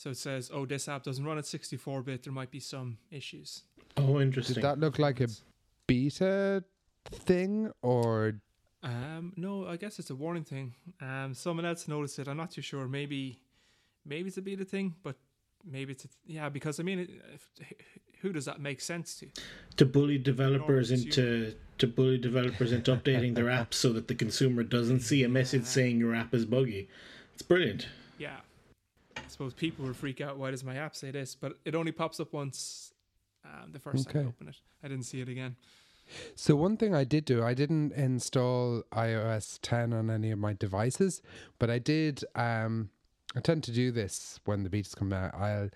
So 0.00 0.08
it 0.08 0.16
says, 0.16 0.50
"Oh, 0.50 0.64
this 0.64 0.88
app 0.88 1.02
doesn't 1.02 1.22
run 1.22 1.36
at 1.36 1.44
64-bit. 1.44 2.22
There 2.22 2.32
might 2.32 2.50
be 2.50 2.58
some 2.58 2.96
issues." 3.10 3.64
Oh, 3.98 4.18
interesting. 4.18 4.54
Did 4.54 4.64
that 4.64 4.80
look 4.80 4.98
like 4.98 5.20
a 5.20 5.28
beta 5.86 6.64
thing, 7.04 7.70
or? 7.82 8.40
Um, 8.82 9.34
no, 9.36 9.66
I 9.66 9.76
guess 9.76 9.98
it's 9.98 10.08
a 10.08 10.14
warning 10.14 10.44
thing. 10.44 10.74
Um, 11.02 11.34
someone 11.34 11.66
else 11.66 11.86
noticed 11.86 12.18
it. 12.18 12.28
I'm 12.28 12.38
not 12.38 12.50
too 12.50 12.62
sure. 12.62 12.88
Maybe, 12.88 13.42
maybe 14.06 14.28
it's 14.28 14.38
a 14.38 14.42
beta 14.42 14.64
thing, 14.64 14.94
but 15.02 15.16
maybe 15.70 15.92
it's 15.92 16.06
a, 16.06 16.08
yeah. 16.26 16.48
Because 16.48 16.80
I 16.80 16.82
mean, 16.82 17.00
if, 17.34 17.50
who 18.22 18.32
does 18.32 18.46
that 18.46 18.58
make 18.58 18.80
sense 18.80 19.14
to? 19.16 19.28
To 19.76 19.84
bully 19.84 20.16
developers 20.16 20.90
into 20.92 21.54
to 21.76 21.86
bully 21.86 22.16
developers 22.16 22.72
into 22.72 22.96
updating 22.96 23.34
their 23.34 23.44
apps 23.60 23.74
so 23.74 23.92
that 23.92 24.08
the 24.08 24.14
consumer 24.14 24.62
doesn't 24.62 25.00
see 25.00 25.24
a 25.24 25.28
message 25.28 25.66
saying 25.66 25.98
your 25.98 26.14
app 26.14 26.32
is 26.32 26.46
buggy. 26.46 26.88
It's 27.34 27.42
brilliant. 27.42 27.88
Yeah, 28.16 28.36
suppose 29.30 29.54
people 29.54 29.86
will 29.86 29.94
freak 29.94 30.20
out. 30.20 30.38
Why 30.38 30.50
does 30.50 30.64
my 30.64 30.76
app 30.76 30.94
say 30.94 31.10
this? 31.10 31.34
But 31.34 31.58
it 31.64 31.74
only 31.74 31.92
pops 31.92 32.20
up 32.20 32.32
once. 32.32 32.92
Um, 33.44 33.72
the 33.72 33.78
first 33.78 34.08
okay. 34.08 34.18
time 34.18 34.26
I 34.26 34.28
open 34.28 34.48
it, 34.48 34.56
I 34.84 34.88
didn't 34.88 35.04
see 35.04 35.20
it 35.20 35.28
again. 35.28 35.56
So 36.34 36.56
one 36.56 36.76
thing 36.76 36.94
I 36.94 37.04
did 37.04 37.24
do, 37.24 37.42
I 37.42 37.54
didn't 37.54 37.92
install 37.92 38.82
iOS 38.92 39.58
10 39.62 39.92
on 39.92 40.10
any 40.10 40.30
of 40.30 40.38
my 40.38 40.52
devices, 40.52 41.22
but 41.58 41.70
I 41.70 41.78
did. 41.78 42.24
Um, 42.34 42.90
I 43.36 43.40
tend 43.40 43.62
to 43.64 43.72
do 43.72 43.92
this 43.92 44.40
when 44.44 44.64
the 44.64 44.70
betas 44.70 44.96
come 44.96 45.12
out. 45.12 45.34
I'll 45.34 45.70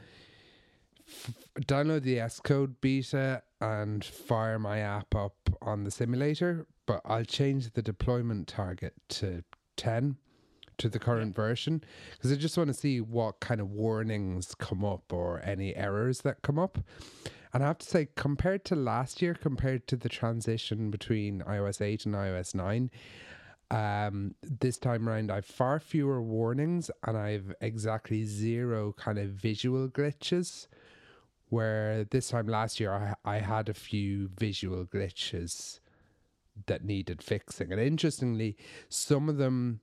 f- 1.06 1.32
download 1.60 2.02
the 2.02 2.16
Xcode 2.16 2.74
beta 2.80 3.42
and 3.60 4.04
fire 4.04 4.58
my 4.58 4.80
app 4.80 5.14
up 5.14 5.36
on 5.62 5.84
the 5.84 5.90
simulator, 5.90 6.66
but 6.84 7.00
I'll 7.04 7.24
change 7.24 7.72
the 7.72 7.82
deployment 7.82 8.48
target 8.48 8.94
to 9.10 9.44
10 9.76 10.16
to 10.78 10.88
the 10.88 10.98
current 10.98 11.34
version 11.34 11.82
because 12.12 12.32
I 12.32 12.36
just 12.36 12.56
want 12.56 12.68
to 12.68 12.74
see 12.74 13.00
what 13.00 13.40
kind 13.40 13.60
of 13.60 13.70
warnings 13.70 14.54
come 14.54 14.84
up 14.84 15.12
or 15.12 15.40
any 15.44 15.74
errors 15.76 16.22
that 16.22 16.42
come 16.42 16.58
up. 16.58 16.78
And 17.52 17.62
I 17.62 17.68
have 17.68 17.78
to 17.78 17.86
say, 17.86 18.08
compared 18.16 18.64
to 18.66 18.74
last 18.74 19.22
year, 19.22 19.34
compared 19.34 19.86
to 19.86 19.96
the 19.96 20.08
transition 20.08 20.90
between 20.90 21.40
iOS 21.42 21.80
8 21.80 22.04
and 22.04 22.14
iOS 22.16 22.52
9, 22.52 22.90
um, 23.70 24.34
this 24.42 24.76
time 24.76 25.08
around, 25.08 25.30
I've 25.30 25.46
far 25.46 25.78
fewer 25.78 26.20
warnings 26.20 26.90
and 27.04 27.16
I've 27.16 27.54
exactly 27.60 28.24
zero 28.24 28.92
kind 28.92 29.18
of 29.18 29.30
visual 29.30 29.88
glitches. 29.88 30.66
Where 31.48 32.04
this 32.04 32.28
time 32.28 32.48
last 32.48 32.80
year, 32.80 32.92
I, 32.92 33.14
I 33.24 33.38
had 33.38 33.68
a 33.68 33.74
few 33.74 34.30
visual 34.36 34.84
glitches 34.84 35.78
that 36.66 36.84
needed 36.84 37.22
fixing. 37.22 37.72
And 37.72 37.80
interestingly, 37.80 38.56
some 38.88 39.28
of 39.28 39.36
them 39.36 39.80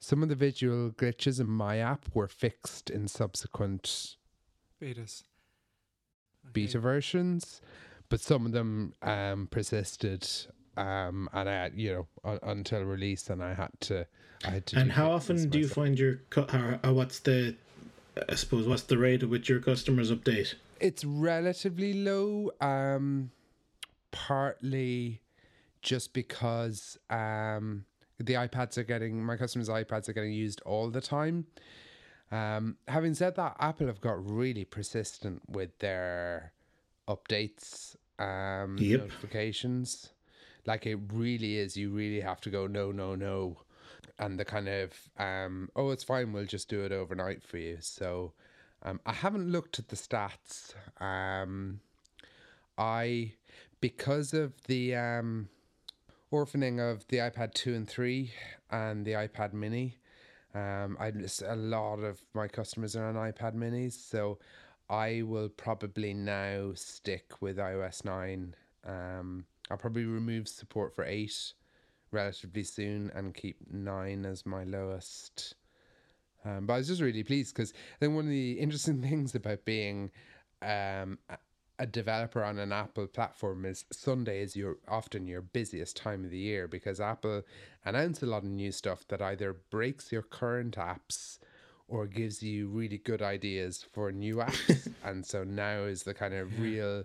some 0.00 0.22
of 0.22 0.28
the 0.28 0.34
visual 0.34 0.90
glitches 0.90 1.40
in 1.40 1.48
my 1.48 1.78
app 1.78 2.06
were 2.14 2.28
fixed 2.28 2.90
in 2.90 3.08
subsequent 3.08 4.16
betas, 4.80 5.22
okay. 6.44 6.52
beta 6.52 6.78
versions, 6.78 7.60
but 8.08 8.20
some 8.20 8.46
of 8.46 8.52
them 8.52 8.94
um, 9.02 9.48
persisted. 9.50 10.28
Um, 10.76 11.28
and 11.32 11.48
I, 11.48 11.70
you 11.74 11.92
know, 11.92 12.06
uh, 12.24 12.38
until 12.44 12.82
release, 12.82 13.28
and 13.30 13.42
I 13.42 13.54
had 13.54 13.70
to, 13.80 14.06
I 14.44 14.50
had 14.50 14.66
to. 14.66 14.78
And 14.78 14.92
how 14.92 15.10
often 15.10 15.50
do 15.50 15.58
you 15.58 15.66
find 15.66 15.98
your, 15.98 16.20
cu- 16.30 16.46
or, 16.52 16.78
or 16.84 16.92
what's 16.92 17.18
the, 17.18 17.56
I 18.28 18.36
suppose, 18.36 18.68
what's 18.68 18.84
the 18.84 18.96
rate 18.96 19.24
at 19.24 19.28
which 19.28 19.48
your 19.48 19.58
customers 19.58 20.12
update? 20.12 20.54
It's 20.80 21.04
relatively 21.04 21.94
low. 21.94 22.52
Um, 22.60 23.32
partly 24.10 25.20
just 25.82 26.12
because 26.12 26.98
um 27.10 27.84
the 28.18 28.34
iPads 28.34 28.76
are 28.78 28.84
getting 28.84 29.24
my 29.24 29.36
customers' 29.36 29.68
iPads 29.68 30.08
are 30.08 30.12
getting 30.12 30.32
used 30.32 30.60
all 30.62 30.90
the 30.90 31.00
time. 31.00 31.46
Um, 32.30 32.76
having 32.86 33.14
said 33.14 33.36
that, 33.36 33.56
Apple 33.58 33.86
have 33.86 34.00
got 34.00 34.30
really 34.30 34.64
persistent 34.64 35.42
with 35.48 35.78
their 35.78 36.52
updates, 37.08 37.96
um, 38.18 38.76
yep. 38.78 39.00
notifications. 39.00 40.10
Like 40.66 40.86
it 40.86 40.98
really 41.12 41.56
is, 41.56 41.76
you 41.76 41.90
really 41.90 42.20
have 42.20 42.40
to 42.42 42.50
go 42.50 42.66
no, 42.66 42.92
no, 42.92 43.14
no, 43.14 43.56
and 44.18 44.38
the 44.38 44.44
kind 44.44 44.68
of 44.68 44.92
um, 45.18 45.70
oh, 45.74 45.90
it's 45.90 46.04
fine, 46.04 46.32
we'll 46.32 46.44
just 46.44 46.68
do 46.68 46.82
it 46.84 46.92
overnight 46.92 47.42
for 47.42 47.56
you. 47.56 47.78
So 47.80 48.32
um, 48.82 49.00
I 49.06 49.12
haven't 49.12 49.50
looked 49.50 49.78
at 49.78 49.88
the 49.88 49.96
stats. 49.96 50.74
Um, 51.00 51.80
I 52.76 53.32
because 53.80 54.34
of 54.34 54.52
the 54.64 54.94
um, 54.94 55.48
orphaning 56.32 56.80
of 56.80 57.06
the 57.08 57.18
iPad 57.18 57.54
two 57.54 57.74
and 57.74 57.88
three 57.88 58.32
and 58.70 59.04
the 59.04 59.12
iPad 59.12 59.52
Mini. 59.52 59.96
Um, 60.54 60.96
I 60.98 61.12
a 61.46 61.56
lot 61.56 62.00
of 62.00 62.20
my 62.34 62.48
customers 62.48 62.96
are 62.96 63.06
on 63.06 63.14
iPad 63.14 63.54
Minis, 63.54 63.92
so 63.92 64.38
I 64.88 65.22
will 65.22 65.48
probably 65.48 66.14
now 66.14 66.72
stick 66.74 67.40
with 67.40 67.58
iOS 67.58 68.04
nine. 68.04 68.54
Um, 68.86 69.44
I'll 69.70 69.76
probably 69.76 70.04
remove 70.04 70.48
support 70.48 70.94
for 70.94 71.04
eight 71.04 71.52
relatively 72.10 72.64
soon 72.64 73.10
and 73.14 73.34
keep 73.34 73.56
nine 73.70 74.24
as 74.24 74.46
my 74.46 74.64
lowest. 74.64 75.54
Um, 76.44 76.66
but 76.66 76.74
I 76.74 76.78
was 76.78 76.88
just 76.88 77.02
really 77.02 77.22
pleased 77.22 77.54
because 77.54 77.72
I 77.72 77.98
think 78.00 78.14
one 78.14 78.24
of 78.24 78.30
the 78.30 78.52
interesting 78.52 79.02
things 79.08 79.34
about 79.34 79.64
being 79.64 80.10
um, 80.62 81.18
a 81.78 81.86
developer 81.86 82.42
on 82.42 82.58
an 82.58 82.72
Apple 82.72 83.06
platform 83.06 83.64
is 83.64 83.84
Sunday 83.92 84.42
is 84.42 84.56
your 84.56 84.78
often 84.88 85.26
your 85.26 85.40
busiest 85.40 85.96
time 85.96 86.24
of 86.24 86.30
the 86.30 86.38
year 86.38 86.66
because 86.66 87.00
Apple 87.00 87.42
announce 87.84 88.22
a 88.22 88.26
lot 88.26 88.42
of 88.42 88.50
new 88.50 88.72
stuff 88.72 89.06
that 89.08 89.22
either 89.22 89.56
breaks 89.70 90.10
your 90.10 90.22
current 90.22 90.76
apps 90.76 91.38
or 91.86 92.06
gives 92.06 92.42
you 92.42 92.68
really 92.68 92.98
good 92.98 93.22
ideas 93.22 93.84
for 93.92 94.10
new 94.10 94.36
apps. 94.46 94.92
and 95.04 95.24
so 95.24 95.44
now 95.44 95.82
is 95.82 96.02
the 96.02 96.14
kind 96.14 96.34
of 96.34 96.60
real 96.60 97.04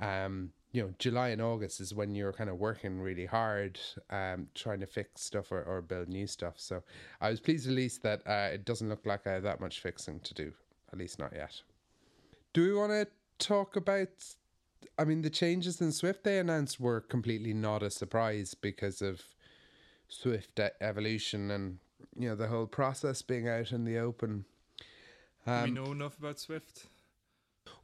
um 0.00 0.50
you 0.72 0.82
know 0.82 0.92
July 0.98 1.28
and 1.28 1.40
August 1.40 1.80
is 1.80 1.94
when 1.94 2.14
you're 2.14 2.32
kind 2.32 2.50
of 2.50 2.58
working 2.58 3.00
really 3.00 3.26
hard 3.26 3.80
um 4.10 4.48
trying 4.54 4.80
to 4.80 4.86
fix 4.86 5.22
stuff 5.22 5.50
or, 5.50 5.62
or 5.62 5.80
build 5.80 6.08
new 6.08 6.26
stuff. 6.26 6.54
So 6.58 6.82
I 7.22 7.30
was 7.30 7.40
pleased 7.40 7.66
at 7.66 7.72
least 7.72 8.02
that 8.02 8.20
uh, 8.26 8.50
it 8.52 8.66
doesn't 8.66 8.88
look 8.88 9.06
like 9.06 9.26
I 9.26 9.32
have 9.32 9.44
that 9.44 9.60
much 9.60 9.80
fixing 9.80 10.20
to 10.20 10.34
do, 10.34 10.52
at 10.92 10.98
least 10.98 11.18
not 11.18 11.32
yet. 11.34 11.62
Do 12.52 12.62
we 12.62 12.74
want 12.74 12.92
to 12.92 13.06
talk 13.38 13.76
about 13.76 14.08
I 14.98 15.04
mean 15.04 15.22
the 15.22 15.30
changes 15.30 15.80
in 15.80 15.92
Swift 15.92 16.24
they 16.24 16.38
announced 16.38 16.80
were 16.80 17.00
completely 17.00 17.54
not 17.54 17.82
a 17.82 17.90
surprise 17.90 18.54
because 18.54 19.02
of 19.02 19.22
Swift 20.08 20.60
evolution 20.80 21.50
and 21.50 21.78
you 22.16 22.28
know 22.28 22.36
the 22.36 22.48
whole 22.48 22.66
process 22.66 23.22
being 23.22 23.48
out 23.48 23.72
in 23.72 23.84
the 23.84 23.98
open. 23.98 24.44
Um, 25.46 25.64
we 25.64 25.70
know 25.70 25.92
enough 25.92 26.18
about 26.18 26.38
Swift? 26.38 26.86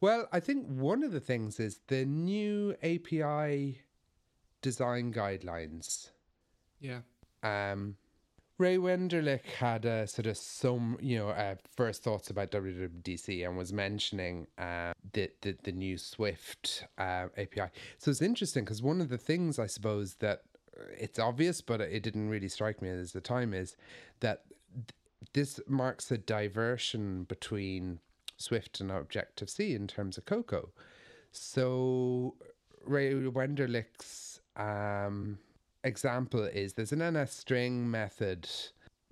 Well, 0.01 0.28
I 0.32 0.40
think 0.40 0.66
one 0.66 1.03
of 1.03 1.12
the 1.12 1.20
things 1.20 1.61
is 1.61 1.80
the 1.88 2.05
new 2.05 2.74
API 2.82 3.82
design 4.62 5.12
guidelines. 5.12 6.11
Yeah. 6.80 7.01
Um, 7.42 7.96
Ray 8.61 8.76
Wenderlich 8.76 9.46
had 9.58 9.86
a 9.86 10.06
sort 10.06 10.26
of 10.26 10.36
some, 10.36 10.98
you 11.00 11.16
know, 11.16 11.30
uh, 11.30 11.54
first 11.74 12.02
thoughts 12.02 12.28
about 12.28 12.50
WWDC 12.50 13.46
and 13.46 13.56
was 13.56 13.72
mentioning 13.72 14.48
uh, 14.58 14.92
the, 15.14 15.30
the, 15.40 15.56
the 15.62 15.72
new 15.72 15.96
Swift 15.96 16.84
uh, 16.98 17.28
API. 17.38 17.70
So 17.96 18.11
it's 18.11 18.20
interesting 18.20 18.64
because 18.64 18.82
one 18.82 19.00
of 19.00 19.08
the 19.08 19.16
things 19.16 19.58
I 19.58 19.64
suppose 19.64 20.16
that 20.16 20.42
uh, 20.78 20.82
it's 20.98 21.18
obvious, 21.18 21.62
but 21.62 21.80
it 21.80 22.02
didn't 22.02 22.28
really 22.28 22.48
strike 22.48 22.82
me 22.82 22.90
at 22.90 23.11
the 23.14 23.22
time 23.22 23.54
is 23.54 23.78
that 24.20 24.42
th- 24.74 25.32
this 25.32 25.58
marks 25.66 26.11
a 26.11 26.18
diversion 26.18 27.24
between 27.24 27.98
Swift 28.36 28.78
and 28.78 28.92
Objective 28.92 29.48
C 29.48 29.74
in 29.74 29.86
terms 29.86 30.18
of 30.18 30.26
Cocoa. 30.26 30.68
So 31.32 32.34
Ray 32.84 33.14
Wenderlich's 33.14 34.42
um, 34.54 35.38
example 35.85 36.45
is 36.45 36.74
there's 36.74 36.93
an 36.93 37.14
NS 37.14 37.33
string 37.33 37.91
method. 37.91 38.49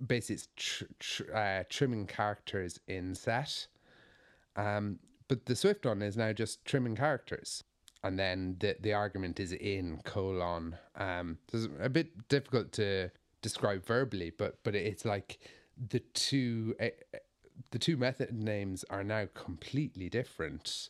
Basically, 0.05 0.35
it's 0.35 0.47
tr- 0.55 0.83
tr- 0.99 1.35
uh, 1.35 1.63
trimming 1.69 2.07
characters 2.07 2.79
in 2.87 3.15
set. 3.15 3.67
Um, 4.55 4.99
but 5.27 5.45
the 5.45 5.55
Swift 5.55 5.85
one 5.85 6.01
is 6.01 6.17
now 6.17 6.33
just 6.33 6.65
trimming 6.65 6.95
characters. 6.95 7.63
And 8.03 8.17
then 8.17 8.55
the, 8.59 8.77
the 8.79 8.93
argument 8.93 9.39
is 9.39 9.51
in 9.51 10.01
colon. 10.05 10.77
Um, 10.95 11.37
so 11.51 11.57
it's 11.57 11.67
a 11.81 11.89
bit 11.89 12.29
difficult 12.29 12.71
to 12.73 13.11
describe 13.41 13.85
verbally, 13.85 14.31
but 14.37 14.63
but 14.63 14.75
it's 14.75 15.05
like 15.05 15.39
the 15.89 15.99
two 15.99 16.75
uh, 16.81 16.87
the 17.71 17.79
two 17.79 17.97
method 17.97 18.33
names 18.33 18.85
are 18.89 19.03
now 19.03 19.27
completely 19.33 20.09
different. 20.09 20.89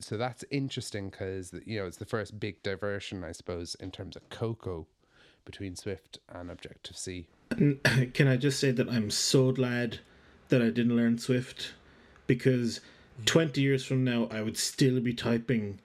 So 0.00 0.16
that's 0.16 0.44
interesting 0.50 1.10
because 1.10 1.52
you 1.66 1.80
know 1.80 1.86
it's 1.86 1.96
the 1.96 2.04
first 2.04 2.38
big 2.38 2.62
diversion, 2.62 3.24
I 3.24 3.32
suppose, 3.32 3.74
in 3.76 3.90
terms 3.90 4.14
of 4.14 4.28
Cocoa 4.28 4.86
between 5.44 5.76
Swift 5.76 6.18
and 6.28 6.50
Objective 6.50 6.96
C. 6.96 7.26
Can 7.50 8.28
I 8.28 8.36
just 8.36 8.58
say 8.58 8.70
that 8.72 8.88
I'm 8.88 9.10
so 9.10 9.52
glad 9.52 10.00
that 10.48 10.62
I 10.62 10.66
didn't 10.66 10.96
learn 10.96 11.18
Swift 11.18 11.74
because 12.26 12.80
20 13.26 13.60
years 13.60 13.84
from 13.84 14.04
now 14.04 14.28
I 14.30 14.42
would 14.42 14.56
still 14.56 15.00
be 15.00 15.14
typing 15.14 15.80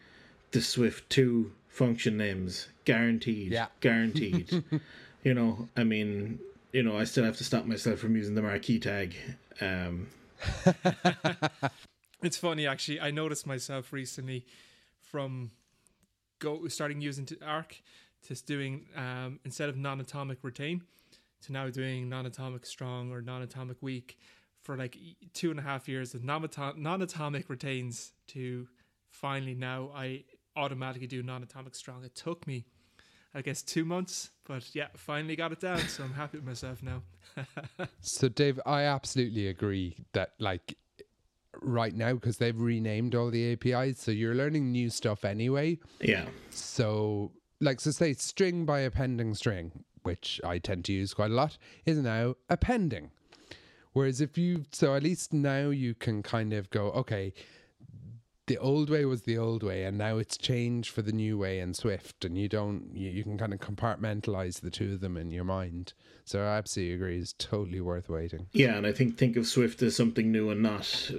the 0.52 0.62
Swift 0.62 1.10
2 1.10 1.52
function 1.68 2.18
names. 2.18 2.68
Guaranteed. 2.86 3.52
Yeah. 3.52 3.68
Guaranteed. 3.82 4.64
You 5.22 5.34
know 5.34 5.68
i 5.76 5.84
mean 5.84 6.40
you 6.72 6.82
know 6.82 6.98
i 6.98 7.04
still 7.04 7.26
have 7.26 7.36
to 7.40 7.44
stop 7.44 7.66
myself 7.66 8.00
from 8.00 8.16
using 8.16 8.36
the 8.36 8.42
marquee 8.42 8.80
tag 8.80 9.14
um. 9.60 10.08
It's 12.22 12.38
funny 12.38 12.68
actually. 12.68 13.00
I 13.00 13.12
noticed 13.12 13.48
myself 13.48 13.94
recently 13.94 14.46
from 15.02 15.52
go 16.40 16.68
starting 16.68 17.02
using 17.02 17.28
arc 17.46 17.82
to 18.28 18.36
doing 18.46 18.86
um, 18.96 19.40
instead 19.46 19.70
of 19.70 19.78
non-atomic 19.78 20.40
retain 20.44 20.84
to 21.42 21.52
now 21.52 21.70
doing 21.70 22.10
non-atomic 22.10 22.66
strong 22.66 23.12
or 23.12 23.22
non-atomic 23.22 23.78
weak 23.82 24.18
for 24.62 24.78
like 24.78 24.98
two 25.34 25.52
and 25.52 25.60
a 25.60 25.64
half 25.64 25.88
years 25.88 26.14
of 26.14 26.24
non-atomic 26.24 27.50
retains 27.50 28.12
to 28.28 28.68
finally 29.10 29.56
now 29.56 29.90
I 29.96 30.26
automatically 30.56 31.08
do 31.08 31.24
non-atomic 31.24 31.76
strong. 31.76 32.04
It 32.04 32.16
took 32.16 32.46
me, 32.46 32.66
I 33.34 33.42
guess, 33.42 33.62
two 33.62 33.86
months, 33.86 34.32
but 34.46 34.76
yeah, 34.76 34.88
finally 34.96 35.36
got 35.36 35.52
it 35.52 35.60
down. 35.60 35.80
So 35.80 36.04
I'm 36.04 36.14
happy 36.14 36.38
with 36.38 36.46
myself 36.46 36.84
now. 36.84 37.04
so 38.02 38.28
Dave, 38.28 38.60
I 38.66 38.84
absolutely 38.84 39.48
agree 39.48 39.98
that 40.14 40.34
like 40.40 40.78
right 41.62 41.96
now 41.96 42.14
because 42.14 42.38
they've 42.38 42.60
renamed 42.60 43.16
all 43.16 43.30
the 43.30 43.54
APIs, 43.54 44.02
so 44.02 44.12
you're 44.12 44.36
learning 44.36 44.72
new 44.72 44.90
stuff 44.90 45.24
anyway. 45.24 45.80
Yeah. 46.02 46.26
So 46.50 47.32
like 47.60 47.80
so 47.80 47.92
say 47.92 48.14
string 48.14 48.66
by 48.66 48.80
appending 48.80 49.34
string, 49.36 49.84
which 50.04 50.40
I 50.44 50.60
tend 50.60 50.86
to 50.86 50.94
use 50.94 51.14
quite 51.14 51.32
a 51.32 51.36
lot, 51.36 51.58
is 51.86 51.98
now 51.98 52.36
appending. 52.50 53.12
Whereas 53.94 54.22
if 54.22 54.38
you 54.38 54.66
so 54.72 54.96
at 54.96 55.04
least 55.04 55.34
now 55.34 55.70
you 55.70 55.96
can 55.96 56.24
kind 56.24 56.54
of 56.54 56.70
go, 56.70 56.92
okay, 56.92 57.34
the 58.48 58.58
old 58.58 58.90
way 58.90 59.06
was 59.06 59.24
the 59.24 59.38
old 59.38 59.62
way 59.62 59.84
and 59.84 59.98
now 59.98 60.18
it's 60.18 60.36
changed 60.36 60.90
for 60.90 61.04
the 61.04 61.12
new 61.12 61.38
way 61.38 61.60
in 61.60 61.74
Swift 61.74 62.26
and 62.26 62.36
you 62.36 62.50
don't 62.50 62.90
you, 62.94 63.10
you 63.10 63.24
can 63.24 63.38
kind 63.38 63.54
of 63.54 63.60
compartmentalize 63.60 64.62
the 64.62 64.72
two 64.72 64.94
of 64.94 65.02
them 65.02 65.18
in 65.18 65.32
your 65.32 65.44
mind. 65.44 65.94
So 66.26 66.42
I 66.42 66.58
absolutely 66.58 66.96
agree 66.96 67.20
it's 67.20 67.34
totally 67.38 67.82
worth 67.82 68.10
waiting. 68.10 68.48
Yeah, 68.52 68.76
and 68.76 68.88
I 68.88 68.92
think 68.92 69.18
think 69.18 69.38
of 69.38 69.46
Swift 69.46 69.82
as 69.82 69.96
something 69.96 70.32
new 70.32 70.50
and 70.50 70.64
not 70.64 71.12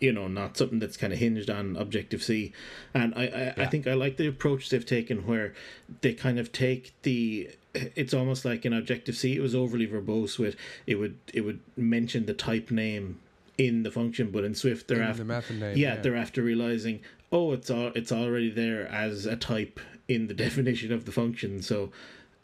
you 0.00 0.12
know, 0.12 0.28
not 0.28 0.56
something 0.56 0.78
that's 0.78 0.96
kind 0.96 1.12
of 1.12 1.18
hinged 1.18 1.50
on 1.50 1.76
Objective 1.76 2.22
C. 2.22 2.52
And 2.94 3.14
I, 3.14 3.22
I, 3.22 3.24
yeah. 3.24 3.54
I 3.56 3.66
think 3.66 3.86
I 3.86 3.94
like 3.94 4.16
the 4.16 4.26
approach 4.26 4.70
they've 4.70 4.84
taken 4.84 5.26
where 5.26 5.54
they 6.00 6.14
kind 6.14 6.38
of 6.38 6.52
take 6.52 6.94
the 7.02 7.50
it's 7.74 8.14
almost 8.14 8.44
like 8.44 8.64
in 8.64 8.72
Objective 8.72 9.16
C 9.16 9.36
it 9.36 9.40
was 9.40 9.54
overly 9.54 9.86
verbose 9.86 10.38
with 10.38 10.56
it 10.86 10.96
would 10.96 11.18
it 11.32 11.42
would 11.42 11.60
mention 11.76 12.26
the 12.26 12.34
type 12.34 12.70
name 12.70 13.20
in 13.56 13.82
the 13.82 13.90
function, 13.90 14.30
but 14.30 14.44
in 14.44 14.54
Swift 14.54 14.88
they're 14.88 15.02
in 15.02 15.08
after 15.08 15.52
the 15.52 15.54
name, 15.54 15.76
yeah, 15.76 15.94
yeah, 15.94 16.00
they're 16.00 16.16
after 16.16 16.42
realizing 16.42 17.00
oh 17.32 17.52
it's 17.52 17.70
all 17.70 17.92
it's 17.94 18.12
already 18.12 18.50
there 18.50 18.86
as 18.88 19.26
a 19.26 19.36
type 19.36 19.80
in 20.06 20.28
the 20.28 20.34
definition 20.46 20.92
of 20.92 21.04
the 21.04 21.12
function. 21.12 21.60
So 21.62 21.90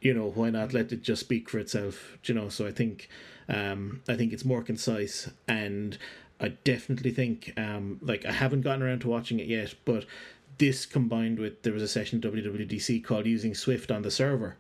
you 0.00 0.12
know 0.12 0.30
why 0.34 0.50
not 0.50 0.74
let 0.74 0.92
it 0.92 1.02
just 1.02 1.20
speak 1.20 1.48
for 1.48 1.59
itself? 1.59 2.18
You 2.24 2.34
know, 2.34 2.48
so 2.48 2.66
I 2.66 2.72
think 2.72 3.09
um, 3.48 4.02
I 4.09 4.14
think 4.16 4.32
it's 4.32 4.44
more 4.44 4.62
concise 4.62 5.30
and 5.46 5.98
I 6.41 6.49
definitely 6.49 7.12
think, 7.12 7.53
um, 7.57 7.99
like, 8.03 8.26
I 8.26 8.32
haven't 8.32 8.62
gotten 8.62 8.82
around 8.82 9.01
to 9.01 9.09
watching 9.09 9.39
it 9.39 9.47
yet, 9.47 9.74
but 9.85 10.05
this 10.59 10.87
combined 10.87 11.39
with 11.39 11.62
there 11.62 11.72
was 11.72 11.82
a 11.82 11.89
session 11.89 12.20
WWDC 12.20 13.05
called 13.05 13.26
using 13.26 13.55
Swift 13.55 13.91
on 13.91 14.03
the 14.03 14.11
server, 14.11 14.57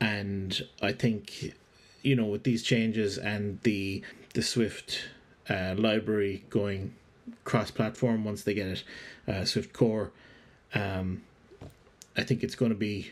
and 0.00 0.62
I 0.80 0.92
think, 0.92 1.54
you 2.02 2.16
know, 2.16 2.24
with 2.24 2.44
these 2.44 2.62
changes 2.62 3.18
and 3.18 3.60
the 3.62 4.02
the 4.34 4.42
Swift 4.42 5.00
uh, 5.48 5.74
library 5.76 6.44
going 6.50 6.94
cross-platform 7.44 8.24
once 8.24 8.42
they 8.42 8.54
get 8.54 8.66
it, 8.66 8.84
uh, 9.28 9.44
Swift 9.44 9.72
Core, 9.72 10.10
um, 10.74 11.22
I 12.16 12.22
think 12.22 12.42
it's 12.42 12.54
going 12.54 12.70
to 12.70 12.76
be, 12.78 13.10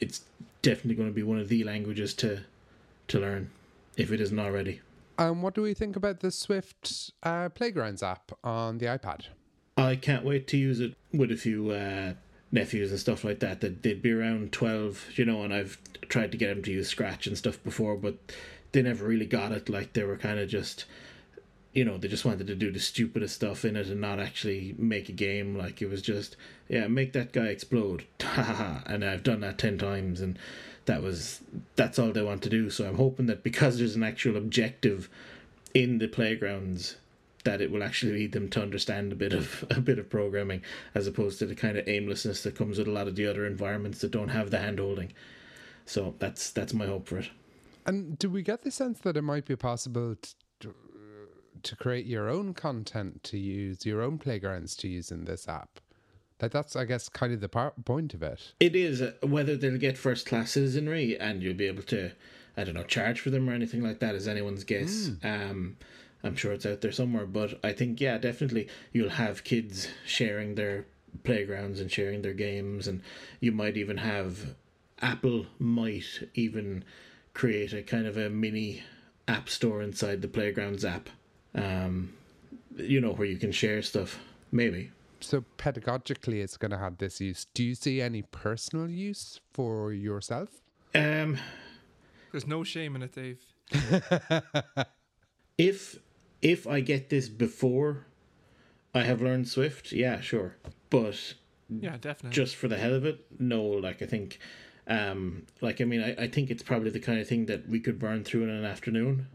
it's 0.00 0.22
definitely 0.62 0.94
going 0.94 1.08
to 1.08 1.14
be 1.14 1.22
one 1.22 1.38
of 1.38 1.48
the 1.48 1.64
languages 1.64 2.14
to 2.14 2.44
to 3.08 3.18
learn 3.18 3.50
if 3.96 4.12
it 4.12 4.20
isn't 4.20 4.38
already. 4.38 4.80
Um, 5.20 5.42
what 5.42 5.54
do 5.54 5.60
we 5.60 5.74
think 5.74 5.96
about 5.96 6.20
the 6.20 6.30
Swift 6.30 7.12
uh, 7.22 7.50
Playgrounds 7.50 8.02
app 8.02 8.32
on 8.42 8.78
the 8.78 8.86
iPad? 8.86 9.26
I 9.76 9.96
can't 9.96 10.24
wait 10.24 10.46
to 10.48 10.56
use 10.56 10.80
it 10.80 10.94
with 11.12 11.30
a 11.30 11.36
few 11.36 11.70
uh, 11.72 12.14
nephews 12.50 12.90
and 12.90 12.98
stuff 12.98 13.22
like 13.22 13.40
that. 13.40 13.60
That 13.60 13.82
they'd 13.82 14.00
be 14.00 14.12
around 14.12 14.50
twelve, 14.52 15.04
you 15.16 15.26
know, 15.26 15.42
and 15.42 15.52
I've 15.52 15.78
tried 16.08 16.32
to 16.32 16.38
get 16.38 16.48
them 16.48 16.62
to 16.62 16.72
use 16.72 16.88
Scratch 16.88 17.26
and 17.26 17.36
stuff 17.36 17.62
before, 17.62 17.96
but 17.96 18.16
they 18.72 18.80
never 18.80 19.06
really 19.06 19.26
got 19.26 19.52
it. 19.52 19.68
Like 19.68 19.92
they 19.92 20.04
were 20.04 20.16
kind 20.16 20.38
of 20.38 20.48
just 20.48 20.86
you 21.72 21.84
know, 21.84 21.96
they 21.98 22.08
just 22.08 22.24
wanted 22.24 22.46
to 22.48 22.54
do 22.54 22.72
the 22.72 22.80
stupidest 22.80 23.36
stuff 23.36 23.64
in 23.64 23.76
it 23.76 23.86
and 23.86 24.00
not 24.00 24.18
actually 24.18 24.74
make 24.76 25.08
a 25.08 25.12
game. 25.12 25.56
Like 25.56 25.80
it 25.80 25.88
was 25.88 26.02
just, 26.02 26.36
yeah, 26.68 26.88
make 26.88 27.12
that 27.12 27.32
guy 27.32 27.46
explode. 27.46 28.06
and 28.20 29.04
I've 29.04 29.22
done 29.22 29.40
that 29.40 29.58
10 29.58 29.78
times 29.78 30.20
and 30.20 30.36
that 30.86 31.02
was, 31.02 31.40
that's 31.76 31.98
all 31.98 32.12
they 32.12 32.22
want 32.22 32.42
to 32.42 32.48
do. 32.48 32.70
So 32.70 32.88
I'm 32.88 32.96
hoping 32.96 33.26
that 33.26 33.42
because 33.42 33.78
there's 33.78 33.96
an 33.96 34.02
actual 34.02 34.36
objective 34.36 35.08
in 35.74 35.98
the 35.98 36.08
playgrounds, 36.08 36.96
that 37.44 37.60
it 37.60 37.70
will 37.70 37.82
actually 37.82 38.12
lead 38.12 38.32
them 38.32 38.48
to 38.50 38.60
understand 38.60 39.12
a 39.12 39.16
bit 39.16 39.32
of 39.32 39.64
a 39.70 39.80
bit 39.80 39.98
of 39.98 40.10
programming 40.10 40.62
as 40.94 41.06
opposed 41.06 41.38
to 41.38 41.46
the 41.46 41.54
kind 41.54 41.78
of 41.78 41.88
aimlessness 41.88 42.42
that 42.42 42.54
comes 42.54 42.78
with 42.78 42.86
a 42.86 42.90
lot 42.90 43.08
of 43.08 43.16
the 43.16 43.26
other 43.26 43.46
environments 43.46 44.00
that 44.00 44.10
don't 44.10 44.28
have 44.28 44.50
the 44.50 44.58
hand 44.58 44.78
holding. 44.78 45.12
So 45.86 46.14
that's 46.18 46.50
that's 46.50 46.74
my 46.74 46.86
hope 46.86 47.08
for 47.08 47.18
it. 47.18 47.30
And 47.86 48.18
do 48.18 48.30
we 48.30 48.42
get 48.42 48.62
the 48.62 48.70
sense 48.70 49.00
that 49.00 49.16
it 49.16 49.22
might 49.22 49.46
be 49.46 49.56
possible 49.56 50.14
to, 50.60 50.74
to 51.62 51.76
create 51.76 52.06
your 52.06 52.28
own 52.28 52.52
content 52.54 53.24
to 53.24 53.38
use, 53.38 53.86
your 53.86 54.02
own 54.02 54.18
playgrounds 54.18 54.76
to 54.76 54.88
use 54.88 55.10
in 55.10 55.24
this 55.24 55.48
app? 55.48 55.80
Like 56.42 56.52
that's, 56.52 56.76
I 56.76 56.84
guess, 56.84 57.08
kind 57.08 57.32
of 57.32 57.40
the 57.40 57.48
part, 57.48 57.84
point 57.84 58.14
of 58.14 58.22
it. 58.22 58.52
It 58.60 58.74
is 58.74 59.02
uh, 59.02 59.12
whether 59.22 59.56
they'll 59.56 59.78
get 59.78 59.98
first 59.98 60.26
class 60.26 60.52
citizenry 60.52 61.18
and 61.18 61.42
you'll 61.42 61.54
be 61.54 61.66
able 61.66 61.82
to, 61.84 62.12
I 62.56 62.64
don't 62.64 62.74
know, 62.74 62.84
charge 62.84 63.20
for 63.20 63.30
them 63.30 63.48
or 63.48 63.52
anything 63.52 63.82
like 63.82 64.00
that 64.00 64.14
is 64.14 64.28
anyone's 64.28 64.64
guess. 64.64 65.08
Mm. 65.08 65.50
Um, 65.50 65.76
I'm 66.22 66.36
sure 66.36 66.52
it's 66.52 66.66
out 66.66 66.80
there 66.80 66.92
somewhere, 66.92 67.26
but 67.26 67.58
I 67.64 67.72
think 67.72 68.00
yeah, 68.00 68.18
definitely 68.18 68.68
you'll 68.92 69.10
have 69.10 69.44
kids 69.44 69.88
sharing 70.04 70.54
their 70.54 70.86
playgrounds 71.24 71.80
and 71.80 71.90
sharing 71.90 72.22
their 72.22 72.34
games, 72.34 72.86
and 72.86 73.02
you 73.40 73.52
might 73.52 73.76
even 73.76 73.96
have 73.98 74.54
Apple 75.00 75.46
might 75.58 76.28
even 76.34 76.84
create 77.32 77.72
a 77.72 77.82
kind 77.82 78.06
of 78.06 78.16
a 78.16 78.28
mini 78.28 78.82
app 79.26 79.48
store 79.48 79.82
inside 79.82 80.20
the 80.20 80.28
playgrounds 80.28 80.84
app. 80.84 81.08
Um, 81.54 82.12
you 82.76 83.00
know 83.00 83.12
where 83.12 83.26
you 83.26 83.36
can 83.36 83.52
share 83.52 83.82
stuff, 83.82 84.18
maybe. 84.52 84.90
So 85.20 85.44
pedagogically, 85.58 86.42
it's 86.42 86.56
going 86.56 86.70
to 86.70 86.78
have 86.78 86.98
this 86.98 87.20
use. 87.20 87.46
Do 87.54 87.62
you 87.62 87.74
see 87.74 88.00
any 88.00 88.22
personal 88.22 88.88
use 88.88 89.40
for 89.52 89.92
yourself? 89.92 90.48
Um, 90.94 91.38
there's 92.32 92.46
no 92.46 92.64
shame 92.64 92.96
in 92.96 93.02
it, 93.02 93.12
Dave. 93.12 93.40
if 95.58 95.98
if 96.42 96.66
I 96.66 96.80
get 96.80 97.10
this 97.10 97.28
before 97.28 98.06
I 98.94 99.02
have 99.02 99.20
learned 99.22 99.48
Swift, 99.48 99.92
yeah, 99.92 100.20
sure. 100.20 100.56
But 100.88 101.34
yeah, 101.68 101.96
definitely. 102.00 102.34
Just 102.34 102.56
for 102.56 102.68
the 102.68 102.76
hell 102.76 102.94
of 102.94 103.04
it, 103.04 103.24
no. 103.38 103.62
Like 103.62 104.02
I 104.02 104.06
think, 104.06 104.38
um, 104.86 105.46
like 105.60 105.80
I 105.80 105.84
mean, 105.84 106.02
I, 106.02 106.24
I 106.24 106.28
think 106.28 106.50
it's 106.50 106.62
probably 106.62 106.90
the 106.90 107.00
kind 107.00 107.20
of 107.20 107.28
thing 107.28 107.46
that 107.46 107.68
we 107.68 107.78
could 107.78 107.98
burn 107.98 108.24
through 108.24 108.44
in 108.44 108.50
an 108.50 108.64
afternoon. 108.64 109.26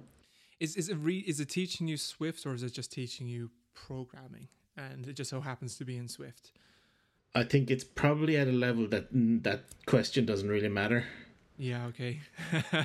Is 0.60 0.76
is 0.76 0.90
it 0.90 0.96
re- 0.96 1.24
is 1.26 1.40
it 1.40 1.50
teaching 1.50 1.88
you 1.88 1.98
Swift 1.98 2.46
or 2.46 2.54
is 2.54 2.64
it 2.64 2.74
just 2.74 2.92
teaching 2.92 3.28
you 3.28 3.52
programming? 3.74 4.48
And 4.78 5.08
it 5.08 5.14
just 5.14 5.30
so 5.30 5.42
happens 5.42 5.78
to 5.78 5.86
be 5.86 5.98
in 5.98 6.08
Swift. 6.08 6.52
I 7.34 7.44
think 7.44 7.70
it's 7.70 7.84
probably 7.84 8.38
at 8.38 8.48
a 8.48 8.52
level 8.52 8.88
that 8.88 9.08
that 9.44 9.64
question 9.86 10.26
doesn't 10.26 10.48
really 10.48 10.70
matter. 10.70 11.06
Yeah, 11.58 11.86
okay. 11.88 12.22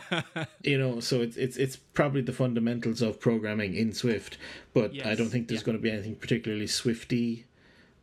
you 0.63 0.79
know, 0.79 1.01
so 1.01 1.21
it's 1.23 1.37
it's 1.37 1.57
it's 1.57 1.77
probably 1.77 2.21
the 2.21 2.33
fundamentals 2.33 3.03
of 3.03 3.21
programming 3.21 3.75
in 3.75 3.93
Swift, 3.93 4.39
but 4.75 4.95
yes, 4.95 5.07
I 5.07 5.15
don't 5.15 5.29
think 5.29 5.49
there's 5.49 5.63
yeah. 5.63 5.67
going 5.67 5.79
to 5.79 5.83
be 5.83 5.91
anything 5.91 6.17
particularly 6.17 6.67
Swifty 6.67 7.47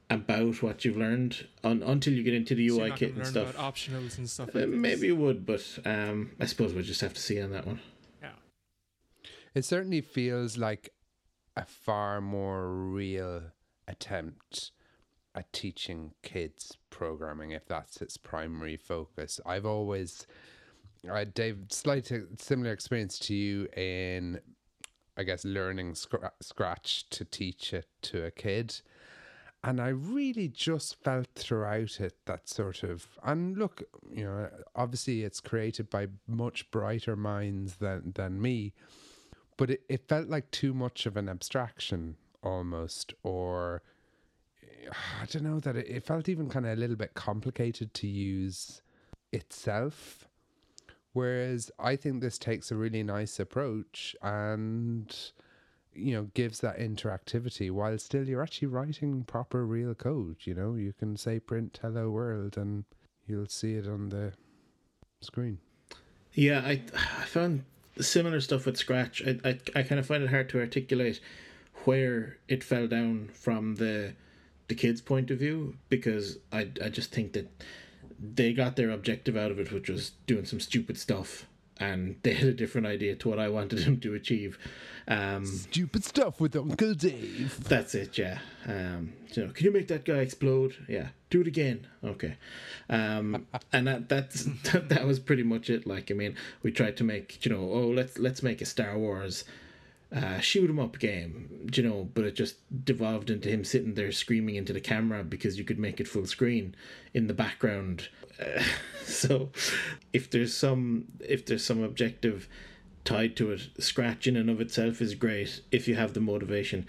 about 0.09 0.61
what 0.61 0.85
you've 0.85 0.97
learned 0.97 1.47
on, 1.63 1.83
until 1.83 2.13
you 2.13 2.23
get 2.23 2.33
into 2.33 2.55
the 2.55 2.69
so 2.69 2.81
UI 2.81 2.91
kit 2.91 3.13
and 3.15 3.27
stuff. 3.27 3.55
optionals 3.55 4.17
and 4.17 4.29
stuff. 4.29 4.49
Uh, 4.49 4.59
like 4.59 4.63
uh, 4.63 4.71
maybe 4.71 5.07
you 5.07 5.15
would, 5.15 5.45
but 5.45 5.63
um, 5.85 6.31
I 6.39 6.45
suppose 6.45 6.73
we'll 6.73 6.83
just 6.83 7.01
have 7.01 7.13
to 7.13 7.21
see 7.21 7.41
on 7.41 7.51
that 7.51 7.65
one. 7.65 7.79
Yeah, 8.21 8.31
it 9.53 9.63
certainly 9.63 10.01
feels 10.01 10.57
like 10.57 10.93
a 11.55 11.65
far 11.65 12.19
more 12.19 12.69
real 12.69 13.43
attempt 13.87 14.71
at 15.35 15.51
teaching 15.53 16.13
kids 16.23 16.77
programming 16.89 17.51
if 17.51 17.67
that's 17.67 18.01
its 18.01 18.17
primary 18.17 18.75
focus. 18.75 19.39
I've 19.45 19.65
always 19.65 20.25
uh, 21.09 21.25
Dave, 21.33 21.57
slight 21.69 22.11
similar 22.37 22.71
experience 22.71 23.19
to 23.19 23.35
you 23.35 23.67
in, 23.75 24.39
I 25.15 25.23
guess, 25.23 25.45
learning 25.45 25.95
scr- 25.95 26.25
Scratch 26.41 27.09
to 27.11 27.25
teach 27.25 27.73
it 27.73 27.87
to 28.03 28.25
a 28.25 28.31
kid. 28.31 28.81
And 29.63 29.81
I 29.81 29.89
really 29.89 30.47
just 30.47 31.01
felt 31.03 31.27
throughout 31.35 31.99
it 31.99 32.15
that 32.25 32.47
sort 32.47 32.83
of, 32.83 33.07
and 33.23 33.57
look, 33.57 33.83
you 34.09 34.23
know, 34.23 34.49
obviously 34.75 35.23
it's 35.23 35.41
created 35.41 35.89
by 35.89 36.07
much 36.27 36.69
brighter 36.71 37.15
minds 37.15 37.77
than, 37.77 38.13
than 38.15 38.41
me, 38.41 38.73
but 39.57 39.71
it, 39.71 39.81
it 39.89 40.07
felt 40.07 40.29
like 40.29 40.51
too 40.51 40.73
much 40.73 41.05
of 41.05 41.17
an 41.17 41.27
abstraction 41.27 42.15
almost, 42.43 43.13
or 43.23 43.81
I 45.21 45.25
don't 45.25 45.43
know, 45.43 45.59
that 45.59 45.75
it, 45.75 45.87
it 45.87 46.03
felt 46.03 46.29
even 46.29 46.49
kind 46.49 46.65
of 46.65 46.73
a 46.73 46.79
little 46.79 46.95
bit 46.95 47.13
complicated 47.13 47.93
to 47.95 48.07
use 48.07 48.81
itself. 49.31 50.27
Whereas 51.13 51.71
I 51.79 51.95
think 51.95 52.21
this 52.21 52.37
takes 52.37 52.71
a 52.71 52.75
really 52.75 53.03
nice 53.03 53.39
approach 53.39 54.15
and 54.21 55.15
you 55.93 56.13
know 56.13 56.29
gives 56.35 56.59
that 56.59 56.77
interactivity 56.77 57.71
while 57.71 57.97
still 57.97 58.29
you're 58.29 58.43
actually 58.43 58.67
writing 58.67 59.23
proper 59.23 59.65
real 59.65 59.95
code 59.95 60.35
you 60.41 60.53
know? 60.53 60.75
You 60.75 60.93
can 60.93 61.17
say 61.17 61.39
print 61.39 61.79
hello 61.81 62.11
world 62.11 62.55
and 62.55 62.83
you'll 63.25 63.47
see 63.47 63.73
it 63.73 63.87
on 63.87 64.09
the 64.09 64.33
screen. 65.21 65.57
Yeah 66.33 66.59
i 66.59 66.81
i 66.93 67.25
found 67.25 67.63
similar 67.99 68.39
stuff 68.41 68.67
with 68.67 68.77
scratch. 68.77 69.23
I 69.25 69.39
i, 69.43 69.59
I 69.75 69.83
kind 69.83 69.97
of 69.97 70.05
find 70.05 70.23
it 70.23 70.29
hard 70.29 70.49
to 70.49 70.59
articulate 70.59 71.19
where 71.87 72.37
it 72.47 72.63
fell 72.63 72.87
down 72.87 73.29
from 73.33 73.75
the 73.75 74.13
the 74.67 74.75
kids 74.75 74.99
point 74.99 75.31
of 75.31 75.39
view 75.39 75.73
because 75.87 76.37
i 76.51 76.67
i 76.83 76.89
just 76.89 77.11
think 77.11 77.31
that 77.31 77.49
they 78.19 78.53
got 78.53 78.75
their 78.75 78.89
objective 78.89 79.37
out 79.37 79.51
of 79.51 79.59
it, 79.59 79.71
which 79.71 79.89
was 79.89 80.11
doing 80.25 80.45
some 80.45 80.59
stupid 80.59 80.97
stuff, 80.97 81.45
and 81.79 82.15
they 82.23 82.33
had 82.33 82.47
a 82.47 82.53
different 82.53 82.87
idea 82.87 83.15
to 83.15 83.29
what 83.29 83.39
I 83.39 83.49
wanted 83.49 83.79
them 83.79 83.99
to 83.99 84.13
achieve. 84.15 84.57
Um, 85.07 85.45
stupid 85.45 86.03
stuff 86.03 86.41
with 86.41 86.55
Uncle 86.55 86.93
Dave. 86.93 87.63
That's 87.63 87.95
it, 87.95 88.17
yeah. 88.17 88.39
Um, 88.65 89.13
you 89.33 89.45
know, 89.45 89.51
can 89.51 89.65
you 89.65 89.71
make 89.71 89.87
that 89.87 90.03
guy 90.03 90.17
explode? 90.17 90.75
Yeah, 90.87 91.09
do 91.29 91.41
it 91.41 91.47
again. 91.47 91.87
Okay, 92.03 92.35
um, 92.89 93.45
and 93.71 93.87
that 93.87 94.09
that's 94.09 94.43
that, 94.71 94.89
that 94.89 95.05
was 95.05 95.19
pretty 95.19 95.43
much 95.43 95.69
it. 95.69 95.85
Like, 95.85 96.09
I 96.11 96.15
mean, 96.15 96.35
we 96.63 96.71
tried 96.71 96.97
to 96.97 97.03
make 97.03 97.45
you 97.45 97.51
know, 97.51 97.71
oh, 97.71 97.87
let's 97.87 98.17
let's 98.17 98.41
make 98.41 98.61
a 98.61 98.65
Star 98.65 98.97
Wars 98.97 99.43
uh, 100.11 100.39
shoot 100.39 100.69
'em 100.69 100.79
up 100.79 100.99
game, 100.99 101.69
you 101.73 101.83
know, 101.83 102.09
but 102.13 102.23
it 102.23 102.35
just 102.35 102.55
devolved 102.85 103.29
into 103.29 103.49
him 103.49 103.63
sitting 103.63 103.95
there 103.95 104.11
screaming 104.11 104.55
into 104.55 104.73
the 104.73 104.79
camera 104.79 105.23
because 105.23 105.57
you 105.57 105.65
could 105.65 105.79
make 105.79 105.99
it 105.99 106.07
full 106.07 106.25
screen 106.25 106.75
in 107.13 107.27
the 107.27 107.33
background. 107.33 108.09
Uh, 108.39 108.63
so, 109.03 109.49
if 110.13 110.29
there's 110.29 110.53
some 110.53 111.05
if 111.19 111.45
there's 111.45 111.65
some 111.65 111.83
objective 111.83 112.47
tied 113.03 113.35
to 113.37 113.51
it, 113.51 113.69
scratch 113.79 114.27
in 114.27 114.35
and 114.35 114.49
of 114.49 114.61
itself 114.61 115.01
is 115.01 115.15
great 115.15 115.61
if 115.71 115.87
you 115.87 115.95
have 115.95 116.13
the 116.13 116.21
motivation. 116.21 116.85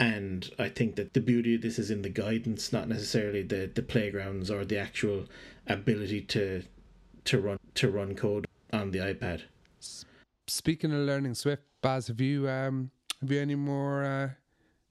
And 0.00 0.50
I 0.58 0.68
think 0.68 0.94
that 0.96 1.14
the 1.14 1.20
beauty 1.20 1.56
of 1.56 1.62
this 1.62 1.78
is 1.78 1.90
in 1.90 2.02
the 2.02 2.08
guidance, 2.08 2.72
not 2.72 2.88
necessarily 2.88 3.42
the, 3.42 3.68
the 3.74 3.82
playgrounds 3.82 4.50
or 4.50 4.64
the 4.64 4.78
actual 4.78 5.26
ability 5.66 6.22
to 6.22 6.62
to 7.24 7.40
run 7.40 7.58
to 7.74 7.90
run 7.90 8.14
code 8.14 8.46
on 8.72 8.90
the 8.90 8.98
iPad. 8.98 9.42
Speaking 10.48 10.92
of 10.92 11.00
learning 11.00 11.34
Swift, 11.34 11.62
Baz, 11.82 12.08
have 12.08 12.22
you 12.22 12.48
um 12.48 12.90
have 13.20 13.30
you 13.30 13.38
any 13.38 13.54
more? 13.54 14.02
Uh, 14.02 14.30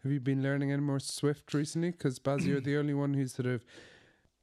have 0.03 0.11
you 0.11 0.19
been 0.19 0.43
learning 0.43 0.71
any 0.71 0.81
more 0.81 0.99
Swift 0.99 1.51
recently? 1.53 1.89
Because 1.89 2.19
Baz, 2.19 2.45
you're 2.45 2.61
the 2.61 2.77
only 2.77 2.93
one 2.93 3.15
who's 3.15 3.33
sort 3.33 3.47
of 3.47 3.65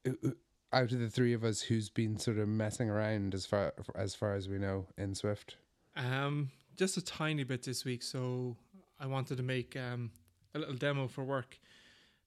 uh, 0.05 0.11
uh, 0.25 0.31
out 0.73 0.91
of 0.91 0.99
the 0.99 1.09
three 1.09 1.31
of 1.31 1.45
us 1.45 1.61
who's 1.61 1.89
been 1.89 2.19
sort 2.19 2.37
of 2.37 2.49
messing 2.49 2.89
around 2.89 3.33
as 3.33 3.45
far 3.45 3.73
as 3.95 4.13
far 4.13 4.33
as 4.33 4.49
we 4.49 4.57
know 4.57 4.87
in 4.97 5.15
Swift. 5.15 5.55
Um, 5.95 6.51
just 6.75 6.97
a 6.97 7.01
tiny 7.01 7.45
bit 7.45 7.63
this 7.63 7.85
week. 7.85 8.03
So 8.03 8.57
I 8.99 9.07
wanted 9.07 9.37
to 9.37 9.43
make 9.43 9.77
um 9.77 10.11
a 10.53 10.59
little 10.59 10.75
demo 10.75 11.07
for 11.07 11.23
work 11.23 11.57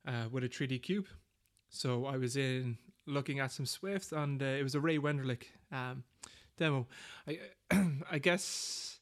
uh, 0.07 0.29
with 0.33 0.45
a 0.45 0.49
3D 0.49 0.83
cube. 0.83 1.07
So 1.69 2.07
I 2.07 2.17
was 2.17 2.37
in 2.37 2.79
looking 3.05 3.39
at 3.39 3.53
some 3.53 3.67
Swift, 3.67 4.13
and 4.13 4.43
uh, 4.43 4.47
it 4.47 4.63
was 4.63 4.75
a 4.75 4.81
Ray 4.81 4.99
Wenderlich 4.99 5.45
um, 5.71 6.05
demo. 6.59 6.87
I 7.27 7.39
I 8.11 8.19
guess 8.19 8.99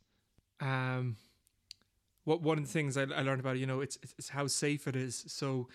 um, 0.60 1.16
what 2.24 2.42
one 2.42 2.58
of 2.58 2.64
the 2.64 2.72
things 2.72 2.96
I, 2.96 3.02
I 3.02 3.22
learned 3.22 3.40
about 3.40 3.58
you 3.58 3.66
know 3.66 3.80
it's, 3.80 3.98
it's 4.18 4.28
how 4.28 4.46
safe 4.46 4.86
it 4.86 4.96
is. 4.96 5.24
So 5.28 5.68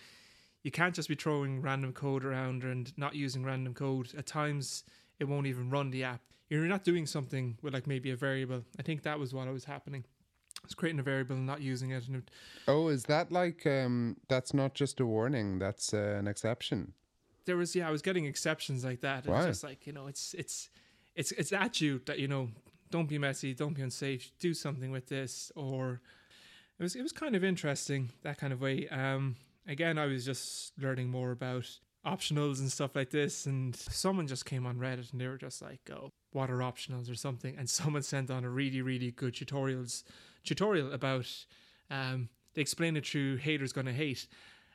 you 0.62 0.70
can't 0.70 0.94
just 0.94 1.08
be 1.08 1.14
throwing 1.14 1.60
random 1.60 1.92
code 1.92 2.24
around 2.24 2.62
and 2.62 2.96
not 2.96 3.14
using 3.14 3.44
random 3.44 3.74
code. 3.74 4.14
At 4.16 4.26
times 4.26 4.84
it 5.18 5.24
won't 5.24 5.46
even 5.46 5.70
run 5.70 5.90
the 5.90 6.04
app. 6.04 6.20
You're 6.48 6.66
not 6.66 6.84
doing 6.84 7.06
something 7.06 7.58
with 7.62 7.74
like 7.74 7.86
maybe 7.86 8.10
a 8.10 8.16
variable. 8.16 8.62
I 8.78 8.82
think 8.82 9.02
that 9.02 9.18
was 9.18 9.32
what 9.32 9.50
was 9.52 9.64
happening. 9.64 10.04
It's 10.64 10.74
creating 10.74 11.00
a 11.00 11.02
variable 11.02 11.34
and 11.34 11.46
not 11.46 11.60
using 11.60 11.90
it. 11.90 12.06
And 12.06 12.16
it, 12.16 12.30
oh, 12.68 12.88
is 12.88 13.04
that 13.04 13.32
like 13.32 13.66
um? 13.66 14.16
That's 14.28 14.54
not 14.54 14.74
just 14.74 15.00
a 15.00 15.06
warning. 15.06 15.58
That's 15.58 15.92
uh, 15.92 16.16
an 16.18 16.28
exception. 16.28 16.92
There 17.46 17.56
was 17.56 17.74
yeah, 17.74 17.88
I 17.88 17.90
was 17.90 18.02
getting 18.02 18.26
exceptions 18.26 18.84
like 18.84 19.00
that. 19.00 19.26
It's 19.26 19.46
just 19.46 19.64
like 19.64 19.86
you 19.86 19.92
know, 19.92 20.06
it's 20.06 20.34
it's 20.34 20.70
it's 21.14 21.32
it's 21.32 21.52
at 21.52 21.80
you 21.80 22.00
that 22.06 22.18
you 22.18 22.28
know 22.28 22.48
don't 22.90 23.08
be 23.08 23.18
messy, 23.18 23.54
don't 23.54 23.74
be 23.74 23.82
unsafe, 23.82 24.30
do 24.38 24.54
something 24.54 24.92
with 24.92 25.08
this. 25.08 25.50
Or 25.56 26.00
it 26.78 26.82
was 26.82 26.94
it 26.94 27.02
was 27.02 27.12
kind 27.12 27.34
of 27.34 27.42
interesting 27.42 28.10
that 28.22 28.38
kind 28.38 28.52
of 28.52 28.60
way. 28.60 28.88
Um, 28.88 29.36
again, 29.66 29.98
I 29.98 30.06
was 30.06 30.24
just 30.24 30.72
learning 30.78 31.08
more 31.08 31.32
about 31.32 31.68
optionals 32.06 32.58
and 32.60 32.70
stuff 32.70 32.94
like 32.94 33.10
this, 33.10 33.46
and 33.46 33.74
someone 33.74 34.26
just 34.26 34.44
came 34.44 34.66
on 34.66 34.76
Reddit 34.76 35.10
and 35.12 35.20
they 35.20 35.26
were 35.26 35.38
just 35.38 35.62
like, 35.62 35.80
"Oh, 35.90 36.10
what 36.32 36.50
are 36.50 36.58
optionals 36.58 37.10
or 37.10 37.14
something?" 37.14 37.56
And 37.58 37.68
someone 37.80 38.02
sent 38.02 38.30
on 38.30 38.44
a 38.44 38.50
really 38.50 38.82
really 38.82 39.10
good 39.10 39.34
tutorials 39.34 40.04
tutorial 40.44 40.92
about. 40.92 41.28
Um, 41.90 42.28
they 42.54 42.62
explain 42.62 42.96
it 42.96 43.06
through 43.06 43.36
haters 43.36 43.72
gonna 43.72 43.92
hate, 43.92 44.26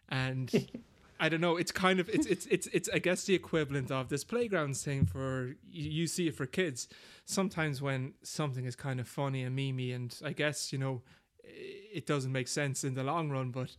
and 0.09 0.51
I 1.19 1.29
don't 1.29 1.41
know. 1.41 1.57
It's 1.57 1.71
kind 1.71 1.99
of 1.99 2.09
it's 2.09 2.25
it's 2.27 2.45
it's 2.47 2.67
it's 2.67 2.89
I 2.93 2.99
guess 2.99 3.23
the 3.23 3.33
equivalent 3.33 3.91
of 3.91 4.09
this 4.09 4.23
playground 4.23 4.77
thing 4.77 5.05
for 5.05 5.55
you, 5.69 5.89
you 5.89 6.07
see 6.07 6.27
it 6.27 6.35
for 6.35 6.45
kids. 6.45 6.87
Sometimes 7.25 7.81
when 7.81 8.13
something 8.23 8.65
is 8.65 8.75
kind 8.75 8.99
of 8.99 9.07
funny 9.07 9.43
and 9.43 9.57
memey, 9.57 9.95
and 9.95 10.15
I 10.23 10.33
guess 10.33 10.71
you 10.71 10.77
know 10.79 11.01
it 11.43 12.05
doesn't 12.05 12.31
make 12.31 12.47
sense 12.47 12.83
in 12.83 12.93
the 12.93 13.03
long 13.03 13.29
run, 13.29 13.51
but 13.51 13.75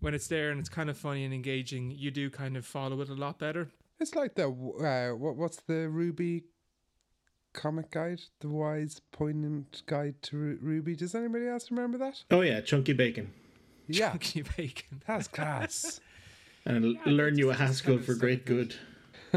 when 0.00 0.14
it's 0.14 0.26
there 0.26 0.50
and 0.50 0.58
it's 0.58 0.68
kind 0.68 0.90
of 0.90 0.96
funny 0.98 1.24
and 1.24 1.32
engaging, 1.32 1.90
you 1.92 2.10
do 2.10 2.28
kind 2.30 2.56
of 2.56 2.66
follow 2.66 3.00
it 3.00 3.08
a 3.08 3.14
lot 3.14 3.38
better. 3.38 3.68
It's 4.00 4.14
like 4.16 4.34
the 4.34 4.48
uh, 4.48 5.14
what 5.16 5.36
what's 5.36 5.58
the 5.68 5.88
Ruby 5.88 6.44
comic 7.52 7.90
guide, 7.90 8.22
the 8.40 8.48
Why's 8.48 9.00
poignant 9.12 9.82
guide 9.86 10.16
to 10.22 10.36
Ru- 10.36 10.58
Ruby. 10.60 10.96
Does 10.96 11.14
anybody 11.14 11.46
else 11.46 11.70
remember 11.70 11.98
that? 11.98 12.24
Oh 12.30 12.40
yeah, 12.40 12.60
chunky 12.60 12.92
bacon. 12.94 13.30
Yeah, 13.86 14.10
Chunky 14.10 14.42
bacon. 14.56 15.02
that's 15.06 15.28
class. 15.28 16.00
And 16.64 16.84
Yeah, 16.94 17.12
learn 17.12 17.38
you 17.38 17.50
a 17.50 17.54
Haskell 17.54 17.94
kind 17.94 18.00
of 18.00 18.06
for 18.06 18.14
great 18.14 18.46
good. 18.46 18.74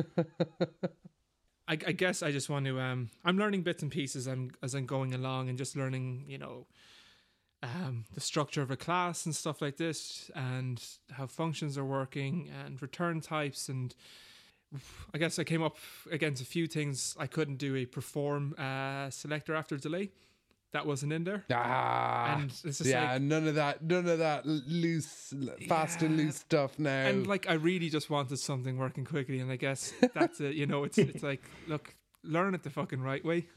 I, 1.67 1.73
I 1.73 1.91
guess 1.93 2.21
I 2.21 2.31
just 2.31 2.49
want 2.49 2.65
to. 2.65 2.79
Um, 2.79 3.09
I'm 3.23 3.37
learning 3.37 3.63
bits 3.63 3.81
and 3.81 3.91
pieces. 3.91 4.27
I'm 4.27 4.51
as 4.61 4.75
I'm 4.75 4.85
going 4.85 5.13
along 5.13 5.49
and 5.49 5.57
just 5.57 5.75
learning, 5.75 6.25
you 6.27 6.37
know, 6.37 6.67
um, 7.63 8.05
the 8.13 8.21
structure 8.21 8.61
of 8.61 8.69
a 8.69 8.77
class 8.77 9.25
and 9.25 9.35
stuff 9.35 9.61
like 9.61 9.77
this, 9.77 10.29
and 10.35 10.83
how 11.11 11.25
functions 11.25 11.77
are 11.77 11.85
working 11.85 12.49
and 12.63 12.79
return 12.81 13.21
types. 13.21 13.69
And 13.69 13.95
I 15.13 15.17
guess 15.17 15.39
I 15.39 15.43
came 15.43 15.63
up 15.63 15.77
against 16.11 16.41
a 16.41 16.45
few 16.45 16.67
things. 16.67 17.15
I 17.19 17.25
couldn't 17.25 17.57
do 17.57 17.75
a 17.75 17.85
perform 17.85 18.53
uh, 18.57 19.09
selector 19.09 19.55
after 19.55 19.77
delay. 19.77 20.11
That 20.73 20.85
wasn't 20.85 21.13
in 21.13 21.23
there. 21.23 21.45
Ah, 21.51 22.35
And 22.39 22.51
it's 22.51 22.61
just 22.61 22.85
yeah, 22.85 23.13
like- 23.13 23.21
none 23.21 23.47
of 23.47 23.55
that, 23.55 23.81
none 23.81 24.07
of 24.09 24.19
that 24.19 24.45
loose, 24.45 25.33
fast 25.69 26.01
and 26.01 26.17
loose 26.17 26.35
stuff 26.37 26.77
now. 26.77 27.05
and 27.07 27.25
like 27.25 27.49
I 27.49 27.53
really 27.53 27.89
just 27.89 28.09
wanted 28.09 28.37
something 28.39 28.77
working 28.77 29.05
quickly, 29.05 29.39
and 29.39 29.49
I 29.51 29.55
guess 29.55 29.93
that's 30.13 30.41
it. 30.41 30.55
You 30.55 30.65
know, 30.65 30.83
it's 30.83 30.97
it's 30.97 31.23
like 31.31 31.43
look, 31.67 31.95
learn 32.23 32.53
it 32.55 32.63
the 32.63 32.69
fucking 32.69 33.01
right 33.01 33.23
way. 33.23 33.47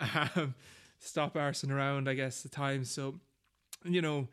Um, 0.00 0.54
stop 0.98 1.34
arsing 1.34 1.70
around. 1.70 2.08
I 2.08 2.14
guess 2.14 2.42
the 2.42 2.48
times. 2.48 2.90
So, 2.90 3.20
you 3.84 4.02
know, 4.02 4.26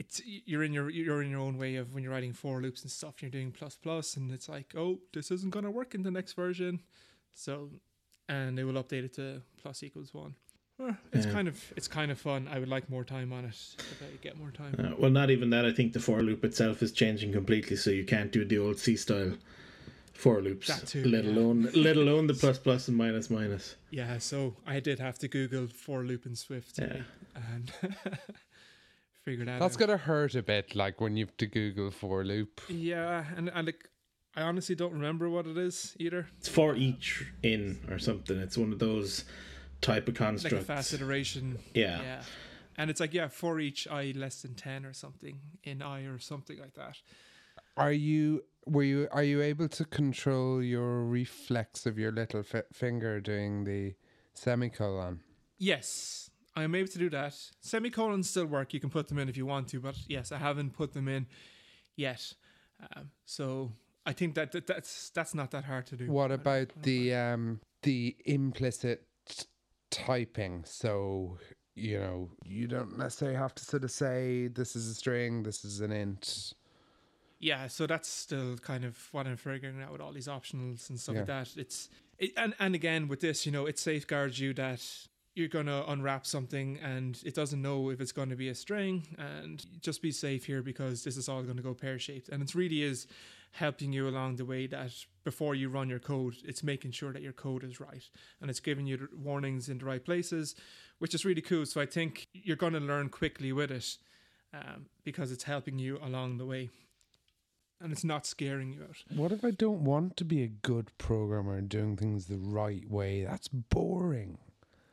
it's 0.00 0.20
you're 0.24 0.64
in 0.64 0.72
your 0.72 0.90
you're 0.90 1.22
in 1.22 1.30
your 1.30 1.40
own 1.40 1.58
way 1.58 1.76
of 1.76 1.94
when 1.94 2.02
you're 2.02 2.12
writing 2.12 2.32
for 2.32 2.60
loops 2.60 2.82
and 2.82 2.90
stuff. 2.90 3.22
You're 3.22 3.30
doing 3.30 3.52
plus 3.52 3.76
plus, 3.80 4.16
and 4.16 4.32
it's 4.32 4.48
like, 4.48 4.74
oh, 4.76 4.98
this 5.14 5.30
isn't 5.30 5.50
gonna 5.50 5.70
work 5.70 5.94
in 5.94 6.02
the 6.02 6.10
next 6.10 6.32
version. 6.32 6.80
So, 7.34 7.70
and 8.28 8.58
they 8.58 8.64
will 8.64 8.82
update 8.82 9.04
it 9.04 9.14
to 9.14 9.42
plus 9.62 9.84
equals 9.84 10.12
one. 10.12 10.34
It's 11.12 11.26
Yeah. 11.26 11.32
kind 11.32 11.48
of 11.48 11.72
it's 11.76 11.88
kind 11.88 12.10
of 12.10 12.18
fun. 12.20 12.46
I 12.48 12.58
would 12.58 12.68
like 12.68 12.88
more 12.88 13.04
time 13.04 13.32
on 13.32 13.44
it 13.44 13.56
if 13.78 14.02
I 14.02 14.06
get 14.22 14.36
more 14.38 14.50
time. 14.52 14.74
Uh, 14.78 14.94
well, 14.98 15.10
not 15.10 15.30
even 15.30 15.50
that. 15.50 15.64
I 15.64 15.72
think 15.72 15.92
the 15.92 16.00
for 16.00 16.22
loop 16.22 16.44
itself 16.44 16.82
is 16.82 16.92
changing 16.92 17.32
completely, 17.32 17.76
so 17.76 17.90
you 17.90 18.04
can't 18.04 18.30
do 18.30 18.44
the 18.44 18.58
old 18.58 18.78
C 18.78 18.96
style 18.96 19.32
for 20.12 20.40
loops. 20.40 20.68
That 20.68 20.86
too, 20.86 21.04
let 21.04 21.24
yeah. 21.24 21.30
alone 21.32 21.68
let 21.74 21.96
alone 21.96 22.26
the 22.28 22.34
plus 22.42 22.58
plus 22.58 22.86
and 22.88 22.96
minus 22.96 23.28
minus. 23.28 23.74
Yeah, 23.90 24.18
so 24.18 24.56
I 24.66 24.78
did 24.80 24.98
have 25.00 25.18
to 25.18 25.28
Google 25.28 25.66
for 25.66 26.04
loop 26.04 26.26
in 26.26 26.36
Swift 26.36 26.78
Yeah. 26.78 27.02
and 27.34 27.72
figure 29.24 29.44
that 29.44 29.52
out. 29.52 29.60
That's 29.60 29.74
out. 29.76 29.80
gonna 29.80 29.96
hurt 29.96 30.34
a 30.34 30.42
bit, 30.42 30.74
like 30.76 31.00
when 31.00 31.16
you 31.16 31.26
have 31.26 31.36
to 31.38 31.46
Google 31.46 31.90
for 31.90 32.24
loop. 32.24 32.60
Yeah, 32.68 33.24
and 33.36 33.48
and 33.52 33.66
like 33.66 33.88
I 34.36 34.42
honestly 34.42 34.74
don't 34.76 34.92
remember 34.92 35.28
what 35.28 35.46
it 35.46 35.56
is 35.56 35.96
either. 35.98 36.28
It's 36.38 36.48
for 36.48 36.76
each 36.76 37.24
in 37.42 37.80
or 37.90 37.98
something. 37.98 38.38
It's 38.38 38.56
one 38.56 38.72
of 38.72 38.78
those 38.78 39.24
type 39.80 40.08
of 40.08 40.14
construct. 40.14 40.52
Like 40.52 40.62
a 40.62 40.64
fast 40.64 40.92
iteration. 40.94 41.58
yeah. 41.74 42.00
Yeah. 42.02 42.22
And 42.76 42.90
it's 42.90 43.00
like 43.00 43.12
yeah, 43.12 43.26
for 43.28 43.58
each 43.58 43.88
i 43.88 44.12
less 44.14 44.42
than 44.42 44.54
ten 44.54 44.84
or 44.84 44.92
something 44.92 45.40
in 45.64 45.82
i 45.82 46.02
or 46.04 46.18
something 46.18 46.58
like 46.58 46.74
that. 46.74 46.96
Are 47.76 47.92
you 47.92 48.44
were 48.66 48.84
you 48.84 49.08
are 49.10 49.22
you 49.24 49.42
able 49.42 49.68
to 49.68 49.84
control 49.84 50.62
your 50.62 51.02
reflex 51.04 51.86
of 51.86 51.98
your 51.98 52.12
little 52.12 52.42
fi- 52.42 52.62
finger 52.72 53.20
doing 53.20 53.64
the 53.64 53.94
semicolon? 54.34 55.20
Yes, 55.58 56.30
I 56.54 56.62
am 56.62 56.74
able 56.74 56.88
to 56.88 56.98
do 56.98 57.10
that. 57.10 57.34
Semicolons 57.60 58.30
still 58.30 58.46
work. 58.46 58.72
You 58.72 58.80
can 58.80 58.90
put 58.90 59.08
them 59.08 59.18
in 59.18 59.28
if 59.28 59.36
you 59.36 59.46
want 59.46 59.68
to, 59.68 59.80
but 59.80 59.96
yes, 60.06 60.30
I 60.30 60.38
haven't 60.38 60.72
put 60.72 60.92
them 60.92 61.08
in 61.08 61.26
yet. 61.96 62.32
Um, 62.94 63.10
so 63.24 63.72
I 64.06 64.12
think 64.12 64.34
that, 64.36 64.52
that 64.52 64.66
that's 64.68 65.10
that's 65.10 65.34
not 65.34 65.50
that 65.50 65.64
hard 65.64 65.86
to 65.86 65.96
do. 65.96 66.06
What 66.10 66.30
about 66.30 66.68
the 66.82 67.14
um 67.14 67.60
the 67.82 68.16
implicit 68.24 69.06
t- 69.28 69.46
typing? 69.90 70.64
So 70.64 71.38
you 71.74 71.98
know 71.98 72.28
you 72.44 72.66
don't 72.66 72.98
necessarily 72.98 73.36
have 73.36 73.54
to 73.54 73.64
sort 73.64 73.84
of 73.84 73.90
say 73.90 74.48
this 74.48 74.74
is 74.76 74.88
a 74.88 74.94
string, 74.94 75.42
this 75.42 75.64
is 75.64 75.80
an 75.80 75.92
int. 75.92 76.52
Yeah, 77.40 77.68
so 77.68 77.86
that's 77.86 78.08
still 78.08 78.56
kind 78.56 78.84
of 78.84 78.98
what 79.12 79.26
I'm 79.26 79.36
figuring 79.36 79.80
out 79.80 79.92
with 79.92 80.00
all 80.00 80.12
these 80.12 80.26
optionals 80.26 80.90
and 80.90 80.98
stuff 80.98 81.14
like 81.16 81.26
that. 81.26 81.56
It's 81.56 81.88
it, 82.18 82.32
and 82.36 82.54
and 82.58 82.74
again 82.74 83.06
with 83.06 83.20
this, 83.20 83.46
you 83.46 83.52
know, 83.52 83.66
it 83.66 83.78
safeguards 83.78 84.40
you 84.40 84.52
that 84.54 84.84
you're 85.34 85.46
gonna 85.46 85.84
unwrap 85.86 86.26
something 86.26 86.80
and 86.82 87.20
it 87.24 87.34
doesn't 87.34 87.62
know 87.62 87.90
if 87.90 88.00
it's 88.00 88.10
going 88.10 88.28
to 88.30 88.36
be 88.36 88.48
a 88.48 88.54
string, 88.56 89.06
and 89.18 89.64
just 89.80 90.02
be 90.02 90.10
safe 90.10 90.46
here 90.46 90.62
because 90.62 91.04
this 91.04 91.16
is 91.16 91.28
all 91.28 91.42
going 91.44 91.56
to 91.56 91.62
go 91.62 91.74
pear 91.74 91.96
shaped, 91.96 92.28
and 92.28 92.42
it 92.42 92.54
really 92.56 92.82
is 92.82 93.06
helping 93.52 93.92
you 93.92 94.08
along 94.08 94.36
the 94.36 94.44
way 94.44 94.66
that 94.66 94.92
before 95.24 95.54
you 95.54 95.68
run 95.68 95.88
your 95.88 95.98
code, 95.98 96.36
it's 96.44 96.62
making 96.62 96.92
sure 96.92 97.12
that 97.12 97.22
your 97.22 97.32
code 97.32 97.64
is 97.64 97.80
right 97.80 98.08
and 98.40 98.50
it's 98.50 98.60
giving 98.60 98.86
you 98.86 99.08
warnings 99.12 99.68
in 99.68 99.78
the 99.78 99.84
right 99.84 100.04
places, 100.04 100.54
which 100.98 101.14
is 101.14 101.24
really 101.24 101.42
cool. 101.42 101.66
So 101.66 101.80
I 101.80 101.86
think 101.86 102.28
you're 102.32 102.56
going 102.56 102.74
to 102.74 102.80
learn 102.80 103.08
quickly 103.08 103.52
with 103.52 103.70
it 103.70 103.96
um, 104.54 104.86
because 105.04 105.32
it's 105.32 105.44
helping 105.44 105.78
you 105.78 105.98
along 106.02 106.38
the 106.38 106.46
way 106.46 106.70
and 107.80 107.92
it's 107.92 108.04
not 108.04 108.26
scaring 108.26 108.72
you 108.72 108.82
out. 108.82 108.96
What 109.16 109.32
if 109.32 109.44
I 109.44 109.50
don't 109.50 109.84
want 109.84 110.16
to 110.16 110.24
be 110.24 110.42
a 110.42 110.48
good 110.48 110.90
programmer 110.98 111.56
and 111.56 111.68
doing 111.68 111.96
things 111.96 112.26
the 112.26 112.38
right 112.38 112.88
way? 112.90 113.24
That's 113.24 113.48
boring. 113.48 114.38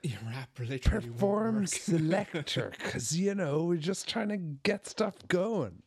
Your 0.04 0.20
rap 0.28 0.50
literally 0.60 1.08
Perform 1.08 1.66
selector, 1.66 2.72
because 2.78 3.18
you 3.20 3.34
know 3.34 3.64
we're 3.64 3.78
just 3.78 4.08
trying 4.08 4.30
to 4.30 4.38
get 4.38 4.86
stuff 4.86 5.16
going. 5.28 5.82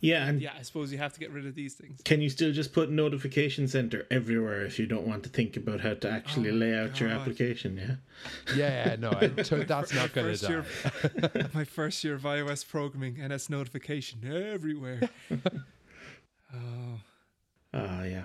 Yeah, 0.00 0.26
and 0.28 0.40
yeah, 0.40 0.52
I 0.56 0.62
suppose 0.62 0.92
you 0.92 0.98
have 0.98 1.12
to 1.14 1.18
get 1.20 1.32
rid 1.32 1.44
of 1.44 1.56
these 1.56 1.74
things. 1.74 2.00
can 2.04 2.20
you 2.20 2.30
still 2.30 2.52
just 2.52 2.72
put 2.72 2.88
notification 2.88 3.66
center 3.66 4.06
everywhere 4.12 4.64
if 4.64 4.78
you 4.78 4.86
don't 4.86 5.06
want 5.08 5.24
to 5.24 5.28
think 5.28 5.56
about 5.56 5.80
how 5.80 5.94
to 5.94 6.08
actually 6.08 6.50
Oh 6.50 6.54
lay 6.54 6.70
my 6.72 6.78
out 6.84 7.00
your 7.00 7.08
application? 7.08 7.76
Yeah. 7.76 8.54
Yeah, 8.54 8.96
no, 8.98 9.10
I, 9.10 9.26
to- 9.28 9.64
that's 9.68 9.92
not 9.92 10.12
going 10.12 10.28
First 10.28 10.44
to 10.44 10.50
year- 10.52 10.64
die. 11.32 11.48
My 11.54 11.64
first 11.64 12.04
year 12.04 12.14
of 12.14 12.22
iOS 12.22 12.66
programming, 12.68 13.18
and 13.20 13.32
it's 13.32 13.50
notification 13.50 14.20
everywhere. 14.24 15.00
oh, 16.54 17.00
Ah, 17.74 18.04
yeah. 18.04 18.24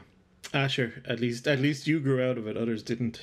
Ah, 0.54 0.68
sure. 0.68 0.94
At 1.08 1.20
least, 1.20 1.48
at 1.48 1.60
least 1.60 1.88
you 1.88 2.00
grew 2.00 2.22
out 2.24 2.38
of 2.38 2.48
it. 2.48 2.56
Others 2.56 2.84
didn't. 2.84 3.20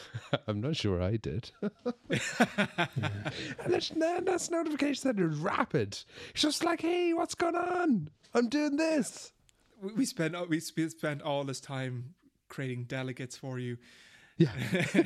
I'm 0.46 0.60
not 0.60 0.76
sure 0.76 1.02
I 1.02 1.16
did. 1.16 1.50
and 1.62 1.70
it's, 2.10 3.88
that, 3.90 4.24
that's 4.24 4.50
notification 4.50 5.14
that 5.16 5.22
is 5.22 5.38
rapid. 5.38 5.98
It's 6.30 6.42
just 6.42 6.64
like, 6.64 6.80
hey, 6.82 7.12
what's 7.12 7.34
going 7.34 7.56
on? 7.56 8.10
I'm 8.34 8.48
doing 8.48 8.76
this. 8.76 9.32
we, 9.82 9.92
we 9.92 10.04
spent 10.04 10.36
we 10.48 10.60
sp- 10.60 10.90
spent 10.90 11.22
all 11.22 11.44
this 11.44 11.60
time 11.60 12.14
creating 12.48 12.84
delegates 12.84 13.36
for 13.36 13.58
you. 13.58 13.78
Yeah. 14.36 14.52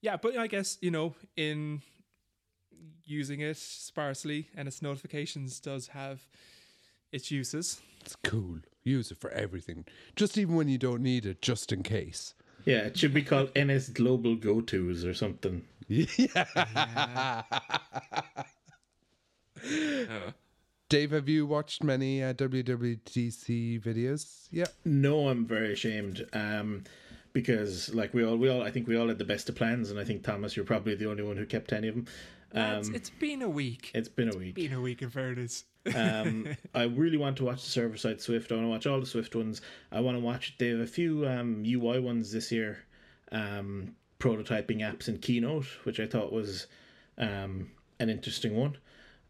yeah, 0.00 0.16
but 0.16 0.36
I 0.36 0.46
guess 0.46 0.78
you 0.80 0.90
know 0.90 1.14
in 1.36 1.82
using 3.04 3.40
it 3.40 3.56
sparsely 3.56 4.48
and 4.56 4.68
its 4.68 4.80
notifications 4.82 5.60
does 5.60 5.88
have 5.88 6.28
its 7.12 7.30
uses. 7.30 7.80
It's 8.02 8.16
cool. 8.22 8.58
Use 8.82 9.10
it 9.10 9.18
for 9.18 9.30
everything. 9.32 9.84
Just 10.16 10.38
even 10.38 10.54
when 10.54 10.68
you 10.68 10.78
don't 10.78 11.02
need 11.02 11.26
it, 11.26 11.42
just 11.42 11.72
in 11.72 11.82
case. 11.82 12.34
Yeah, 12.64 12.78
it 12.86 12.96
should 12.98 13.14
be 13.14 13.22
called 13.22 13.50
NS 13.58 13.88
Global 13.90 14.36
Go 14.36 14.60
Tos 14.60 15.04
or 15.04 15.14
something. 15.14 15.62
Yeah. 15.88 17.42
Dave, 20.88 21.10
have 21.12 21.28
you 21.28 21.46
watched 21.46 21.84
many 21.84 22.22
uh, 22.22 22.32
WWDC 22.34 23.80
videos? 23.82 24.48
Yeah. 24.50 24.66
No, 24.84 25.28
I'm 25.28 25.46
very 25.46 25.72
ashamed. 25.72 26.26
Um, 26.32 26.84
because 27.32 27.94
like 27.94 28.12
we 28.12 28.24
all, 28.24 28.36
we 28.36 28.48
all, 28.48 28.62
I 28.62 28.70
think 28.70 28.88
we 28.88 28.96
all 28.96 29.08
had 29.08 29.18
the 29.18 29.24
best 29.24 29.48
of 29.48 29.54
plans, 29.54 29.90
and 29.90 30.00
I 30.00 30.04
think 30.04 30.24
Thomas, 30.24 30.56
you're 30.56 30.64
probably 30.64 30.94
the 30.96 31.08
only 31.08 31.22
one 31.22 31.36
who 31.36 31.46
kept 31.46 31.72
any 31.72 31.88
of 31.88 31.94
them. 31.94 32.06
It's- 32.52 32.88
Um, 32.88 32.94
it's 32.96 33.10
been 33.10 33.42
a 33.42 33.48
week. 33.48 33.92
it's 33.94 34.08
been 34.08 34.32
a 34.34 34.36
week. 34.36 34.56
been 34.56 34.72
a 34.72 34.80
week 34.80 35.02
in 35.02 35.10
fairness. 35.10 35.64
Um, 35.94 36.46
I 36.74 36.84
really 36.84 37.16
want 37.16 37.36
to 37.38 37.44
watch 37.44 37.62
the 37.64 37.70
server 37.70 37.96
side 37.96 38.20
Swift. 38.20 38.52
I 38.52 38.56
want 38.56 38.66
to 38.66 38.70
watch 38.70 38.86
all 38.86 39.00
the 39.00 39.06
Swift 39.06 39.34
ones. 39.34 39.60
I 39.90 40.00
want 40.00 40.16
to 40.16 40.20
watch. 40.20 40.54
They 40.58 40.68
have 40.68 40.80
a 40.80 40.86
few 40.86 41.26
um, 41.26 41.62
UI 41.66 42.00
ones 42.00 42.32
this 42.32 42.52
year, 42.52 42.84
um, 43.32 43.94
prototyping 44.18 44.80
apps 44.80 45.08
in 45.08 45.18
Keynote, 45.18 45.66
which 45.84 45.98
I 46.00 46.06
thought 46.06 46.32
was 46.32 46.66
um, 47.18 47.70
an 47.98 48.10
interesting 48.10 48.56
one. 48.56 48.76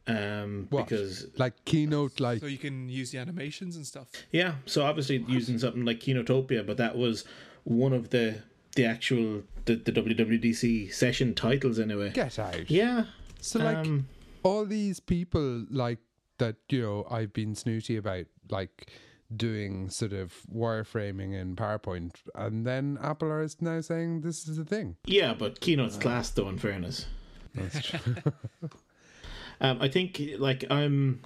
Um, 0.07 0.67
What? 0.71 0.89
because 0.89 1.27
Like 1.37 1.65
keynote, 1.65 2.19
like 2.19 2.41
So 2.41 2.47
you 2.47 2.59
can 2.59 2.89
use 2.89 3.13
the 3.13 3.19
animations 3.19 3.77
and 3.77 3.87
stuff. 3.87 4.09
yeah, 4.33 4.55
so 4.67 4.83
obviously 4.83 5.25
using 5.29 5.59
something 5.59 5.85
like 5.85 6.01
Keynotopia, 6.01 6.67
but 6.67 6.77
that 6.79 6.97
was 6.97 7.25
one 7.65 7.93
of 7.93 8.11
the 8.11 8.43
the 8.77 8.87
actual 8.87 9.43
the, 9.67 9.75
the 9.77 9.93
WWDC 9.93 10.93
session 10.93 11.35
titles 11.35 11.79
anyway. 11.79 12.11
get 12.11 12.39
out. 12.39 12.69
Yeah. 12.71 13.05
So 13.41 13.59
like 13.61 13.77
um, 13.79 14.09
all 14.43 14.65
these 14.65 14.99
people 15.01 15.65
like 15.71 15.99
that 16.41 16.57
you 16.69 16.83
know 16.83 17.07
I've 17.11 17.33
been 17.33 17.55
snooty 17.55 17.97
about 17.97 18.27
like 18.51 18.91
doing 19.35 19.89
sort 19.89 20.13
of 20.13 20.35
wireframing 20.53 21.41
in 21.41 21.55
PowerPoint 21.55 22.17
and 22.35 22.67
then 22.67 22.99
Apple 23.01 23.31
are 23.31 23.47
now 23.61 23.81
saying 23.81 24.23
this 24.23 24.49
is 24.49 24.59
a 24.59 24.65
thing. 24.65 24.97
yeah, 25.07 25.35
but 25.35 25.61
Keynote's 25.61 25.97
class 25.97 26.31
though. 26.31 26.49
In 26.49 26.59
fairness, 26.59 27.07
That's 27.55 27.87
true. 27.87 28.01
um, 29.61 29.79
I 29.81 29.89
think 29.89 30.21
like 30.39 30.65
I'm 30.71 31.21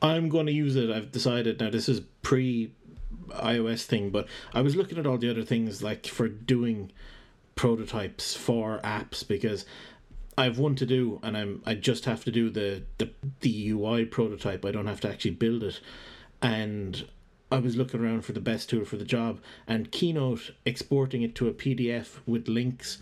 I'm 0.00 0.28
going 0.28 0.46
to 0.46 0.52
use 0.52 0.76
it. 0.76 0.90
I've 0.90 1.12
decided 1.12 1.60
now. 1.60 1.70
This 1.70 1.88
is 1.88 2.00
pre 2.22 2.72
iOS 3.28 3.84
thing, 3.84 4.10
but 4.10 4.26
I 4.54 4.62
was 4.62 4.76
looking 4.76 4.98
at 4.98 5.06
all 5.06 5.18
the 5.18 5.30
other 5.30 5.42
things 5.42 5.82
like 5.82 6.06
for 6.06 6.28
doing 6.28 6.92
prototypes 7.54 8.34
for 8.34 8.80
apps 8.84 9.26
because 9.26 9.64
I've 10.38 10.58
one 10.58 10.74
to 10.76 10.86
do, 10.86 11.20
and 11.22 11.36
I'm 11.36 11.62
I 11.64 11.74
just 11.74 12.04
have 12.04 12.24
to 12.24 12.30
do 12.30 12.50
the 12.50 12.82
the 12.98 13.10
the 13.40 13.70
UI 13.70 14.04
prototype. 14.04 14.64
I 14.64 14.70
don't 14.70 14.86
have 14.86 15.00
to 15.02 15.08
actually 15.08 15.32
build 15.32 15.62
it, 15.62 15.80
and 16.42 17.06
I 17.50 17.58
was 17.58 17.76
looking 17.76 18.00
around 18.00 18.24
for 18.24 18.32
the 18.32 18.40
best 18.40 18.68
tool 18.68 18.84
for 18.84 18.96
the 18.96 19.04
job, 19.04 19.40
and 19.66 19.90
Keynote 19.90 20.52
exporting 20.64 21.22
it 21.22 21.34
to 21.36 21.48
a 21.48 21.52
PDF 21.52 22.18
with 22.26 22.48
links 22.48 22.98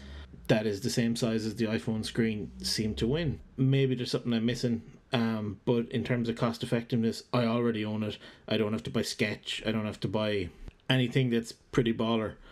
that 0.48 0.66
is 0.66 0.82
the 0.82 0.90
same 0.90 1.16
size 1.16 1.46
as 1.46 1.56
the 1.56 1.64
iPhone 1.64 2.04
screen 2.04 2.50
seemed 2.62 2.98
to 2.98 3.06
win. 3.06 3.40
Maybe 3.56 3.94
there's 3.94 4.10
something 4.10 4.32
I'm 4.32 4.44
missing. 4.44 4.82
Um, 5.12 5.60
but 5.64 5.88
in 5.90 6.02
terms 6.02 6.28
of 6.28 6.36
cost 6.36 6.62
effectiveness, 6.62 7.22
I 7.32 7.44
already 7.44 7.84
own 7.84 8.02
it. 8.02 8.18
I 8.48 8.56
don't 8.56 8.72
have 8.72 8.82
to 8.82 8.90
buy 8.90 9.02
Sketch. 9.02 9.62
I 9.64 9.70
don't 9.70 9.86
have 9.86 10.00
to 10.00 10.08
buy 10.08 10.50
anything 10.90 11.30
that's 11.30 11.52
pretty 11.52 11.94
baller. 11.94 12.34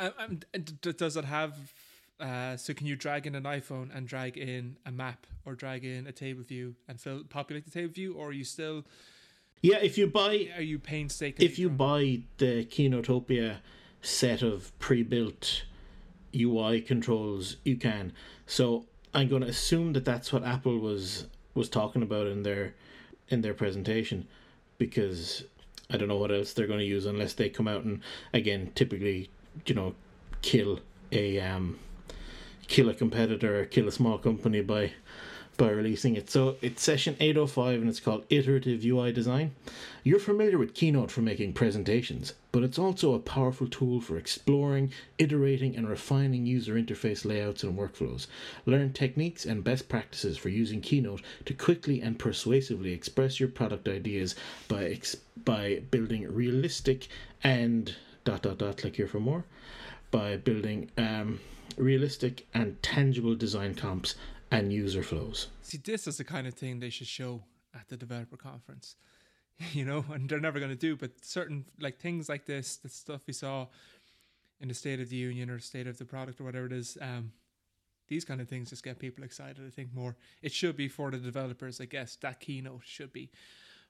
Um, 0.00 0.12
um, 0.54 0.62
does 0.96 1.16
it 1.16 1.24
have? 1.24 1.56
Uh, 2.20 2.56
so 2.56 2.74
can 2.74 2.86
you 2.86 2.96
drag 2.96 3.26
in 3.26 3.34
an 3.34 3.44
iPhone 3.44 3.94
and 3.96 4.08
drag 4.08 4.36
in 4.36 4.76
a 4.84 4.90
map 4.90 5.26
or 5.44 5.54
drag 5.54 5.84
in 5.84 6.06
a 6.06 6.12
table 6.12 6.42
view 6.42 6.74
and 6.88 7.00
fill 7.00 7.22
populate 7.24 7.64
the 7.64 7.70
table 7.70 7.92
view, 7.92 8.14
or 8.14 8.28
are 8.28 8.32
you 8.32 8.44
still 8.44 8.84
Yeah, 9.62 9.78
if 9.78 9.96
you 9.96 10.06
buy 10.08 10.48
are 10.56 10.62
you 10.62 10.78
painstakingly? 10.78 11.46
if 11.46 11.58
you 11.58 11.70
buy 11.70 12.22
the 12.38 12.64
Keynotopia 12.64 13.58
set 14.02 14.42
of 14.42 14.76
pre-built 14.78 15.64
UI 16.34 16.80
controls, 16.80 17.56
you 17.64 17.76
can. 17.76 18.12
So 18.46 18.86
I'm 19.14 19.28
going 19.28 19.42
to 19.42 19.48
assume 19.48 19.92
that 19.94 20.04
that's 20.04 20.32
what 20.32 20.44
Apple 20.44 20.78
was 20.78 21.26
was 21.54 21.68
talking 21.68 22.02
about 22.02 22.26
in 22.26 22.42
their 22.42 22.74
in 23.28 23.42
their 23.42 23.54
presentation, 23.54 24.26
because 24.78 25.44
I 25.90 25.96
don't 25.96 26.08
know 26.08 26.16
what 26.18 26.32
else 26.32 26.52
they're 26.52 26.66
going 26.66 26.80
to 26.80 26.84
use 26.84 27.06
unless 27.06 27.34
they 27.34 27.48
come 27.48 27.68
out 27.68 27.84
and 27.84 28.00
again 28.32 28.72
typically 28.74 29.30
you 29.66 29.74
know 29.74 29.94
kill 30.42 30.80
a 31.12 31.40
um 31.40 31.78
kill 32.68 32.88
a 32.88 32.94
competitor 32.94 33.60
or 33.60 33.64
kill 33.64 33.88
a 33.88 33.92
small 33.92 34.18
company 34.18 34.60
by 34.60 34.92
by 35.58 35.70
releasing 35.70 36.14
it. 36.14 36.30
So 36.30 36.56
it's 36.62 36.82
session 36.82 37.16
805 37.18 37.80
and 37.80 37.90
it's 37.90 37.98
called 37.98 38.24
Iterative 38.30 38.84
UI 38.84 39.10
Design. 39.10 39.56
You're 40.04 40.20
familiar 40.20 40.56
with 40.56 40.72
Keynote 40.72 41.10
for 41.10 41.20
making 41.20 41.52
presentations, 41.52 42.34
but 42.52 42.62
it's 42.62 42.78
also 42.78 43.12
a 43.12 43.18
powerful 43.18 43.66
tool 43.66 44.00
for 44.00 44.16
exploring, 44.16 44.92
iterating, 45.18 45.76
and 45.76 45.88
refining 45.88 46.46
user 46.46 46.74
interface 46.74 47.24
layouts 47.24 47.64
and 47.64 47.76
workflows. 47.76 48.28
Learn 48.66 48.92
techniques 48.92 49.44
and 49.44 49.64
best 49.64 49.88
practices 49.88 50.38
for 50.38 50.48
using 50.48 50.80
Keynote 50.80 51.22
to 51.44 51.54
quickly 51.54 52.00
and 52.00 52.20
persuasively 52.20 52.92
express 52.92 53.40
your 53.40 53.48
product 53.48 53.88
ideas 53.88 54.36
by 54.68 54.84
ex- 54.84 55.16
by 55.44 55.82
building 55.90 56.32
realistic 56.32 57.08
and 57.42 57.96
dot 58.24 58.42
dot 58.42 58.58
dot 58.58 58.76
click 58.76 58.94
here 58.94 59.08
for 59.08 59.20
more 59.20 59.44
by 60.10 60.36
building 60.36 60.90
um, 60.96 61.40
realistic 61.78 62.46
and 62.54 62.80
tangible 62.82 63.34
design 63.34 63.74
comps 63.74 64.14
and 64.50 64.72
user 64.72 65.02
flows. 65.02 65.48
see 65.62 65.78
this 65.78 66.06
is 66.06 66.16
the 66.16 66.24
kind 66.24 66.46
of 66.46 66.54
thing 66.54 66.80
they 66.80 66.90
should 66.90 67.06
show 67.06 67.42
at 67.74 67.88
the 67.88 67.96
developer 67.96 68.36
conference, 68.36 68.96
you 69.72 69.84
know, 69.84 70.04
and 70.12 70.28
they're 70.28 70.40
never 70.40 70.58
going 70.58 70.70
to 70.70 70.76
do. 70.76 70.96
But 70.96 71.24
certain 71.24 71.64
like 71.80 71.98
things 71.98 72.28
like 72.28 72.46
this, 72.46 72.76
the 72.76 72.88
stuff 72.88 73.20
we 73.26 73.32
saw 73.34 73.66
in 74.60 74.68
the 74.68 74.74
State 74.74 75.00
of 75.00 75.08
the 75.08 75.16
Union 75.16 75.50
or 75.50 75.58
State 75.58 75.86
of 75.86 75.98
the 75.98 76.04
Product 76.04 76.40
or 76.40 76.44
whatever 76.44 76.66
it 76.66 76.72
is, 76.72 76.96
um, 77.00 77.32
these 78.08 78.24
kind 78.24 78.40
of 78.40 78.48
things 78.48 78.70
just 78.70 78.82
get 78.82 78.98
people 78.98 79.22
excited. 79.22 79.58
I 79.66 79.70
think 79.70 79.92
more. 79.94 80.16
It 80.42 80.52
should 80.52 80.76
be 80.76 80.88
for 80.88 81.10
the 81.10 81.18
developers, 81.18 81.80
I 81.80 81.84
guess. 81.84 82.16
That 82.16 82.40
keynote 82.40 82.80
should 82.84 83.12
be, 83.12 83.30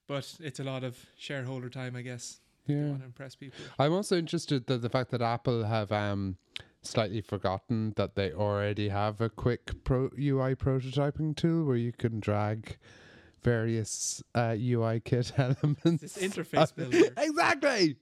but 0.09 0.35
it's 0.41 0.59
a 0.61 0.65
lot 0.65 0.83
of 0.85 0.99
shareholder 1.17 1.69
time, 1.69 1.95
I 1.97 2.03
guess. 2.03 2.41
They 2.67 2.75
Yeah. 2.75 2.89
want 2.89 3.01
to 3.01 3.07
impress 3.07 3.35
people. 3.37 3.61
I'm 3.79 3.93
also 3.95 4.19
interested 4.19 4.67
that 4.67 4.83
the 4.83 4.91
fact 4.91 5.11
that 5.13 5.23
Apple 5.23 5.65
have 5.65 5.91
um 5.93 6.37
slightly 6.83 7.21
forgotten 7.21 7.93
that 7.97 8.15
they 8.15 8.33
already 8.33 8.89
have 8.89 9.21
a 9.21 9.29
quick 9.29 9.85
pro 9.85 10.11
UI 10.19 10.55
prototyping 10.55 11.37
tool 11.37 11.65
where 11.65 11.77
you 11.77 11.93
can 11.93 12.21
drag 12.21 12.77
various 13.43 14.23
uh, 14.35 14.55
UI 14.59 15.01
kit 15.01 15.33
elements. 15.39 16.03
This 16.03 16.19
interface 16.19 16.75
builder. 16.75 17.11
exactly. 17.17 17.97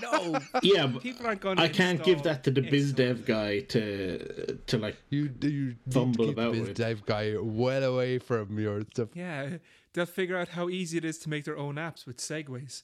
No, 0.00 0.38
Yeah, 0.62 0.86
but 0.86 1.02
people 1.02 1.26
aren't 1.26 1.40
going. 1.40 1.58
I 1.58 1.68
can't 1.68 2.02
give 2.02 2.22
that 2.22 2.44
to 2.44 2.50
the 2.50 2.62
biz 2.62 2.92
dev 2.92 3.24
guy 3.26 3.60
to 3.60 4.56
to 4.66 4.78
like. 4.78 4.96
You 5.10 5.30
you 5.40 5.66
need 5.66 5.76
to 5.86 5.90
Fumble 5.90 6.26
keep 6.26 6.36
the 6.36 6.42
about 6.42 6.52
biz 6.54 6.68
with. 6.68 6.76
dev 6.76 7.06
guy 7.06 7.34
well 7.38 7.84
away 7.84 8.18
from 8.18 8.58
your 8.58 8.82
stuff. 8.92 9.08
Yeah, 9.14 9.58
they'll 9.92 10.06
figure 10.06 10.36
out 10.36 10.48
how 10.48 10.68
easy 10.68 10.96
it 10.98 11.04
is 11.04 11.18
to 11.20 11.28
make 11.30 11.44
their 11.44 11.58
own 11.58 11.74
apps 11.76 12.06
with 12.06 12.16
segues. 12.18 12.82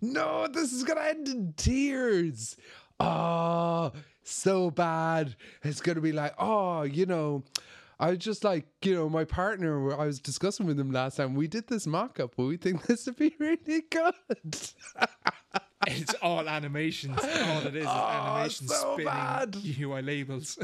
No, 0.00 0.46
this 0.46 0.72
is 0.72 0.84
gonna 0.84 1.00
end 1.02 1.26
in 1.28 1.54
tears. 1.56 2.56
Oh, 3.00 3.92
so 4.30 4.70
bad. 4.70 5.36
It's 5.62 5.80
gonna 5.80 6.00
be 6.00 6.12
like, 6.12 6.34
oh, 6.38 6.82
you 6.82 7.06
know, 7.06 7.44
I 7.98 8.10
was 8.10 8.18
just 8.18 8.44
like, 8.44 8.66
you 8.82 8.94
know, 8.94 9.08
my 9.08 9.24
partner. 9.24 9.98
I 9.98 10.06
was 10.06 10.20
discussing 10.20 10.66
with 10.66 10.78
him 10.78 10.90
last 10.92 11.16
time. 11.16 11.34
We 11.34 11.48
did 11.48 11.68
this 11.68 11.86
mock-up, 11.86 12.34
but 12.36 12.44
we 12.44 12.56
think 12.56 12.82
this 12.86 13.06
would 13.06 13.16
be 13.16 13.34
really 13.38 13.82
good. 13.90 14.14
It's 15.88 16.14
all 16.14 16.48
animations. 16.48 17.16
All 17.16 17.60
it 17.60 17.76
is 17.76 17.82
is 17.84 17.86
Oh, 17.88 18.08
animation 18.08 18.66
so 18.66 18.94
spinning 18.94 19.04
bad. 19.04 19.56
UI 19.78 20.02
labels. 20.02 20.58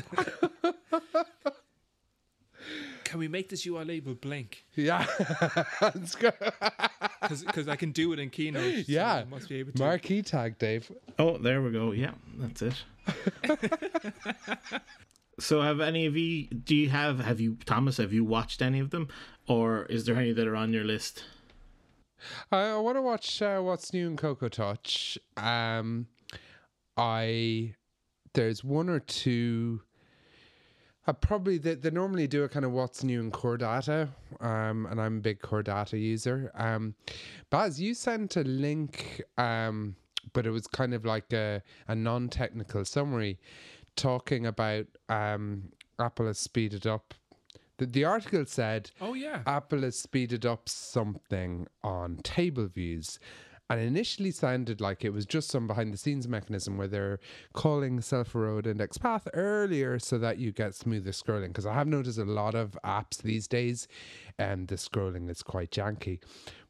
Can 3.13 3.19
we 3.19 3.29
make 3.29 3.51
this 3.51 3.67
UI 3.67 3.85
label 3.85 4.15
blink? 4.15 4.65
yeah, 4.75 5.05
it's 5.95 6.15
good. 6.15 6.33
Because 7.21 7.69
I 7.69 7.77
can 7.77 7.93
do 7.93 8.13
it 8.15 8.19
in 8.19 8.31
Keynote. 8.31 8.87
so 8.87 8.93
Yeah. 8.93 9.15
I 9.17 9.25
must 9.25 9.51
be 9.51 9.57
able 9.57 9.73
to. 9.73 9.79
Marquee 9.79 10.23
tag, 10.23 10.59
Dave. 10.59 10.91
Oh, 11.19 11.37
there 11.37 11.61
we 11.61 11.71
go. 11.71 11.93
Yeah, 11.93 12.13
that's 12.39 12.63
it. 12.63 12.75
so, 15.39 15.61
have 15.61 15.81
any 15.81 16.07
of 16.07 16.17
you? 16.17 16.47
Do 16.47 16.75
you 16.75 16.89
have? 16.89 17.21
Have 17.21 17.39
you, 17.39 17.59
Thomas? 17.67 17.99
Have 17.99 18.15
you 18.15 18.25
watched 18.25 18.63
any 18.63 18.81
of 18.81 18.91
them, 18.91 19.09
or 19.47 19.85
is 19.85 20.07
there 20.07 20.17
any 20.17 20.33
that 20.33 20.49
are 20.49 20.57
on 20.57 20.73
your 20.73 20.85
list? 20.85 21.25
I, 22.51 22.71
I 22.71 22.79
want 22.79 22.97
to 22.97 23.03
watch 23.03 23.43
uh, 23.43 23.61
what's 23.61 23.93
new 23.93 24.09
in 24.09 24.17
Cocoa 24.17 24.49
Touch. 24.49 25.19
Um, 25.37 26.07
I 26.97 27.75
there's 28.33 28.65
one 28.65 28.89
or 28.89 29.01
two. 29.01 29.83
Uh, 31.07 31.13
probably 31.13 31.59
they, 31.59 31.75
they 31.75 31.91
normally 31.91 32.29
do 32.29 32.45
a 32.45 32.49
kind 32.49 32.65
of 32.65 32.71
what's 32.71 33.03
new 33.03 33.21
in 33.21 33.31
core 33.31 33.57
data, 33.57 34.09
um, 34.41 34.87
and 34.91 35.01
I'm 35.01 35.17
a 35.19 35.21
big 35.21 35.41
core 35.43 35.63
data 35.63 35.99
user. 35.99 36.53
Um, 36.55 36.95
Baz, 37.51 37.81
you 37.81 37.93
sent 37.95 38.37
a 38.37 38.43
link, 38.45 39.21
um, 39.37 39.97
but 40.33 40.47
it 40.47 40.51
was 40.51 40.67
kind 40.69 40.95
of 40.95 41.05
like 41.05 41.33
a, 41.33 41.61
a 41.89 41.95
non-technical 41.97 42.85
summary, 42.85 43.41
talking 43.97 44.47
about 44.47 44.87
um, 45.09 45.73
Apple 45.99 46.27
has 46.27 46.39
speeded 46.39 46.87
up. 46.87 47.15
The, 47.79 47.87
the 47.87 48.05
article 48.05 48.45
said 48.47 48.93
Oh, 49.01 49.15
yeah. 49.15 49.43
Apple 49.47 49.83
has 49.83 49.99
speeded 49.99 50.47
up 50.47 50.69
something 50.69 51.67
on 51.83 52.19
table 52.23 52.69
views. 52.69 53.19
And 53.73 53.81
initially 53.81 54.33
sounded 54.33 54.83
like 54.83 55.03
it 55.03 55.15
was 55.15 55.25
just 55.25 55.49
some 55.49 55.67
behind 55.67 55.95
the 55.95 55.97
scenes 55.97 56.29
mechanism 56.29 56.77
where 56.77 56.89
they're 56.89 57.21
calling 57.55 58.03
cell 58.03 58.23
for 58.23 58.43
row 58.43 58.59
at 58.59 58.67
index 58.67 58.99
path 58.99 59.27
earlier 59.33 59.99
so 59.99 60.19
that 60.19 60.37
you 60.37 60.53
get 60.53 60.75
smoother 60.75 61.13
scrolling. 61.13 61.49
Because 61.49 61.65
I 61.65 61.73
have 61.73 61.87
noticed 61.87 62.19
a 62.19 62.27
lot 62.27 62.55
of 62.55 62.77
apps 62.85 63.23
these 63.23 63.49
days 63.49 63.89
and 64.39 64.69
the 64.69 64.75
scrolling 64.75 65.31
is 65.31 65.43
quite 65.43 65.71
janky. 65.71 66.21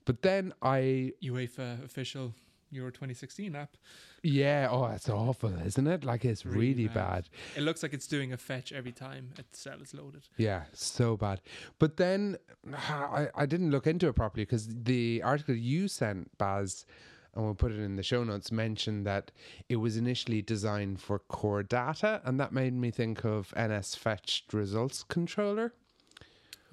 But 0.05 0.22
then 0.22 0.53
I, 0.62 1.11
UEFA 1.24 1.84
official 1.84 2.34
Euro 2.73 2.91
2016 2.91 3.55
app. 3.55 3.77
yeah, 4.23 4.68
oh, 4.70 4.87
it's 4.87 5.09
awful, 5.09 5.53
isn't 5.64 5.87
it? 5.87 6.05
Like 6.05 6.25
it's 6.25 6.45
Really 6.45 6.59
really, 6.75 6.89
bad. 6.89 6.95
bad. 6.95 7.29
It 7.57 7.62
looks 7.62 7.83
like 7.83 7.93
it's 7.95 8.07
doing 8.07 8.33
a 8.33 8.37
fetch 8.37 8.73
every 8.73 8.93
time 8.93 9.31
a 9.39 9.45
cell 9.53 9.81
is 9.81 9.95
loaded. 9.95 10.23
Yeah, 10.37 10.62
so 10.73 11.16
bad. 11.16 11.41
But 11.79 11.97
then 11.97 12.37
I, 12.75 13.29
I 13.35 13.47
didn't 13.47 13.70
look 13.70 13.87
into 13.87 14.09
it 14.09 14.14
properly 14.14 14.45
because 14.45 14.68
the 14.68 15.23
article 15.23 15.55
you 15.55 15.87
sent, 15.89 16.37
Baz, 16.39 16.87
and 17.35 17.45
we'll 17.45 17.55
put 17.55 17.73
it 17.73 17.79
in 17.79 17.97
the 17.97 18.03
show 18.03 18.25
notes, 18.25 18.53
mentioned 18.53 19.07
that 19.07 19.31
it 19.68 19.77
was 19.77 19.97
initially 19.97 20.43
designed 20.43 21.01
for 21.01 21.18
core 21.18 21.62
data, 21.62 22.20
and 22.25 22.39
that 22.41 22.53
made 22.53 22.75
me 22.75 22.91
think 22.91 23.25
of 23.25 23.55
NS 23.59 23.95
Fetched 23.95 24.53
Results 24.53 25.03
Controller, 25.03 25.73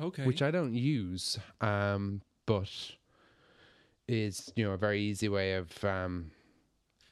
Okay. 0.02 0.26
which 0.26 0.41
I 0.41 0.52
don't 0.52 0.74
use, 0.76 1.38
um, 1.62 2.22
but 2.45 2.70
is 4.10 4.51
you 4.55 4.66
know 4.66 4.72
a 4.72 4.78
very 4.78 5.01
easy 5.01 5.30
way 5.30 5.53
of. 5.53 5.84
Um, 5.84 6.32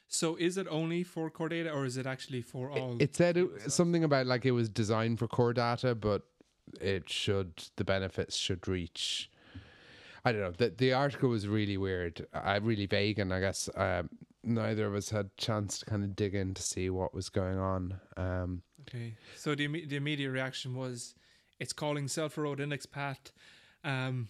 so 0.08 0.36
is 0.36 0.56
it 0.56 0.66
only 0.70 1.02
for 1.02 1.30
core 1.30 1.48
data 1.48 1.70
or 1.70 1.84
is 1.84 1.96
it 1.96 2.06
actually 2.06 2.42
for 2.42 2.70
all? 2.70 2.96
it 2.98 3.14
said 3.14 3.36
it, 3.36 3.70
something 3.70 4.04
about 4.04 4.26
like 4.26 4.46
it 4.46 4.52
was 4.52 4.68
designed 4.68 5.18
for 5.18 5.28
core 5.28 5.52
data, 5.52 5.94
but 5.94 6.22
it 6.80 7.08
should 7.08 7.64
the 7.76 7.84
benefits 7.84 8.36
should 8.36 8.66
reach. 8.66 9.30
I 10.24 10.32
don't 10.32 10.40
know. 10.40 10.50
The 10.50 10.70
the 10.70 10.92
article 10.92 11.28
was 11.30 11.46
really 11.46 11.76
weird, 11.76 12.26
uh, 12.34 12.60
really 12.62 12.86
vague, 12.86 13.18
and 13.18 13.32
I 13.32 13.40
guess 13.40 13.68
um, 13.76 14.10
neither 14.42 14.86
of 14.86 14.94
us 14.94 15.10
had 15.10 15.36
chance 15.36 15.78
to 15.78 15.86
kind 15.86 16.04
of 16.04 16.16
dig 16.16 16.34
in 16.34 16.54
to 16.54 16.62
see 16.62 16.90
what 16.90 17.14
was 17.14 17.28
going 17.28 17.58
on. 17.58 18.00
Um, 18.16 18.62
Okay. 18.88 19.14
So 19.36 19.54
the 19.54 19.66
the 19.86 19.96
immediate 19.96 20.30
reaction 20.30 20.74
was, 20.74 21.14
it's 21.60 21.72
calling 21.72 22.08
for 22.08 22.42
row 22.42 22.52
at 22.54 22.60
index 22.60 22.86
path, 22.86 23.32
um, 23.84 24.28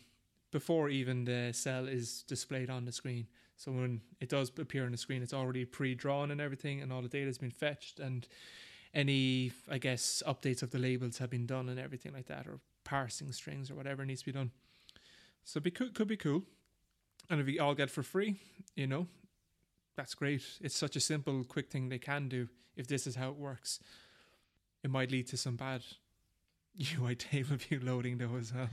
before 0.50 0.88
even 0.88 1.24
the 1.24 1.50
cell 1.52 1.86
is 1.86 2.22
displayed 2.22 2.70
on 2.70 2.84
the 2.84 2.92
screen. 2.92 3.26
So 3.56 3.72
when 3.72 4.00
it 4.20 4.28
does 4.28 4.50
appear 4.58 4.84
on 4.84 4.92
the 4.92 4.98
screen, 4.98 5.22
it's 5.22 5.34
already 5.34 5.64
pre-drawn 5.64 6.30
and 6.30 6.40
everything, 6.40 6.80
and 6.80 6.92
all 6.92 7.02
the 7.02 7.08
data 7.08 7.26
has 7.26 7.38
been 7.38 7.50
fetched, 7.50 7.98
and 7.98 8.26
any 8.94 9.52
I 9.70 9.78
guess 9.78 10.22
updates 10.26 10.62
of 10.62 10.70
the 10.70 10.78
labels 10.78 11.18
have 11.18 11.30
been 11.30 11.46
done 11.46 11.68
and 11.68 11.78
everything 11.78 12.12
like 12.12 12.26
that, 12.26 12.46
or 12.46 12.60
parsing 12.84 13.32
strings 13.32 13.70
or 13.70 13.74
whatever 13.74 14.04
needs 14.04 14.20
to 14.20 14.26
be 14.26 14.32
done. 14.32 14.52
So 15.44 15.60
be 15.60 15.70
cool, 15.70 15.90
could 15.90 16.08
be 16.08 16.16
cool, 16.16 16.44
and 17.28 17.40
if 17.40 17.46
we 17.46 17.58
all 17.58 17.74
get 17.74 17.90
for 17.90 18.02
free, 18.02 18.36
you 18.76 18.86
know, 18.86 19.06
that's 19.96 20.14
great. 20.14 20.42
It's 20.60 20.76
such 20.76 20.94
a 20.94 21.00
simple, 21.00 21.44
quick 21.44 21.70
thing 21.70 21.88
they 21.88 21.98
can 21.98 22.28
do 22.28 22.48
if 22.76 22.86
this 22.86 23.06
is 23.06 23.16
how 23.16 23.30
it 23.30 23.36
works 23.36 23.80
it 24.82 24.90
might 24.90 25.10
lead 25.10 25.26
to 25.28 25.36
some 25.36 25.56
bad 25.56 25.82
UI 26.98 27.14
table 27.14 27.56
view 27.56 27.80
loading 27.80 28.18
though 28.18 28.36
as 28.36 28.52
well. 28.52 28.68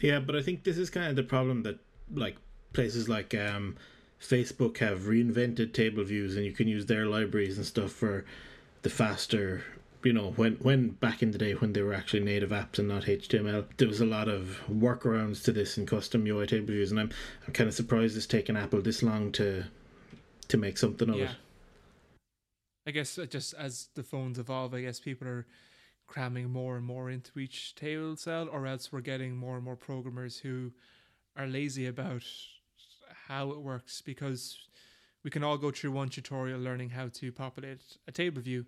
Yeah, 0.00 0.20
but 0.20 0.36
I 0.36 0.42
think 0.42 0.64
this 0.64 0.78
is 0.78 0.90
kind 0.90 1.08
of 1.08 1.16
the 1.16 1.22
problem 1.22 1.62
that 1.62 1.78
like 2.12 2.36
places 2.72 3.08
like 3.08 3.34
um, 3.34 3.76
Facebook 4.20 4.78
have 4.78 5.02
reinvented 5.02 5.72
table 5.72 6.04
views, 6.04 6.36
and 6.36 6.44
you 6.44 6.52
can 6.52 6.68
use 6.68 6.86
their 6.86 7.06
libraries 7.06 7.56
and 7.56 7.66
stuff 7.66 7.92
for 7.92 8.24
the 8.82 8.90
faster. 8.90 9.64
You 10.02 10.12
know, 10.12 10.32
when 10.36 10.54
when 10.56 10.90
back 10.90 11.22
in 11.22 11.30
the 11.30 11.38
day 11.38 11.52
when 11.52 11.72
they 11.72 11.82
were 11.82 11.94
actually 11.94 12.20
native 12.20 12.50
apps 12.50 12.78
and 12.78 12.88
not 12.88 13.04
HTML, 13.04 13.64
there 13.78 13.88
was 13.88 14.00
a 14.00 14.06
lot 14.06 14.28
of 14.28 14.60
workarounds 14.70 15.42
to 15.44 15.52
this 15.52 15.78
and 15.78 15.88
custom 15.88 16.26
UI 16.26 16.46
table 16.46 16.66
views, 16.66 16.90
and 16.90 17.00
I'm 17.00 17.10
I'm 17.46 17.52
kind 17.54 17.68
of 17.68 17.74
surprised 17.74 18.16
it's 18.16 18.26
taken 18.26 18.56
Apple 18.56 18.82
this 18.82 19.02
long 19.02 19.32
to 19.32 19.64
to 20.48 20.56
make 20.56 20.76
something 20.76 21.08
of 21.08 21.16
yeah. 21.16 21.24
it. 21.24 21.36
I 22.86 22.90
guess 22.90 23.18
uh, 23.18 23.24
just 23.24 23.54
as 23.54 23.88
the 23.94 24.02
phones 24.02 24.38
evolve, 24.38 24.74
I 24.74 24.82
guess 24.82 25.00
people 25.00 25.26
are 25.26 25.46
cramming 26.06 26.50
more 26.50 26.76
and 26.76 26.84
more 26.84 27.10
into 27.10 27.38
each 27.38 27.74
table 27.74 28.16
cell, 28.16 28.48
or 28.50 28.66
else 28.66 28.92
we're 28.92 29.00
getting 29.00 29.36
more 29.36 29.56
and 29.56 29.64
more 29.64 29.76
programmers 29.76 30.38
who 30.38 30.72
are 31.36 31.46
lazy 31.46 31.86
about 31.86 32.22
how 33.28 33.50
it 33.50 33.60
works 33.60 34.02
because 34.02 34.58
we 35.22 35.30
can 35.30 35.42
all 35.42 35.56
go 35.56 35.70
through 35.70 35.92
one 35.92 36.08
tutorial 36.08 36.60
learning 36.60 36.90
how 36.90 37.08
to 37.08 37.32
populate 37.32 37.80
a 38.06 38.12
table 38.12 38.42
view. 38.42 38.66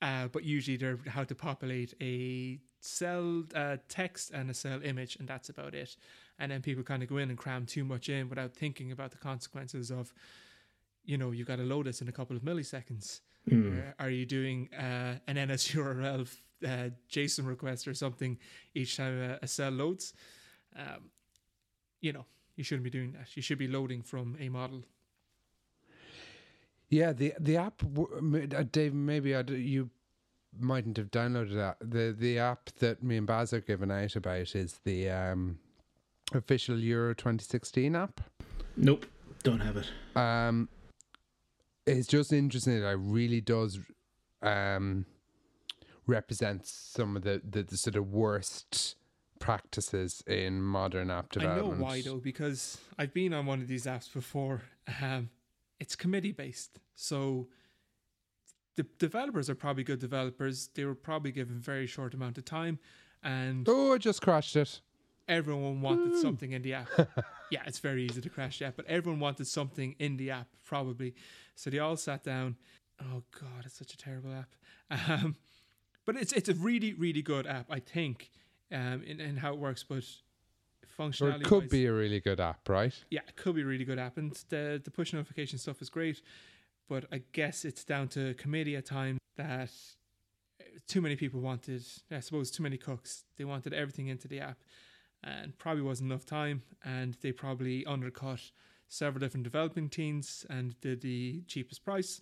Uh, 0.00 0.28
but 0.28 0.44
usually 0.44 0.76
they're 0.76 0.98
how 1.08 1.24
to 1.24 1.34
populate 1.34 1.94
a 2.00 2.58
cell 2.80 3.44
uh, 3.54 3.78
text 3.88 4.30
and 4.30 4.50
a 4.50 4.54
cell 4.54 4.80
image, 4.82 5.16
and 5.16 5.26
that's 5.26 5.48
about 5.48 5.74
it. 5.74 5.96
And 6.38 6.52
then 6.52 6.62
people 6.62 6.84
kind 6.84 7.02
of 7.02 7.08
go 7.08 7.16
in 7.16 7.30
and 7.30 7.38
cram 7.38 7.66
too 7.66 7.84
much 7.84 8.08
in 8.08 8.28
without 8.28 8.52
thinking 8.52 8.92
about 8.92 9.10
the 9.10 9.16
consequences 9.16 9.90
of, 9.90 10.12
you 11.04 11.16
know, 11.16 11.30
you've 11.30 11.48
got 11.48 11.56
to 11.56 11.62
load 11.62 11.86
this 11.86 12.02
in 12.02 12.08
a 12.08 12.12
couple 12.12 12.36
of 12.36 12.42
milliseconds. 12.42 13.20
Mm. 13.50 13.78
Or 13.78 13.94
are 13.98 14.10
you 14.10 14.24
doing 14.26 14.68
uh, 14.72 15.16
an 15.26 15.36
NSURL 15.36 16.28
uh, 16.66 16.88
JSON 17.10 17.46
request 17.46 17.86
or 17.86 17.94
something 17.94 18.38
each 18.74 18.96
time 18.96 19.20
a, 19.20 19.38
a 19.42 19.46
cell 19.46 19.70
loads? 19.70 20.14
Um, 20.76 21.10
you 22.00 22.12
know, 22.12 22.24
you 22.56 22.64
shouldn't 22.64 22.84
be 22.84 22.90
doing 22.90 23.12
that. 23.12 23.36
You 23.36 23.42
should 23.42 23.58
be 23.58 23.68
loading 23.68 24.02
from 24.02 24.36
a 24.40 24.48
model. 24.48 24.82
yeah, 26.88 27.12
the 27.12 27.34
the 27.40 27.56
app, 27.56 27.78
w- 27.78 28.08
m- 28.18 28.48
uh, 28.56 28.62
Dave. 28.70 28.94
Maybe 28.94 29.34
I 29.34 29.42
d- 29.42 29.56
you 29.56 29.90
mightn't 30.58 30.96
have 30.96 31.10
downloaded 31.10 31.54
that. 31.54 31.76
the 31.80 32.14
The 32.16 32.38
app 32.38 32.70
that 32.78 33.02
me 33.02 33.16
and 33.16 33.26
Baz 33.26 33.52
are 33.52 33.60
giving 33.60 33.90
out 33.90 34.14
about 34.16 34.54
is 34.54 34.80
the 34.84 35.10
um, 35.10 35.58
official 36.32 36.78
Euro 36.78 37.14
2016 37.14 37.96
app. 37.96 38.20
Nope, 38.76 39.06
don't 39.42 39.60
have 39.60 39.76
it. 39.76 39.90
um 40.16 40.68
it's 41.86 42.08
just 42.08 42.32
interesting 42.32 42.80
that 42.80 42.90
it 42.90 42.98
really 43.00 43.40
does 43.40 43.78
um 44.42 45.06
represent 46.06 46.66
some 46.66 47.16
of 47.16 47.22
the, 47.22 47.40
the, 47.48 47.62
the 47.62 47.76
sort 47.76 47.96
of 47.96 48.06
worst 48.08 48.96
practices 49.40 50.22
in 50.26 50.60
modern 50.60 51.10
app 51.10 51.30
development. 51.30 51.66
I 51.66 51.78
know 51.78 51.82
why 51.82 52.02
though, 52.02 52.18
because 52.18 52.78
I've 52.98 53.14
been 53.14 53.32
on 53.32 53.46
one 53.46 53.60
of 53.62 53.68
these 53.68 53.86
apps 53.86 54.12
before. 54.12 54.62
Um, 55.02 55.30
it's 55.80 55.96
committee 55.96 56.32
based, 56.32 56.78
so 56.94 57.48
the 58.76 58.84
developers 58.98 59.48
are 59.48 59.54
probably 59.54 59.84
good 59.84 59.98
developers. 59.98 60.68
They 60.74 60.84
were 60.84 60.94
probably 60.94 61.32
given 61.32 61.58
very 61.60 61.86
short 61.86 62.12
amount 62.14 62.38
of 62.38 62.44
time, 62.44 62.78
and 63.22 63.66
Oh, 63.68 63.94
I 63.94 63.98
just 63.98 64.20
crashed 64.22 64.56
it. 64.56 64.80
Everyone 65.28 65.80
wanted 65.80 66.16
something 66.20 66.52
in 66.52 66.62
the 66.62 66.74
app. 66.74 66.88
yeah, 67.50 67.62
it's 67.66 67.78
very 67.78 68.04
easy 68.04 68.20
to 68.20 68.28
crash 68.28 68.58
the 68.58 68.66
app, 68.66 68.76
but 68.76 68.86
everyone 68.86 69.20
wanted 69.20 69.46
something 69.46 69.94
in 69.98 70.16
the 70.16 70.30
app 70.30 70.48
probably. 70.64 71.14
So 71.54 71.70
they 71.70 71.78
all 71.78 71.96
sat 71.96 72.24
down. 72.24 72.56
Oh 73.00 73.22
god, 73.40 73.64
it's 73.64 73.78
such 73.78 73.94
a 73.94 73.96
terrible 73.96 74.32
app. 74.32 74.54
Um, 75.08 75.36
but 76.04 76.16
it's 76.16 76.32
it's 76.32 76.48
a 76.48 76.54
really 76.54 76.92
really 76.92 77.22
good 77.22 77.46
app, 77.46 77.66
I 77.70 77.80
think, 77.80 78.30
um, 78.72 79.02
in, 79.06 79.20
in 79.20 79.36
how 79.36 79.52
it 79.52 79.58
works. 79.58 79.82
But 79.82 80.04
Or 80.98 81.06
functionality, 81.08 81.40
it 81.40 81.44
could 81.44 81.68
be 81.68 81.86
a 81.86 81.92
really 81.92 82.20
good 82.20 82.40
app, 82.40 82.68
right? 82.68 82.94
yeah, 83.10 83.20
it 83.26 83.36
could 83.36 83.54
be 83.56 83.62
a 83.62 83.66
really 83.66 83.84
good 83.84 83.98
app, 83.98 84.16
and 84.18 84.32
the 84.50 84.80
the 84.84 84.90
push 84.90 85.12
notification 85.12 85.58
stuff 85.58 85.80
is 85.82 85.90
great. 85.90 86.20
But 86.88 87.06
I 87.10 87.22
guess 87.32 87.64
it's 87.64 87.82
down 87.82 88.08
to 88.08 88.34
committee 88.34 88.76
at 88.76 88.84
times 88.84 89.18
that 89.36 89.70
too 90.86 91.00
many 91.00 91.16
people 91.16 91.40
wanted. 91.40 91.82
I 92.10 92.20
suppose 92.20 92.50
too 92.50 92.62
many 92.62 92.76
cooks. 92.76 93.24
They 93.36 93.44
wanted 93.44 93.72
everything 93.72 94.08
into 94.08 94.28
the 94.28 94.40
app, 94.40 94.58
and 95.24 95.56
probably 95.58 95.82
wasn't 95.82 96.10
enough 96.10 96.26
time. 96.26 96.62
And 96.84 97.16
they 97.20 97.32
probably 97.32 97.84
undercut 97.86 98.40
several 98.88 99.20
different 99.20 99.44
developing 99.44 99.88
teams 99.88 100.44
and 100.48 100.78
did 100.80 101.00
the 101.00 101.42
cheapest 101.46 101.84
price. 101.84 102.20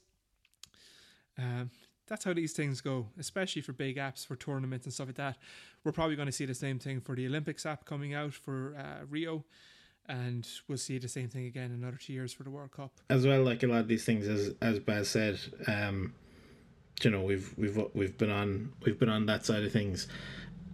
Um, 1.38 1.70
that's 2.06 2.24
how 2.24 2.32
these 2.32 2.52
things 2.52 2.80
go, 2.80 3.08
especially 3.18 3.62
for 3.62 3.72
big 3.72 3.96
apps 3.96 4.26
for 4.26 4.36
tournaments 4.36 4.86
and 4.86 4.92
stuff 4.92 5.08
like 5.08 5.16
that. 5.16 5.38
We're 5.84 5.92
probably 5.92 6.16
going 6.16 6.26
to 6.26 6.32
see 6.32 6.44
the 6.46 6.54
same 6.54 6.78
thing 6.78 7.00
for 7.00 7.14
the 7.16 7.26
Olympics 7.26 7.64
app 7.66 7.84
coming 7.84 8.14
out 8.14 8.34
for 8.34 8.76
uh, 8.78 9.04
Rio, 9.08 9.44
and 10.06 10.46
we'll 10.68 10.78
see 10.78 10.98
the 10.98 11.08
same 11.08 11.28
thing 11.28 11.46
again 11.46 11.66
in 11.72 11.82
another 11.82 11.96
two 11.96 12.12
years 12.12 12.32
for 12.32 12.42
the 12.42 12.50
World 12.50 12.72
Cup. 12.72 12.92
as 13.08 13.26
well 13.26 13.42
like 13.42 13.62
a 13.62 13.66
lot 13.66 13.80
of 13.80 13.88
these 13.88 14.04
things 14.04 14.26
as 14.26 14.52
as 14.60 14.78
Baz 14.80 15.08
said 15.08 15.38
um 15.68 16.12
you 17.02 17.10
know 17.10 17.22
we've 17.22 17.56
we've 17.56 17.80
we've 17.94 18.18
been 18.18 18.30
on 18.30 18.72
we've 18.84 18.98
been 18.98 19.08
on 19.08 19.26
that 19.26 19.46
side 19.46 19.62
of 19.62 19.72
things 19.72 20.08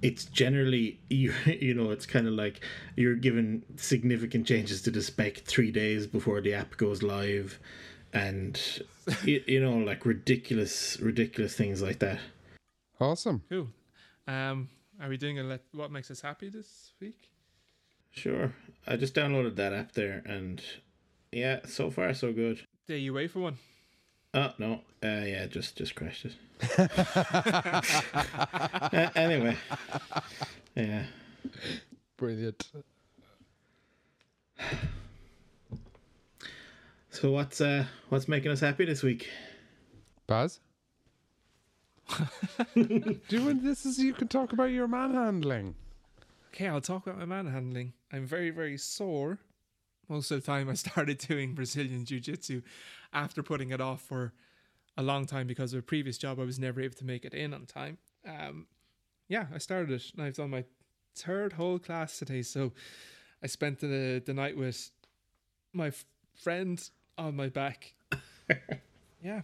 it's 0.03 0.25
generally 0.27 0.99
you 1.11 1.33
you 1.47 1.75
know 1.75 1.91
it's 1.91 2.07
kind 2.07 2.27
of 2.27 2.35
like 2.35 2.61
you're 2.97 3.15
given 3.17 3.63
significant 3.77 4.47
changes 4.47 4.83
to 4.83 4.91
the 4.91 5.03
spec 5.03 5.39
3 5.39 5.71
days 5.71 6.07
before 6.07 6.41
the 6.41 6.55
app 6.55 6.77
goes 6.77 7.03
live 7.03 7.59
and 8.13 8.83
you, 9.25 9.43
you 9.47 9.61
know 9.61 9.77
like 9.79 10.05
ridiculous 10.07 10.99
ridiculous 11.01 11.55
things 11.55 11.83
like 11.83 11.99
that 12.01 12.19
Awesome. 13.01 13.43
Cool. 13.49 13.69
Um, 14.27 14.69
are 15.01 15.09
we 15.09 15.17
doing 15.17 15.39
a 15.39 15.45
let 15.45 15.63
what 15.73 15.93
makes 15.93 16.11
us 16.11 16.21
happy 16.21 16.49
this 16.49 16.93
week? 17.01 17.31
sure 18.11 18.53
i 18.87 18.97
just 18.97 19.15
downloaded 19.15 19.55
that 19.57 19.73
app 19.73 19.93
there 19.93 20.23
and 20.27 20.61
yeah 21.31 21.61
so 21.67 21.91
far 21.91 22.13
so 22.15 22.33
good 22.33 22.67
There 22.89 22.97
you 22.97 23.13
wait 23.15 23.31
for 23.31 23.41
one. 23.41 23.59
Oh 24.39 24.53
no, 24.57 24.73
uh, 25.03 25.25
yeah, 25.27 25.47
just 25.47 25.77
just 25.77 25.97
crashed 25.97 26.27
it. 26.27 26.35
Uh, 28.91 29.11
anyway, 29.17 29.57
yeah. 30.77 31.05
Brilliant. 32.17 32.71
So 37.11 37.33
what's 37.33 37.61
uh 37.61 37.85
what's 38.11 38.29
making 38.29 38.53
us 38.53 38.61
happy 38.61 38.85
this 38.85 39.03
week? 39.03 39.29
Baz? 40.29 40.61
Doing 42.75 43.63
this 43.63 43.85
is 43.85 43.99
you 43.99 44.15
can 44.15 44.29
talk 44.29 44.53
about 44.53 44.71
your 44.71 44.87
manhandling. 44.87 45.75
Okay, 46.55 46.69
I'll 46.69 46.81
talk 46.81 47.09
about 47.09 47.19
my 47.19 47.25
manhandling. 47.25 47.93
I'm 48.13 48.25
very, 48.25 48.51
very 48.51 48.79
sore. 48.79 49.41
Most 50.09 50.31
of 50.31 50.41
the 50.41 50.47
time, 50.47 50.69
I 50.71 50.75
started 50.75 51.19
doing 51.29 51.55
Brazilian 51.55 52.05
Jiu 52.05 52.21
Jitsu 52.21 52.63
after 53.13 53.43
putting 53.43 53.71
it 53.71 53.81
off 53.81 54.03
for 54.03 54.33
a 54.97 55.03
long 55.03 55.27
time 55.27 55.47
because 55.47 55.73
of 55.73 55.79
a 55.79 55.83
previous 55.83 56.19
job. 56.19 56.41
I 56.41 56.45
was 56.45 56.59
never 56.59 56.81
able 56.81 56.97
to 56.97 57.05
make 57.05 57.25
it 57.25 57.35
in 57.35 57.55
on 57.55 57.67
time. 57.67 57.99
Um, 58.27 58.67
yeah, 59.29 59.47
I 59.55 59.59
started 59.59 59.91
it 59.91 60.05
and 60.17 60.25
I've 60.25 60.35
done 60.35 60.51
my 60.51 60.65
third 61.15 61.55
whole 61.55 61.79
class 61.79 62.19
today. 62.19 62.43
So 62.43 62.73
I 63.43 63.47
spent 63.47 63.81
the, 63.81 64.23
the 64.25 64.35
night 64.35 64.57
with 64.57 64.91
my 65.73 65.89
f- 65.89 66.05
friend 66.35 66.83
on 67.17 67.37
my 67.37 67.49
back. 67.49 67.95
yeah. 69.23 69.43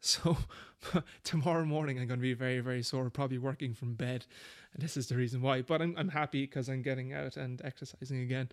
So 0.00 0.36
tomorrow 1.24 1.64
morning 1.64 1.98
I'm 1.98 2.06
going 2.06 2.20
to 2.20 2.22
be 2.22 2.34
very, 2.34 2.60
very 2.60 2.82
sore, 2.82 3.10
probably 3.10 3.38
working 3.38 3.74
from 3.74 3.94
bed, 3.94 4.24
and 4.72 4.82
this 4.82 4.96
is 4.96 5.08
the 5.08 5.16
reason 5.16 5.42
why. 5.42 5.62
But 5.62 5.82
I'm 5.82 5.94
I'm 5.98 6.08
happy 6.08 6.46
because 6.46 6.68
I'm 6.68 6.82
getting 6.82 7.12
out 7.12 7.36
and 7.36 7.60
exercising 7.62 8.22
again, 8.22 8.48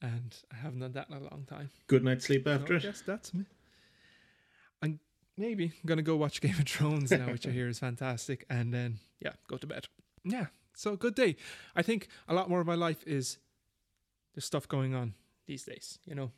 and 0.00 0.36
I 0.52 0.56
haven't 0.56 0.80
done 0.80 0.92
that 0.92 1.08
in 1.10 1.16
a 1.16 1.20
long 1.20 1.46
time. 1.48 1.70
Good 1.88 2.04
night's 2.04 2.26
sleep 2.26 2.46
after 2.46 2.66
so 2.68 2.74
it. 2.74 2.84
Yes, 2.84 3.02
that's 3.04 3.34
me. 3.34 3.44
I'm 5.36 5.44
maybe 5.44 5.72
gonna 5.84 6.02
go 6.02 6.16
watch 6.16 6.40
Game 6.42 6.56
of 6.58 6.66
Thrones 6.66 7.10
now, 7.10 7.26
which 7.30 7.46
I 7.46 7.50
hear 7.50 7.68
is 7.68 7.78
fantastic, 7.78 8.44
and 8.48 8.72
then 8.72 8.98
yeah, 9.20 9.32
go 9.48 9.56
to 9.56 9.66
bed. 9.66 9.86
Yeah, 10.24 10.46
so 10.74 10.96
good 10.96 11.14
day. 11.14 11.36
I 11.76 11.82
think 11.82 12.08
a 12.28 12.34
lot 12.34 12.48
more 12.48 12.60
of 12.60 12.66
my 12.66 12.74
life 12.74 13.02
is 13.06 13.38
there's 14.34 14.44
stuff 14.44 14.66
going 14.68 14.94
on 14.94 15.14
these 15.46 15.64
days. 15.64 15.98
You 16.04 16.14
know, 16.14 16.32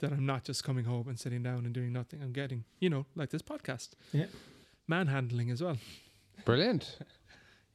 that 0.00 0.12
I'm 0.12 0.26
not 0.26 0.44
just 0.44 0.64
coming 0.64 0.84
home 0.84 1.08
and 1.08 1.18
sitting 1.18 1.42
down 1.42 1.64
and 1.64 1.72
doing 1.72 1.92
nothing. 1.92 2.20
I'm 2.22 2.32
getting, 2.32 2.64
you 2.80 2.90
know, 2.90 3.06
like 3.14 3.30
this 3.30 3.42
podcast. 3.42 3.90
Yeah. 4.12 4.26
Manhandling 4.90 5.50
as 5.50 5.62
well. 5.62 5.78
Brilliant. 6.44 6.98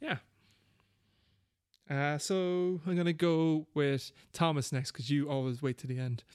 Yeah. 0.02 0.18
Uh, 1.90 2.18
so 2.18 2.82
I'm 2.86 2.98
gonna 2.98 3.14
go 3.14 3.68
with 3.74 4.12
Thomas 4.34 4.74
next 4.74 4.92
because 4.92 5.10
you 5.10 5.30
always 5.30 5.62
wait 5.62 5.78
to 5.78 5.88
the 5.88 5.98
end. 5.98 6.26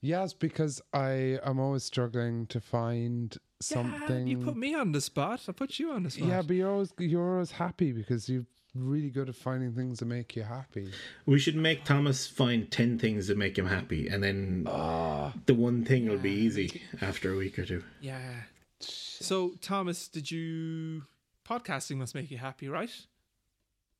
Yes, 0.00 0.32
because 0.32 0.80
I 0.94 1.38
am 1.44 1.58
always 1.60 1.84
struggling 1.84 2.46
to 2.46 2.60
find 2.60 3.36
something. 3.60 4.26
Yeah, 4.26 4.36
you 4.36 4.38
put 4.38 4.56
me 4.56 4.74
on 4.74 4.92
the 4.92 5.00
spot. 5.00 5.42
I 5.48 5.52
put 5.52 5.78
you 5.78 5.92
on 5.92 6.02
the 6.04 6.10
spot. 6.10 6.28
Yeah, 6.28 6.42
but 6.42 6.56
you're 6.56 6.70
always 6.70 6.92
you're 6.98 7.34
always 7.34 7.52
happy 7.52 7.92
because 7.92 8.28
you're 8.28 8.46
really 8.74 9.10
good 9.10 9.28
at 9.28 9.34
finding 9.34 9.72
things 9.72 9.98
that 9.98 10.06
make 10.06 10.36
you 10.36 10.42
happy. 10.42 10.90
We 11.26 11.38
should 11.38 11.56
make 11.56 11.84
Thomas 11.84 12.26
find 12.26 12.70
10 12.70 12.98
things 12.98 13.26
that 13.26 13.36
make 13.36 13.58
him 13.58 13.66
happy, 13.66 14.08
and 14.08 14.22
then 14.22 14.66
ah. 14.68 15.32
the 15.46 15.54
one 15.54 15.84
thing 15.84 16.08
will 16.08 16.18
be 16.18 16.30
easy 16.30 16.82
after 17.00 17.32
a 17.32 17.36
week 17.36 17.58
or 17.58 17.64
two. 17.64 17.82
Yeah. 18.00 18.42
So 18.80 19.54
Thomas, 19.60 20.08
did 20.08 20.30
you 20.30 21.02
podcasting 21.48 21.96
must 21.96 22.14
make 22.14 22.30
you 22.30 22.38
happy, 22.38 22.68
right? 22.68 22.90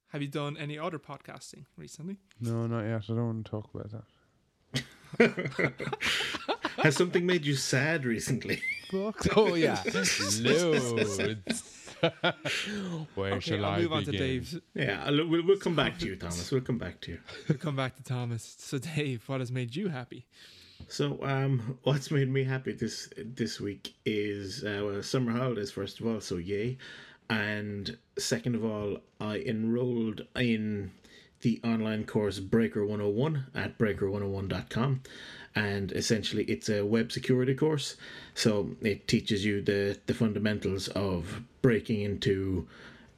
Have 0.08 0.22
you 0.22 0.28
done 0.28 0.56
any 0.56 0.78
other 0.78 0.98
podcasting 0.98 1.66
recently? 1.76 2.16
No, 2.40 2.66
not 2.66 2.82
yet. 2.82 3.04
I 3.08 3.14
don't 3.14 3.26
want 3.26 3.44
to 3.44 3.50
talk 3.50 3.70
about 3.72 4.04
that. 5.20 6.46
Has 6.82 6.96
something 6.96 7.24
made 7.26 7.44
you 7.46 7.54
sad 7.54 8.04
recently? 8.04 8.60
Oh 9.36 9.54
yeah, 9.54 9.80
loads. 10.40 11.86
Where 13.14 13.32
Okay, 13.34 13.40
shall 13.40 13.64
I'll 13.64 13.72
I 13.74 13.78
move 13.82 13.92
on 13.92 14.04
to 14.04 14.10
begin? 14.10 14.26
Dave. 14.26 14.60
yeah, 14.74 15.02
I'll- 15.06 15.28
we'll, 15.28 15.46
we'll 15.46 15.58
come 15.58 15.76
back 15.76 15.96
to 16.00 16.06
you, 16.06 16.16
Thomas. 16.16 16.50
We'll 16.50 16.62
come 16.62 16.78
back 16.78 17.00
to 17.02 17.12
you. 17.12 17.20
We'll 17.48 17.58
come 17.58 17.76
back 17.76 17.94
to 17.96 18.02
Thomas. 18.02 18.56
So 18.58 18.78
Dave, 18.78 19.22
what 19.28 19.38
has 19.38 19.52
made 19.52 19.76
you 19.76 19.90
happy? 19.90 20.26
So, 20.88 21.20
um, 21.22 21.78
what's 21.84 22.10
made 22.10 22.28
me 22.30 22.42
happy 22.42 22.72
this 22.72 23.08
this 23.16 23.60
week 23.60 23.94
is 24.04 24.64
uh, 24.64 25.00
summer 25.02 25.30
holidays. 25.32 25.70
First 25.70 26.00
of 26.00 26.06
all, 26.06 26.20
so 26.20 26.36
yay, 26.38 26.78
and 27.28 27.96
second 28.18 28.56
of 28.56 28.64
all, 28.64 28.98
I 29.20 29.36
enrolled 29.46 30.22
in 30.34 30.90
the 31.42 31.60
online 31.62 32.04
course 32.04 32.38
Breaker 32.40 32.84
101 32.84 33.46
at 33.54 33.78
breaker101.com. 33.78 35.02
And 35.54 35.90
essentially, 35.92 36.44
it's 36.44 36.68
a 36.68 36.84
web 36.84 37.10
security 37.10 37.54
course. 37.54 37.96
So 38.34 38.70
it 38.82 39.08
teaches 39.08 39.44
you 39.44 39.60
the, 39.60 39.98
the 40.06 40.14
fundamentals 40.14 40.88
of 40.88 41.42
breaking 41.60 42.02
into 42.02 42.68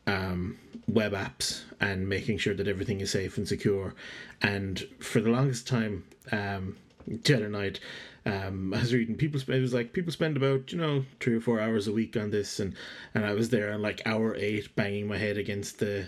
um, 0.07 0.59
web 0.89 1.13
apps 1.13 1.63
and 1.81 2.09
making 2.09 2.39
sure 2.39 2.55
that 2.55 2.69
everything 2.69 3.01
is 3.01 3.11
safe 3.11 3.37
and 3.37 3.47
secure. 3.47 3.95
And 4.41 4.81
for 4.99 5.21
the 5.21 5.31
longest 5.31 5.67
time, 5.67 6.05
um, 6.31 6.77
the 7.07 7.49
night, 7.49 7.81
um, 8.25 8.73
I 8.75 8.81
was 8.81 8.95
reading 8.95 9.17
people. 9.17 9.41
Spend, 9.41 9.59
it 9.59 9.63
was 9.63 9.75
like 9.75 9.93
people 9.93 10.13
spend 10.13 10.37
about 10.37 10.73
you 10.73 10.79
know 10.79 11.05
three 11.21 11.35
or 11.35 11.41
four 11.41 11.61
hours 11.61 11.89
a 11.89 11.93
week 11.93 12.17
on 12.17 12.31
this, 12.31 12.61
and 12.61 12.75
and 13.15 13.25
I 13.25 13.33
was 13.33 13.51
there 13.51 13.73
on 13.73 13.83
like 13.83 14.01
hour 14.07 14.35
eight, 14.37 14.75
banging 14.77 15.09
my 15.09 15.19
head 15.19 15.37
against 15.37 15.81
the 15.81 16.07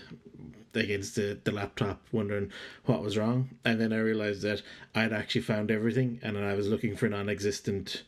against 0.75 1.15
the, 1.15 1.39
the 1.43 1.51
laptop, 1.51 2.01
wondering 2.11 2.51
what 2.85 3.01
was 3.01 3.17
wrong. 3.17 3.49
And 3.63 3.79
then 3.79 3.93
I 3.93 3.97
realized 3.97 4.41
that 4.43 4.61
I'd 4.93 5.13
actually 5.13 5.41
found 5.41 5.71
everything, 5.71 6.19
and 6.21 6.37
I 6.37 6.53
was 6.53 6.67
looking 6.67 6.95
for 6.95 7.07
non-existent 7.09 8.03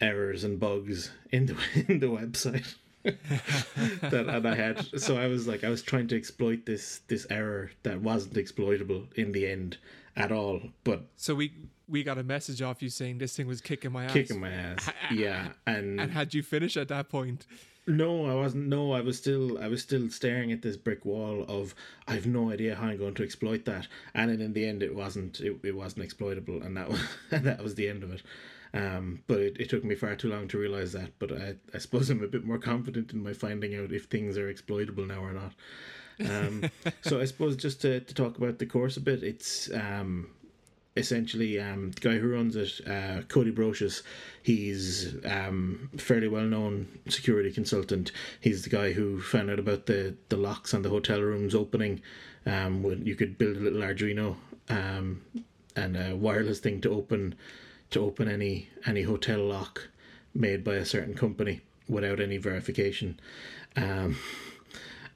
errors 0.00 0.44
and 0.44 0.58
bugs 0.58 1.10
in 1.30 1.46
the 1.46 1.56
in 1.88 2.00
the 2.00 2.06
website. 2.06 2.74
that 3.02 4.26
and 4.28 4.46
I 4.46 4.54
had 4.54 5.00
so 5.00 5.16
I 5.16 5.26
was 5.26 5.48
like 5.48 5.64
I 5.64 5.70
was 5.70 5.80
trying 5.82 6.08
to 6.08 6.16
exploit 6.16 6.66
this 6.66 7.00
this 7.08 7.26
error 7.30 7.70
that 7.82 8.02
wasn't 8.02 8.36
exploitable 8.36 9.04
in 9.16 9.32
the 9.32 9.46
end 9.46 9.78
at 10.16 10.30
all, 10.30 10.60
but 10.84 11.04
So 11.16 11.34
we 11.34 11.52
we 11.88 12.02
got 12.02 12.18
a 12.18 12.22
message 12.22 12.60
off 12.60 12.82
you 12.82 12.88
saying 12.90 13.18
this 13.18 13.34
thing 13.36 13.46
was 13.46 13.60
kicking 13.60 13.92
my 13.92 14.04
ass. 14.04 14.12
kicking 14.12 14.40
my 14.40 14.50
ass. 14.50 14.90
Yeah, 15.10 15.48
and 15.66 15.98
And 15.98 16.12
had 16.12 16.34
you 16.34 16.42
finished 16.42 16.76
at 16.76 16.88
that 16.88 17.08
point? 17.08 17.46
No, 17.86 18.26
I 18.26 18.34
wasn't. 18.34 18.68
No, 18.68 18.92
I 18.92 19.00
was 19.00 19.16
still. 19.16 19.58
I 19.58 19.68
was 19.68 19.82
still 19.82 20.10
staring 20.10 20.52
at 20.52 20.62
this 20.62 20.76
brick 20.76 21.04
wall 21.04 21.44
of. 21.48 21.74
I 22.06 22.14
have 22.14 22.26
no 22.26 22.50
idea 22.50 22.74
how 22.74 22.88
I'm 22.88 22.98
going 22.98 23.14
to 23.14 23.24
exploit 23.24 23.64
that, 23.64 23.86
and 24.14 24.30
then 24.30 24.40
in 24.40 24.52
the 24.52 24.66
end, 24.66 24.82
it 24.82 24.94
wasn't. 24.94 25.40
It, 25.40 25.58
it 25.62 25.74
wasn't 25.74 26.04
exploitable, 26.04 26.62
and 26.62 26.76
that 26.76 26.88
was 26.88 27.00
that 27.30 27.62
was 27.62 27.74
the 27.74 27.88
end 27.88 28.02
of 28.02 28.12
it. 28.12 28.22
Um, 28.72 29.22
but 29.26 29.40
it, 29.40 29.56
it 29.58 29.68
took 29.68 29.82
me 29.82 29.94
far 29.94 30.14
too 30.14 30.30
long 30.30 30.46
to 30.48 30.58
realize 30.58 30.92
that. 30.92 31.18
But 31.18 31.32
I, 31.32 31.54
I 31.74 31.78
suppose 31.78 32.10
I'm 32.10 32.22
a 32.22 32.28
bit 32.28 32.44
more 32.44 32.58
confident 32.58 33.12
in 33.12 33.22
my 33.22 33.32
finding 33.32 33.74
out 33.74 33.92
if 33.92 34.04
things 34.04 34.38
are 34.38 34.48
exploitable 34.48 35.06
now 35.06 35.24
or 35.24 35.32
not. 35.32 35.52
Um, 36.20 36.70
so 37.02 37.20
I 37.20 37.24
suppose 37.24 37.56
just 37.56 37.80
to, 37.82 38.00
to 38.00 38.14
talk 38.14 38.38
about 38.38 38.58
the 38.58 38.66
course 38.66 38.96
a 38.96 39.00
bit, 39.00 39.22
it's 39.22 39.70
um, 39.72 40.28
essentially 40.96 41.60
um, 41.60 41.92
the 41.92 42.00
guy 42.00 42.18
who 42.18 42.32
runs 42.32 42.56
it, 42.56 42.80
uh, 42.86 43.22
Cody 43.28 43.52
Brocious. 43.52 44.02
He's 44.42 45.14
um, 45.24 45.90
fairly 45.96 46.28
well 46.28 46.44
known 46.44 46.88
security 47.08 47.52
consultant. 47.52 48.12
He's 48.40 48.62
the 48.62 48.70
guy 48.70 48.92
who 48.92 49.20
found 49.20 49.50
out 49.50 49.58
about 49.58 49.86
the, 49.86 50.16
the 50.28 50.36
locks 50.36 50.74
on 50.74 50.82
the 50.82 50.90
hotel 50.90 51.20
rooms 51.20 51.54
opening. 51.54 52.02
Um, 52.46 52.82
when 52.82 53.04
you 53.04 53.16
could 53.16 53.36
build 53.36 53.58
a 53.58 53.60
little 53.60 53.82
Arduino 53.82 54.36
um, 54.70 55.22
and 55.76 55.96
a 55.96 56.16
wireless 56.16 56.58
thing 56.58 56.80
to 56.80 56.90
open 56.90 57.34
to 57.90 58.00
open 58.00 58.30
any 58.30 58.70
any 58.86 59.02
hotel 59.02 59.40
lock 59.40 59.88
made 60.34 60.64
by 60.64 60.76
a 60.76 60.86
certain 60.86 61.14
company 61.14 61.60
without 61.88 62.18
any 62.20 62.38
verification. 62.38 63.20
Um, 63.76 64.16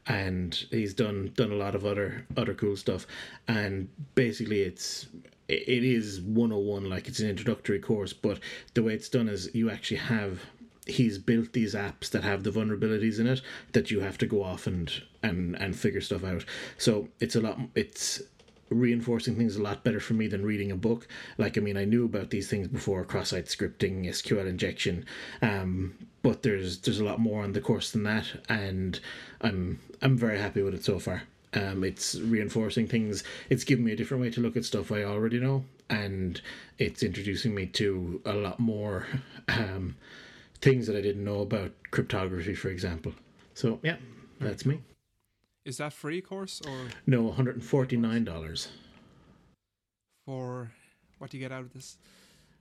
and 0.07 0.67
he's 0.71 0.93
done 0.93 1.33
done 1.35 1.51
a 1.51 1.57
lot 1.57 1.75
of 1.75 1.87
other 1.87 2.27
other 2.37 2.53
cool 2.53 2.77
stuff 2.77 3.07
and 3.49 3.89
basically 4.15 4.61
it's 4.61 5.07
it 5.49 5.85
is 5.85 6.21
101 6.21 6.89
like 6.89 7.09
it's 7.09 7.21
an 7.21 7.29
introductory 7.29 7.79
course 7.79 8.13
but 8.13 8.41
the 8.75 8.83
way 8.83 8.95
it's 8.95 9.09
done 9.09 9.29
is 9.29 9.55
you 9.55 9.71
actually 9.71 9.99
have 9.99 10.41
he's 10.87 11.19
built 11.19 11.53
these 11.53 11.75
apps 11.75 12.11
that 12.11 12.25
have 12.25 12.43
the 12.43 12.51
vulnerabilities 12.51 13.19
in 13.19 13.27
it 13.27 13.41
that 13.73 13.91
you 13.91 14.01
have 14.01 14.19
to 14.19 14.27
go 14.27 14.43
off 14.43 14.67
and 14.67 15.03
and 15.23 15.55
and 15.57 15.79
figure 15.79 16.01
stuff 16.01 16.25
out 16.25 16.45
so 16.79 17.09
it's 17.21 17.37
a 17.37 17.41
lot 17.41 17.59
it's 17.75 18.23
reinforcing 18.71 19.37
things 19.37 19.57
a 19.57 19.63
lot 19.63 19.85
better 19.85 20.01
for 20.01 20.15
me 20.15 20.27
than 20.27 20.45
reading 20.45 20.71
a 20.71 20.77
book. 20.77 21.07
Like, 21.39 21.57
I 21.57 21.61
mean, 21.61 21.77
I 21.77 21.85
knew 21.85 22.05
about 22.05 22.31
these 22.31 22.49
things 22.49 22.69
before 22.69 23.05
cross-site 23.05 23.47
scripting, 23.47 24.07
SQL 24.07 24.47
injection, 24.47 25.05
um, 25.43 25.95
but 26.23 26.43
there's 26.43 26.79
there's 26.79 27.01
a 27.01 27.05
lot 27.05 27.21
more 27.21 27.43
on 27.43 27.53
the 27.53 27.61
course 27.61 27.91
than 27.91 28.03
that, 28.05 28.27
and 28.49 28.99
I'm 29.41 29.81
I'm 30.01 30.17
very 30.17 30.39
happy 30.39 30.63
with 30.63 30.75
it 30.75 30.85
so 30.85 30.99
far. 30.99 31.23
Um, 31.55 31.85
it's 31.85 32.17
reinforcing 32.17 32.87
things. 32.89 33.23
It's 33.49 33.65
giving 33.65 33.85
me 33.85 33.93
a 33.93 33.97
different 33.97 34.23
way 34.23 34.31
to 34.31 34.41
look 34.41 34.57
at 34.57 34.65
stuff 34.65 34.91
I 34.91 35.05
already 35.05 35.39
know, 35.39 35.65
and 35.89 36.41
it's 36.79 37.03
introducing 37.03 37.55
me 37.55 37.67
to 37.67 38.21
a 38.25 38.33
lot 38.35 38.59
more 38.59 39.07
um, 39.49 39.97
things 40.61 40.87
that 40.87 40.97
I 40.97 41.01
didn't 41.01 41.25
know 41.25 41.41
about 41.41 41.73
cryptography, 41.91 42.55
for 42.55 42.69
example. 42.71 43.13
So 43.55 43.79
yeah, 43.83 43.97
that's 44.41 44.67
me. 44.67 44.81
Is 45.65 45.77
that 45.79 45.93
free 45.93 46.21
course 46.21 46.61
or 46.67 46.77
No, 47.07 47.23
one 47.23 47.35
hundred 47.37 47.55
and 47.57 47.65
forty 47.65 47.97
nine 47.97 48.25
dollars. 48.25 48.69
for 50.27 50.73
what 51.19 51.31
do 51.31 51.37
you 51.37 51.43
get 51.43 51.53
out 51.53 51.63
of 51.63 51.73
this? 51.73 51.97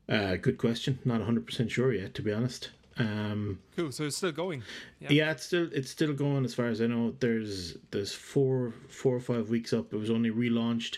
Uh, 0.08 0.36
good 0.36 0.58
question. 0.58 1.00
Not 1.04 1.22
hundred 1.22 1.46
percent 1.46 1.72
sure 1.72 1.94
yet, 1.94 2.14
to 2.16 2.22
be 2.22 2.32
honest. 2.32 2.70
Um, 2.98 3.60
Cool. 3.76 3.92
So 3.92 4.04
it's 4.06 4.18
still 4.18 4.32
going. 4.32 4.64
yeah. 5.00 5.10
Yeah. 5.12 5.32
it's 5.32 5.44
still 5.46 5.68
it's 5.72 5.90
still 5.90 6.14
going 6.14 6.46
as 6.46 6.54
far 6.54 6.68
as 6.68 6.82
I 6.82 6.88
know. 6.88 7.16
There's 7.20 7.78
there's 7.92 8.14
four 8.14 8.74
four 8.88 9.16
or 9.16 9.20
five 9.20 9.50
weeks 9.50 9.74
up. 9.74 9.94
It 9.94 9.98
was 9.98 10.10
only 10.12 10.30
relaunched 10.30 10.98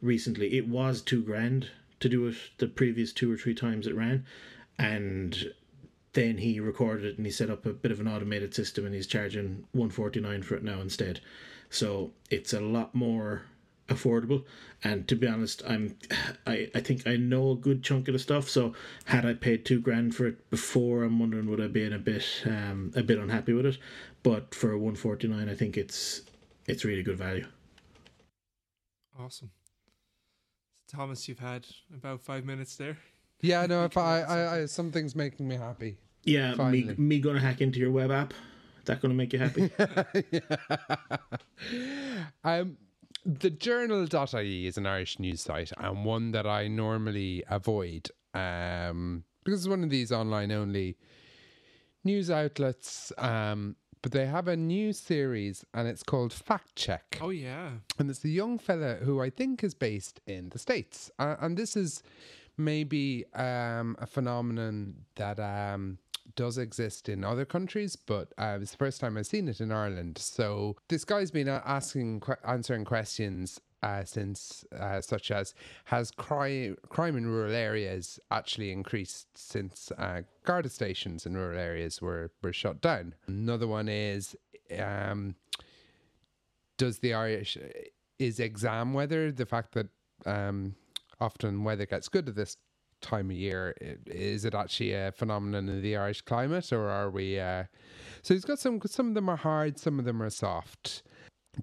recently. 0.00 0.56
It 0.56 0.68
was 0.68 1.00
two 1.02 1.22
grand 1.22 1.68
to 2.00 2.08
do 2.08 2.26
it 2.26 2.36
the 2.58 2.66
previous 2.68 3.12
two 3.12 3.32
or 3.32 3.36
three 3.36 3.54
times 3.54 3.86
it 3.86 3.94
ran, 3.96 4.24
and 4.78 5.52
then 6.14 6.38
he 6.38 6.60
recorded 6.60 7.04
it 7.06 7.16
and 7.16 7.24
he 7.26 7.32
set 7.32 7.50
up 7.50 7.64
a 7.66 7.72
bit 7.72 7.90
of 7.90 7.98
an 8.00 8.06
automated 8.08 8.54
system 8.54 8.84
and 8.84 8.94
he's 8.94 9.06
charging 9.06 9.64
one 9.72 9.90
forty 9.90 10.20
nine 10.20 10.42
for 10.42 10.54
it 10.54 10.62
now 10.62 10.80
instead. 10.80 11.20
So 11.70 12.12
it's 12.30 12.52
a 12.52 12.60
lot 12.60 12.94
more 12.94 13.42
affordable 13.88 14.44
and 14.84 15.06
to 15.08 15.16
be 15.16 15.26
honest 15.26 15.62
i'm 15.66 15.96
I, 16.46 16.70
I 16.74 16.80
think 16.80 17.06
i 17.06 17.16
know 17.16 17.50
a 17.50 17.56
good 17.56 17.82
chunk 17.82 18.08
of 18.08 18.12
the 18.14 18.18
stuff 18.18 18.48
so 18.48 18.74
had 19.06 19.26
i 19.26 19.34
paid 19.34 19.64
two 19.64 19.80
grand 19.80 20.14
for 20.14 20.26
it 20.26 20.48
before 20.50 21.02
i'm 21.02 21.18
wondering 21.18 21.50
would 21.50 21.60
i 21.60 21.66
be 21.66 21.84
in 21.84 21.92
a 21.92 21.98
bit 21.98 22.24
um 22.46 22.92
a 22.94 23.02
bit 23.02 23.18
unhappy 23.18 23.52
with 23.52 23.66
it 23.66 23.78
but 24.22 24.54
for 24.54 24.70
149 24.78 25.48
i 25.48 25.54
think 25.54 25.76
it's 25.76 26.22
it's 26.66 26.84
really 26.84 27.02
good 27.02 27.18
value 27.18 27.46
Awesome. 29.18 29.50
So 30.90 30.96
Thomas, 30.96 31.28
you've 31.28 31.38
had 31.38 31.66
about 31.94 32.20
five 32.20 32.44
minutes 32.44 32.76
there. 32.76 32.96
Yeah, 33.40 33.66
no, 33.66 33.84
if 33.84 33.96
I, 33.96 34.20
I, 34.22 34.56
I 34.60 34.66
something's 34.66 35.14
making 35.14 35.46
me 35.48 35.56
happy. 35.56 35.98
Yeah, 36.24 36.50
me, 36.50 36.56
Finally. 36.56 36.94
me 36.96 37.18
gonna 37.18 37.40
hack 37.40 37.60
into 37.60 37.78
your 37.78 37.90
web 37.90 38.10
app. 38.10 38.32
That 38.86 39.00
gonna 39.00 39.14
make 39.14 39.32
you 39.32 39.38
happy? 39.38 39.70
Um, 42.44 42.76
the 43.24 43.50
journal.ie 43.50 44.66
is 44.66 44.76
an 44.76 44.86
Irish 44.86 45.18
news 45.18 45.42
site 45.42 45.72
and 45.78 46.04
one 46.04 46.32
that 46.32 46.46
I 46.46 46.68
normally 46.68 47.44
avoid 47.48 48.10
um, 48.34 49.24
because 49.44 49.60
it's 49.60 49.68
one 49.68 49.84
of 49.84 49.90
these 49.90 50.12
online 50.12 50.50
only 50.50 50.96
news 52.04 52.30
outlets. 52.30 53.12
Um, 53.18 53.76
but 54.02 54.10
they 54.10 54.26
have 54.26 54.48
a 54.48 54.56
new 54.56 54.92
series 54.92 55.64
and 55.72 55.86
it's 55.86 56.02
called 56.02 56.32
Fact 56.32 56.74
Check. 56.74 57.18
Oh 57.20 57.30
yeah. 57.30 57.70
And 57.98 58.10
it's 58.10 58.24
a 58.24 58.28
young 58.28 58.58
fella 58.58 58.96
who 58.96 59.20
I 59.20 59.30
think 59.30 59.62
is 59.62 59.74
based 59.74 60.20
in 60.26 60.48
the 60.48 60.58
States. 60.58 61.10
Uh, 61.20 61.36
and 61.40 61.56
this 61.56 61.76
is 61.76 62.02
maybe 62.56 63.24
um, 63.34 63.96
a 64.00 64.06
phenomenon 64.06 64.94
that 65.14 65.38
um, 65.38 65.98
does 66.36 66.58
exist 66.58 67.08
in 67.08 67.24
other 67.24 67.44
countries, 67.44 67.96
but 67.96 68.32
uh, 68.38 68.58
it's 68.60 68.72
the 68.72 68.76
first 68.76 69.00
time 69.00 69.16
I've 69.16 69.26
seen 69.26 69.48
it 69.48 69.60
in 69.60 69.72
Ireland. 69.72 70.18
So 70.18 70.76
this 70.88 71.04
guy's 71.04 71.30
been 71.30 71.48
asking, 71.48 72.22
answering 72.46 72.84
questions. 72.84 73.60
Uh, 73.84 74.04
since 74.04 74.64
uh, 74.78 75.00
such 75.00 75.32
as 75.32 75.54
has 75.86 76.12
crime 76.12 76.76
crime 76.88 77.16
in 77.16 77.26
rural 77.26 77.52
areas 77.52 78.20
actually 78.30 78.70
increased 78.70 79.26
since 79.34 79.90
uh, 79.98 80.20
Garda 80.44 80.68
stations 80.68 81.26
in 81.26 81.36
rural 81.36 81.58
areas 81.58 82.00
were 82.00 82.30
were 82.44 82.52
shut 82.52 82.80
down. 82.80 83.16
Another 83.26 83.66
one 83.66 83.88
is 83.88 84.36
um, 84.78 85.34
does 86.78 87.00
the 87.00 87.12
Irish 87.12 87.58
is 88.20 88.38
exam 88.38 88.94
weather 88.94 89.32
the 89.32 89.46
fact 89.46 89.74
that 89.74 89.88
um, 90.26 90.76
often 91.20 91.64
weather 91.64 91.86
gets 91.86 92.08
good 92.08 92.28
at 92.28 92.36
this 92.36 92.56
time 93.02 93.30
of 93.30 93.36
year 93.36 93.74
is 94.06 94.44
it 94.44 94.54
actually 94.54 94.92
a 94.92 95.12
phenomenon 95.12 95.68
in 95.68 95.82
the 95.82 95.96
Irish 95.96 96.22
climate 96.22 96.72
or 96.72 96.88
are 96.88 97.10
we 97.10 97.38
uh, 97.38 97.64
so 98.22 98.34
he's 98.34 98.44
got 98.44 98.58
some 98.58 98.80
some 98.86 99.08
of 99.08 99.14
them 99.14 99.28
are 99.28 99.36
hard 99.36 99.78
some 99.78 99.98
of 99.98 100.04
them 100.04 100.22
are 100.22 100.30
soft 100.30 101.02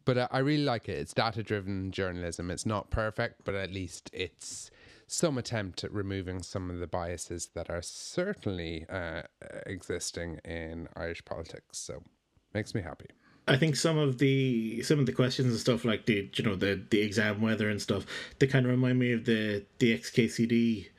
but 0.06 0.18
I, 0.20 0.28
I 0.32 0.40
really 0.40 0.64
like 0.64 0.88
it. 0.88 1.00
It's 1.00 1.16
data 1.16 1.42
driven 1.42 1.92
journalism. 1.92 2.52
It's 2.52 2.66
not 2.66 2.92
perfect 2.92 3.44
but 3.46 3.56
at 3.56 3.72
least 3.72 4.10
it's 4.14 4.70
some 5.08 5.38
attempt 5.40 5.84
at 5.84 5.92
removing 5.92 6.44
some 6.44 6.70
of 6.70 6.80
the 6.80 6.88
biases 6.88 7.50
that 7.56 7.70
are 7.70 7.82
certainly 7.82 8.86
uh, 8.90 9.24
existing 9.66 10.40
in 10.46 10.88
Irish 10.96 11.26
politics. 11.26 11.80
So 11.80 12.04
makes 12.54 12.76
me 12.76 12.82
happy. 12.82 13.08
I 13.48 13.58
think 13.58 13.76
some 13.76 13.98
of 13.98 14.20
the 14.20 14.84
some 14.84 15.00
of 15.00 15.08
the 15.08 15.12
questions 15.12 15.50
and 15.50 15.60
stuff 15.60 15.84
like 15.84 16.06
the 16.06 16.30
you 16.36 16.44
know 16.44 16.56
the 16.56 16.80
the 16.92 17.02
exam 17.02 17.42
weather 17.42 17.68
and 17.70 17.82
stuff 17.82 18.06
they 18.38 18.46
kind 18.46 18.66
of 18.66 18.72
remind 18.72 19.00
me 19.00 19.12
of 19.12 19.26
the 19.26 19.66
the 19.80 19.98
XKCD 19.98 20.90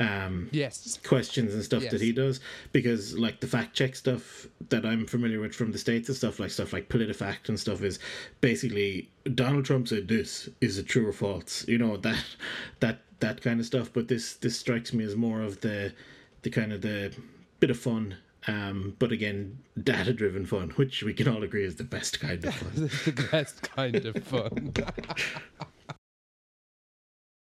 um 0.00 0.48
yes 0.50 0.98
questions 1.04 1.52
and 1.54 1.62
stuff 1.62 1.82
Yes. 1.82 1.92
that 1.92 2.00
he 2.00 2.10
does 2.10 2.40
because 2.72 3.18
like 3.18 3.40
the 3.40 3.46
fact 3.46 3.74
check 3.76 3.94
stuff 3.94 4.46
that 4.70 4.84
I'm 4.86 5.06
familiar 5.06 5.40
with 5.40 5.54
from 5.54 5.72
the 5.72 5.78
states 5.78 6.08
and 6.08 6.16
stuff 6.16 6.40
like 6.40 6.50
stuff 6.50 6.72
like 6.72 6.88
PolitiFact 6.88 7.48
and 7.48 7.60
stuff 7.60 7.82
is 7.82 7.98
basically 8.40 9.10
Donald 9.34 9.66
Trump 9.66 9.88
said 9.88 10.08
this 10.08 10.48
is 10.62 10.78
it 10.78 10.86
true 10.88 11.06
or 11.06 11.12
false 11.12 11.66
you 11.68 11.76
know 11.78 11.96
that 12.08 12.24
that 12.80 13.00
that 13.20 13.42
kind 13.42 13.60
of 13.60 13.66
stuff 13.66 13.90
but 13.92 14.08
this 14.08 14.34
this 14.34 14.58
strikes 14.58 14.92
me 14.94 15.04
as 15.04 15.14
more 15.16 15.42
of 15.42 15.60
the 15.60 15.92
the 16.42 16.50
kind 16.50 16.72
of 16.72 16.80
the 16.80 17.12
bit 17.60 17.68
of 17.70 17.78
fun 17.78 18.16
um 18.46 18.96
but 18.98 19.12
again 19.12 19.58
data 19.82 20.14
driven 20.14 20.46
fun 20.46 20.70
which 20.76 21.02
we 21.02 21.12
can 21.12 21.28
all 21.28 21.42
agree 21.42 21.62
is 21.64 21.76
the 21.76 21.84
best 21.84 22.18
kind 22.20 22.42
of 22.42 22.54
fun 22.54 22.72
the 23.04 23.28
best 23.30 23.60
kind 23.62 23.96
of 24.06 24.16
fun. 24.24 24.72